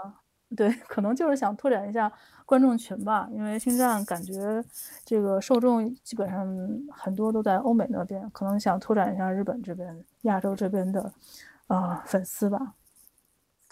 [0.57, 2.11] 对，可能就是想拓展一下。
[2.47, 4.63] 观众群吧，因为星战感觉
[5.03, 6.47] 这个受众基本上
[6.93, 11.01] 很多都在欧美那边，可能想拓展一下日本这边、亚洲这边的
[11.69, 12.75] 啊、呃、粉丝吧。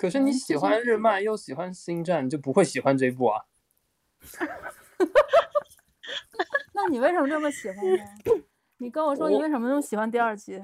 [0.02, 3.44] 可是你喜欢日漫又喜欢星战，就不会喜欢这一部啊？
[6.74, 8.02] 那你为什么这么喜欢呢？
[8.78, 10.60] 你跟我说你为什么那么喜欢第二集？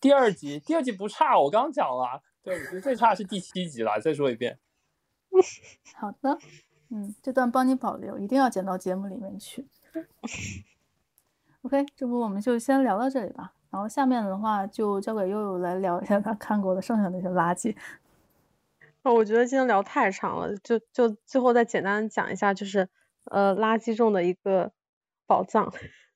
[0.00, 2.20] 第二集，第二集不差，我刚讲了。
[2.42, 4.00] 对，我觉得最差是第七集了。
[4.00, 4.58] 再说一遍。
[5.94, 6.36] 好的。
[6.90, 9.68] 嗯，这段帮你保留，一定要剪到节目里面去。
[11.62, 13.52] OK，这不我们就先聊到这里吧。
[13.70, 17.72] 然后下面的话就交给悠悠来聊一下他看过的剩下那些垃圾。
[19.06, 22.88] 哦，我觉得今天聊太长了，就就最后再简单讲一下，就是
[23.30, 24.72] 呃垃圾中的一个
[25.28, 25.72] 宝藏。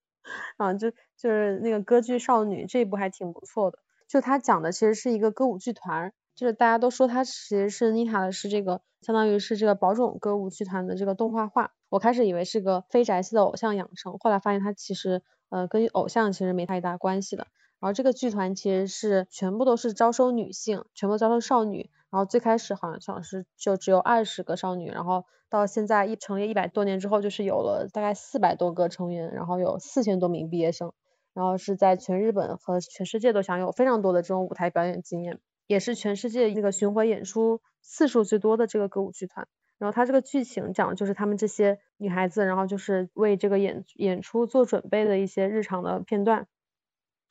[0.58, 6.12] 啊，就就是那个歌剧少女这一部还挺不错的，就他讲的其实是一个歌舞剧团。
[6.34, 11.70] 就是大家都说它其实是妮塔的是这个，相当于是这个宝冢歌舞剧团的这个动画化。
[11.90, 17.46] 我开始以为是个非宅系的偶像养成，后来发现它其实呃跟偶像其实没太大关系的。
[17.78, 21.88] 然后这个剧团其实是全部都是招收女性，全部招收少女。
[22.10, 30.92] 然后最开始好像是就只有二十个少女，然后到现在一成立一百多年之后，就是有了大概四百多个成员，然后有四千多名毕业生，
[31.34, 35.38] 然后是在全日本和全世界都享有非常多的这种舞台表演经验。
[35.66, 39.46] 也是全世界那个巡回演出次数最多的这个歌舞剧团，
[39.78, 46.48] 然后它这个剧情讲的就是他们这些女孩子，然后就是为这个演演出做准备的一些日常的片段，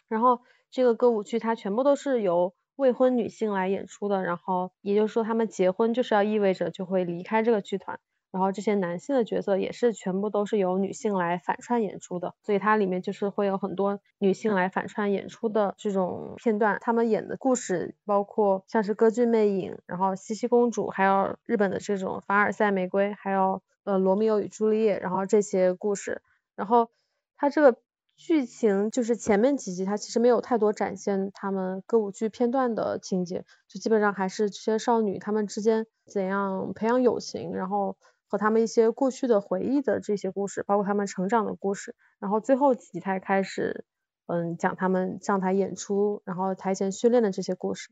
[0.08, 0.40] 然后
[0.72, 8.00] 这个歌舞剧它全部都是由未婚女性来演出的，然后也就是说他们结婚就是要意味着就会离开这个剧团。
[8.32, 16.78] 然后这些男性的角色也是全部都是由女性来反串演出的，所以它里面就是会有很多女性来反串演出的这种片段。
[16.80, 26.22] 他们演的故事包括像是歌剧魅影，然后茜茜公主，还有日本的这种凡尔赛玫瑰，还有呃罗密欧与朱丽叶，然后这些故事。
[26.56, 26.92] 然后
[27.36, 27.80] 它这个
[28.20, 37.98] 剧情就是前面几集它其实没有太多展现他们歌舞剧片段的情节，就基本上还是这些少女她们之间怎样培养友情，然后。
[38.32, 43.86] 和他们一些过去的回忆的这些故事，包括他们成长的故事，然后最后几集才开始，
[44.28, 47.90] 嗯，讲他们上台演出，然后台前训练的这些故事。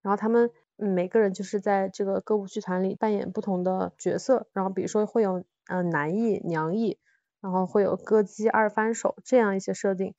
[0.00, 6.98] 然后他们，每个人就是在这个歌舞剧团里扮演不同的角色，然后比如说会有，嗯，男役、娘役，
[7.42, 10.14] 然后会有歌姬、二番手这样一些设定。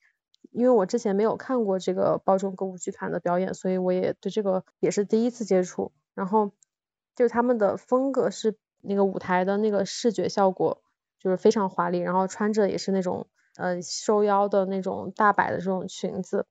[0.52, 5.90] 因为我之前没有看过这个包中歌舞剧团的表演，所以我也对这个也是第一次接触。
[6.14, 6.52] 然后
[7.16, 8.56] 就是他们的风格是。
[8.86, 10.82] 那个舞台的那个视觉效果
[11.18, 13.26] 就是非常华丽，然后穿着也是那种
[13.56, 16.44] 呃收腰的那种大摆的这种裙子，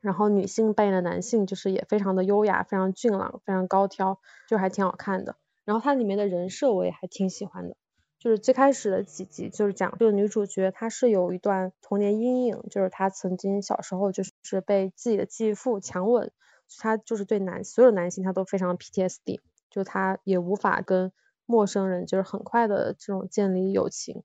[0.00, 5.36] 然后女性扮演的男性就是也非常的优雅，非常俊朗，非常高挑，就还挺好看的。
[5.66, 7.76] 然后它里面的人设我也还挺喜欢的，
[8.22, 16.30] 就是最开始的几集就是讲这个女主角她是有一段童年阴影，就是她曾经小时候就是被自己的继父强吻，
[16.78, 19.40] 她就是对男所有男性她都非常 PTSD，
[19.70, 21.10] 就她也无法跟。
[21.44, 24.22] 陌生人就是很快的这种建立友情，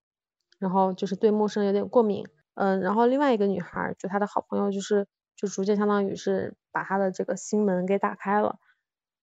[0.59, 8.59] 然后就是对陌生人有点过敏，嗯，然后另外一个女孩就她的好朋友就是就逐渐相当于是把她的这个心门给打开了，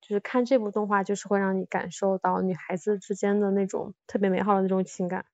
[0.07, 5.25] 就是看这部动画就是会让你感受到女孩子之间的那种特别美好的那种情感。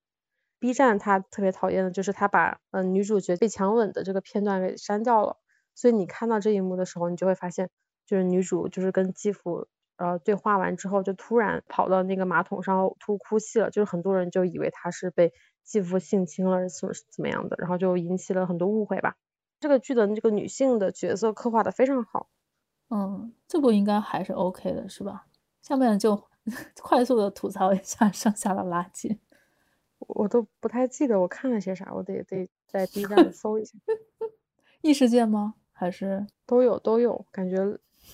[0.61, 5.39] B 站他特别讨厌的就是他把嗯女主角被强吻的这个片段给删掉了，
[5.75, 7.69] 所以你看到这一幕的时候，你就会发现
[8.07, 9.67] 就是女主就是跟继父。
[9.97, 19.17] 呃，对话完之后就突然跑到那个马桶上呕吐哭泣了，就是很多人就以为她是被继父性侵了，是不是怎么样的，然后就引起了很多误会吧。
[19.61, 22.31] 这个剧的这个女性的角色刻画的非常好，
[22.91, 25.27] 嗯，这部应该还是 OK 的，是吧？
[25.63, 26.21] 下面就
[26.83, 29.17] 快速的吐槽一下剩下的垃圾，
[29.99, 33.79] 我都不太记得我看了些啥，我得得在 B 站搜一下。
[34.83, 35.55] 异世界吗？
[35.73, 37.57] 还是都有都有，感觉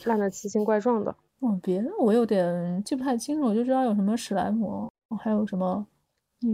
[0.05, 1.17] 烂的奇形怪状的。
[1.41, 5.87] 哦，别的我有点记不太清楚，我就知道有什么史莱姆，还有什么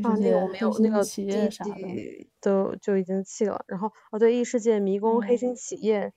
[0.04, 1.72] 啊，那个我没有，那个企业啥的
[2.40, 3.64] 都就已经弃了。
[3.66, 6.12] 然后哦，对，异世界迷宫、黑心企业、嗯、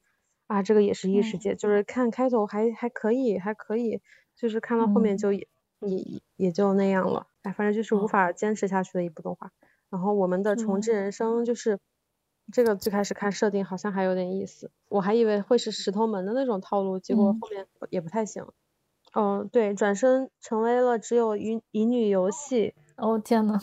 [0.47, 4.01] 啊，这个也是异世界，嗯、就是看开头还还可以，还可以，
[4.35, 5.47] 就是看到后面就也、
[5.81, 7.27] 嗯、也也就那样了。
[7.43, 9.47] 哎，反正就是无法坚持下去的一部动画。
[9.47, 11.79] 嗯、然后我们的重置人生就是、嗯、
[12.51, 18.45] 这个最开始看设定好像还有点意思，我还以为会是石头门的那种套路，结果后面也不太行。
[19.13, 22.73] 嗯、哦，对，转身成为了只有乙乙女游戏。
[22.97, 23.59] 哦天呐，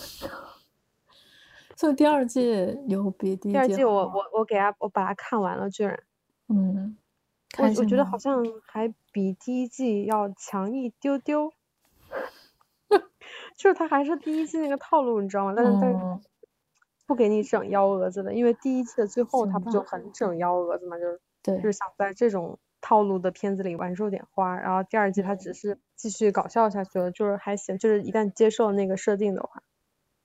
[1.76, 3.52] 所以第二季有比第一季？
[3.52, 6.02] 第二季我我我给他我把它看完了，居然，
[6.52, 6.96] 嗯，
[7.58, 11.52] 我我觉得好像还比第一季要强一丢丢，
[13.56, 15.54] 就是他还是第一季那个套路，你知道吗？
[15.56, 15.98] 但是、嗯、但是
[17.06, 25.78] 不给你整幺蛾子的，因为第一季的最后他不就很整幺蛾子嘛，就是对，就是想在这种套路的片子里玩出点花，然后第二季他只是。
[25.94, 29.62] 继续搞笑下去了，就是还行，就是一旦接受那个设定的话，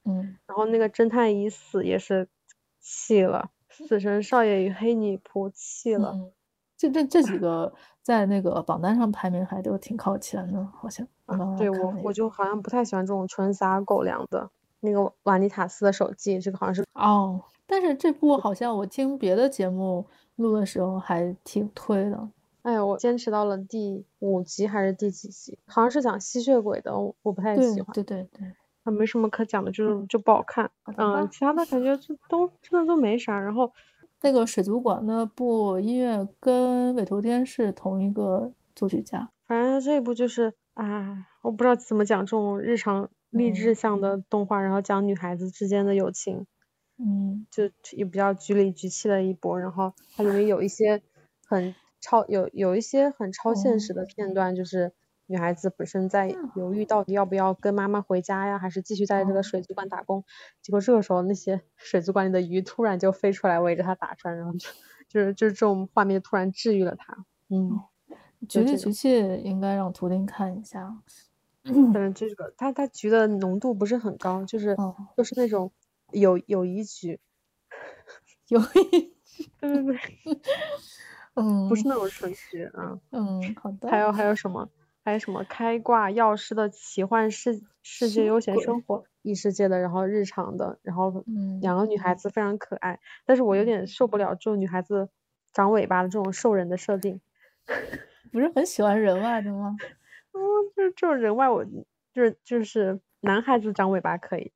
[0.05, 2.27] 嗯，然后那个侦探已死也是
[2.79, 3.51] 气了，
[3.85, 6.31] 死神少爷与黑女仆弃了，嗯、
[6.77, 11.05] 这这这几个在那个榜单上排名还都挺靠前的，好像。
[11.25, 14.49] 啊、对我我就好像不太喜欢这种纯撒狗粮的，
[14.79, 20.05] 那个瓦尼塔斯的手记，这个好像是哦，但是这部好像我听别的节目
[20.37, 22.29] 录的时候还挺推的。
[22.61, 25.59] 哎呀，我坚持到了第五集还是第几集？
[25.65, 27.93] 好像是讲吸血鬼的，我我不太喜欢。
[27.93, 28.53] 对对对，
[28.87, 30.71] 啊，没什么可讲的，就是就不好看。
[30.95, 33.37] 嗯，其他的感觉就都真的都没啥。
[33.39, 33.71] 然后
[34.21, 39.29] 那个水族馆那部音乐跟尾头天是同一个作曲家。
[39.45, 46.45] 反正这一部就是啊，我不知道怎么讲这种日常励志向的动画，嗯、然后讲女孩子之间的友情，
[46.97, 47.65] 嗯，就
[47.97, 49.59] 也比较局里局气的一波。
[49.59, 51.01] 然后它里面有一些
[51.45, 51.75] 很。
[51.99, 54.93] 超有有一些很超现实的片段，就是
[55.27, 60.23] 女孩子本身在犹豫到底要不要跟妈妈回家呀，还是继续在这个水族馆打工。
[60.61, 64.69] 结果这个时候，那些 水族馆里的鱼突然就飞出来围着她打转，然后就
[65.09, 67.25] 就是就是这种画面突然治愈了她。
[67.49, 67.79] 嗯，
[68.47, 70.97] 局里局气应该让图钉看一下。
[71.63, 74.75] 嗯， 这个它它橘的浓度不是很高，就是
[75.17, 75.71] 就是那种
[76.11, 77.19] 友友谊局，
[78.47, 79.13] 友谊，
[79.59, 79.99] 对对对。
[81.39, 82.99] 嗯，不是那种纯橘啊。
[83.11, 83.87] 嗯，好的。
[83.89, 84.67] 还有还有什么？
[85.07, 85.41] 还有什么？
[85.45, 91.23] 开挂药师的奇幻世世界悠闲生活，异世界的，然后日常的，然后
[91.61, 95.07] 两个女孩子非常可爱，嗯、但是我有点受不了这种女孩子
[95.53, 97.21] 长尾巴的这种兽人的设定。
[98.33, 99.77] 不是很喜欢人外的吗？
[100.35, 100.41] 嗯，
[100.75, 101.65] 就是这种人外我，我
[102.11, 104.51] 就是就是男孩子长尾巴可以。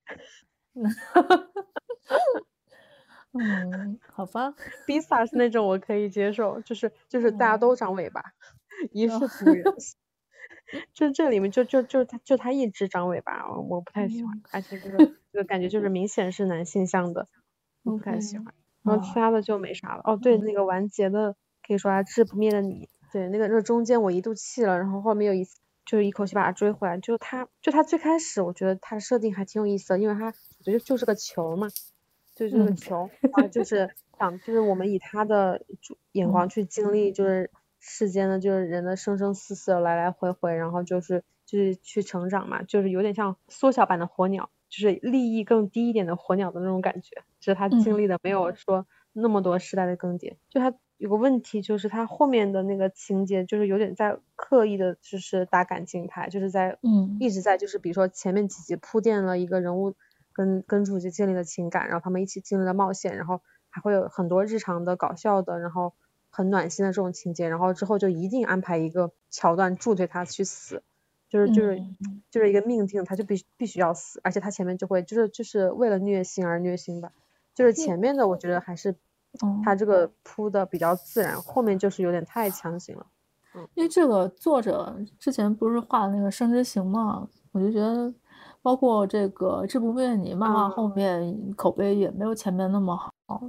[3.32, 4.54] 嗯，好吧。
[4.86, 9.64] Bisa 是那种我可以接受，就是就是大家都长尾巴，嗯、一视同仁。
[10.94, 14.98] 就这里面就就就他就他一只长尾巴，我不太喜欢，嗯、而且这个
[15.32, 17.28] 这个感觉就是明显是男性向的，
[17.84, 18.54] 我不太喜欢。
[18.84, 20.02] 然后其他的就没啥了。
[20.06, 25.46] 哦，对，那个完结的可以说还治不灭的你，对，那个那个中间我一度弃了，然后后面又一
[25.86, 26.98] 就是一口气把它追回来。
[26.98, 31.68] 就他就他最开始我觉得他的设定还挺有意思的，因为他我觉得就是个球嘛。
[32.34, 35.64] 就是这个球，啊、嗯，就是想，就是我们以他的
[36.14, 37.52] 眼光去经历，就是
[37.82, 47.24] 世间的，就是人的生生死死，来来回回，然后就是就是去成长嘛，就是有点像缩小版的火鸟，就是利益更低一点的火鸟的那种感觉。
[47.42, 50.36] 就是他经历的没有说那么多时代的更迭。
[50.48, 59.96] 就他有个问题，就是他后面的那个情节，就是有点在刻意的，就是打感情牌，就是在嗯一直在就是比如说前面几集铺垫了一个人物。
[60.34, 65.94] 跟跟主角建立的情感，然后他们一起经历了冒险，然后还会有很多日常的搞笑的，然后
[66.32, 70.82] 很暖心的这种情节，然后之后就一定安排一个桥段助推他去死，
[71.30, 71.80] 就是就是
[72.32, 77.12] 就是一个命定，他就必须必须要死，而且他前面就会就是就是为了虐心而虐心吧，
[77.54, 78.96] 就是前面的我觉得还是
[79.64, 83.06] 他这个铺的比较自然，后面就是有点太强行了。
[83.54, 88.12] 嗯，因为这个作者之前不是画的那个《生之行》嘛，我就觉得。
[88.64, 92.96] 包括这个这部维尼漫画后面口碑也没有前面那么
[93.26, 93.42] 好，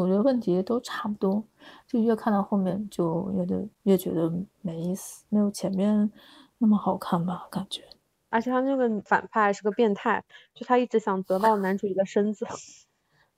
[0.00, 1.42] 我觉得问题都差不多，
[1.86, 6.10] 就越看到后面就越觉越觉得没意思，没有前面
[6.58, 7.82] 那么好看吧，感觉。
[8.30, 10.24] 而且他那个反派是个变态，
[10.54, 12.46] 就他一直想得到男主角的身子，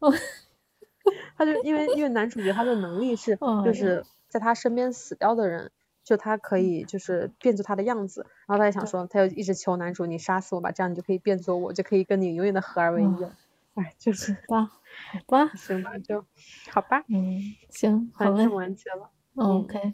[1.36, 5.70] 他就因为因为男主角他的能力是就是在他身边死掉的人。
[6.04, 13.34] 就他可以就是变作他的样子，然后他也想说，他就一直求男主，你杀死我吧，这样你就可以变作我，就可以跟你永远的合二为一了。
[13.74, 16.24] 哎、嗯，就是吧，好吧，行吧，就
[16.70, 17.40] 好吧，嗯，
[17.70, 19.10] 行，好嘞，完结了。
[19.34, 19.92] OK，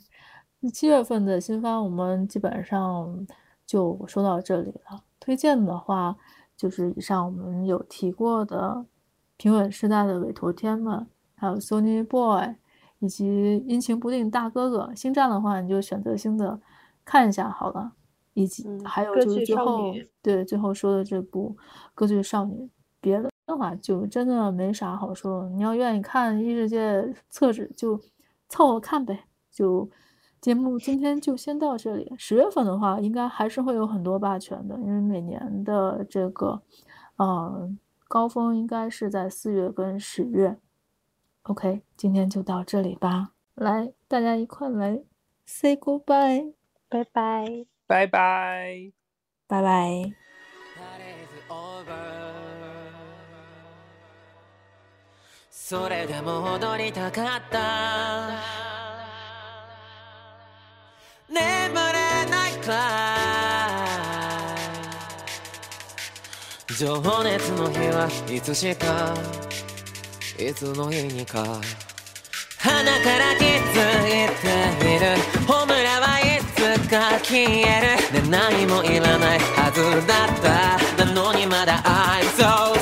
[0.73, 3.27] 七月份的新番我们基本上
[3.65, 5.05] 就说到这里了。
[5.19, 6.16] 推荐的话
[6.57, 8.85] 就是以上我们有提过的
[9.36, 12.57] 平稳时代的委托天们，还有 Sony Boy，
[12.98, 14.94] 以及阴晴不定大哥哥。
[14.94, 16.61] 星战的话，你就选择性的
[17.05, 17.93] 看一下好了。
[18.35, 19.93] 以及还有就是最后
[20.23, 21.57] 对最后说的这部
[21.94, 22.55] 《歌剧少女》，
[23.01, 25.48] 别的话就真的没啥好说。
[25.51, 28.01] 你要愿意看异世界测纸，就
[28.48, 29.24] 凑合看呗。
[29.51, 29.89] 就
[30.40, 32.12] 节目今天就先到这里。
[32.16, 36.62] 十月份的话，应该还是会有很多霸权的，因为每年的这个
[37.16, 37.68] 呃
[38.09, 40.56] 高峰应该是在四月跟十月。
[41.43, 43.32] OK，今天就到这里吧。
[43.55, 45.02] 来，大家一块来
[45.44, 46.55] say goodbye，
[46.89, 47.66] 拜拜。
[47.86, 48.93] 拜拜，
[49.47, 50.30] 拜拜。
[55.70, 58.30] それでも踊りたかった。
[61.28, 62.74] 眠れないくら
[66.68, 69.14] い情熱の日はいつしか
[70.36, 71.44] いつの日にか。
[72.59, 73.47] 鼻から気づ
[74.09, 74.10] い
[74.40, 75.06] ている。
[75.47, 78.20] ホムラはいつか消える。
[78.20, 80.30] で何もいらないはずだっ
[80.97, 81.05] た。
[81.05, 82.74] なのにまだ I'm so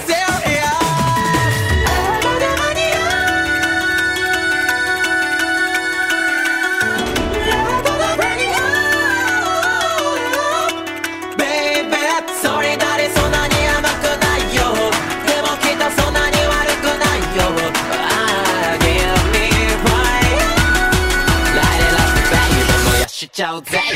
[23.67, 23.88] all.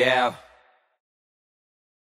[0.00, 0.32] Yeah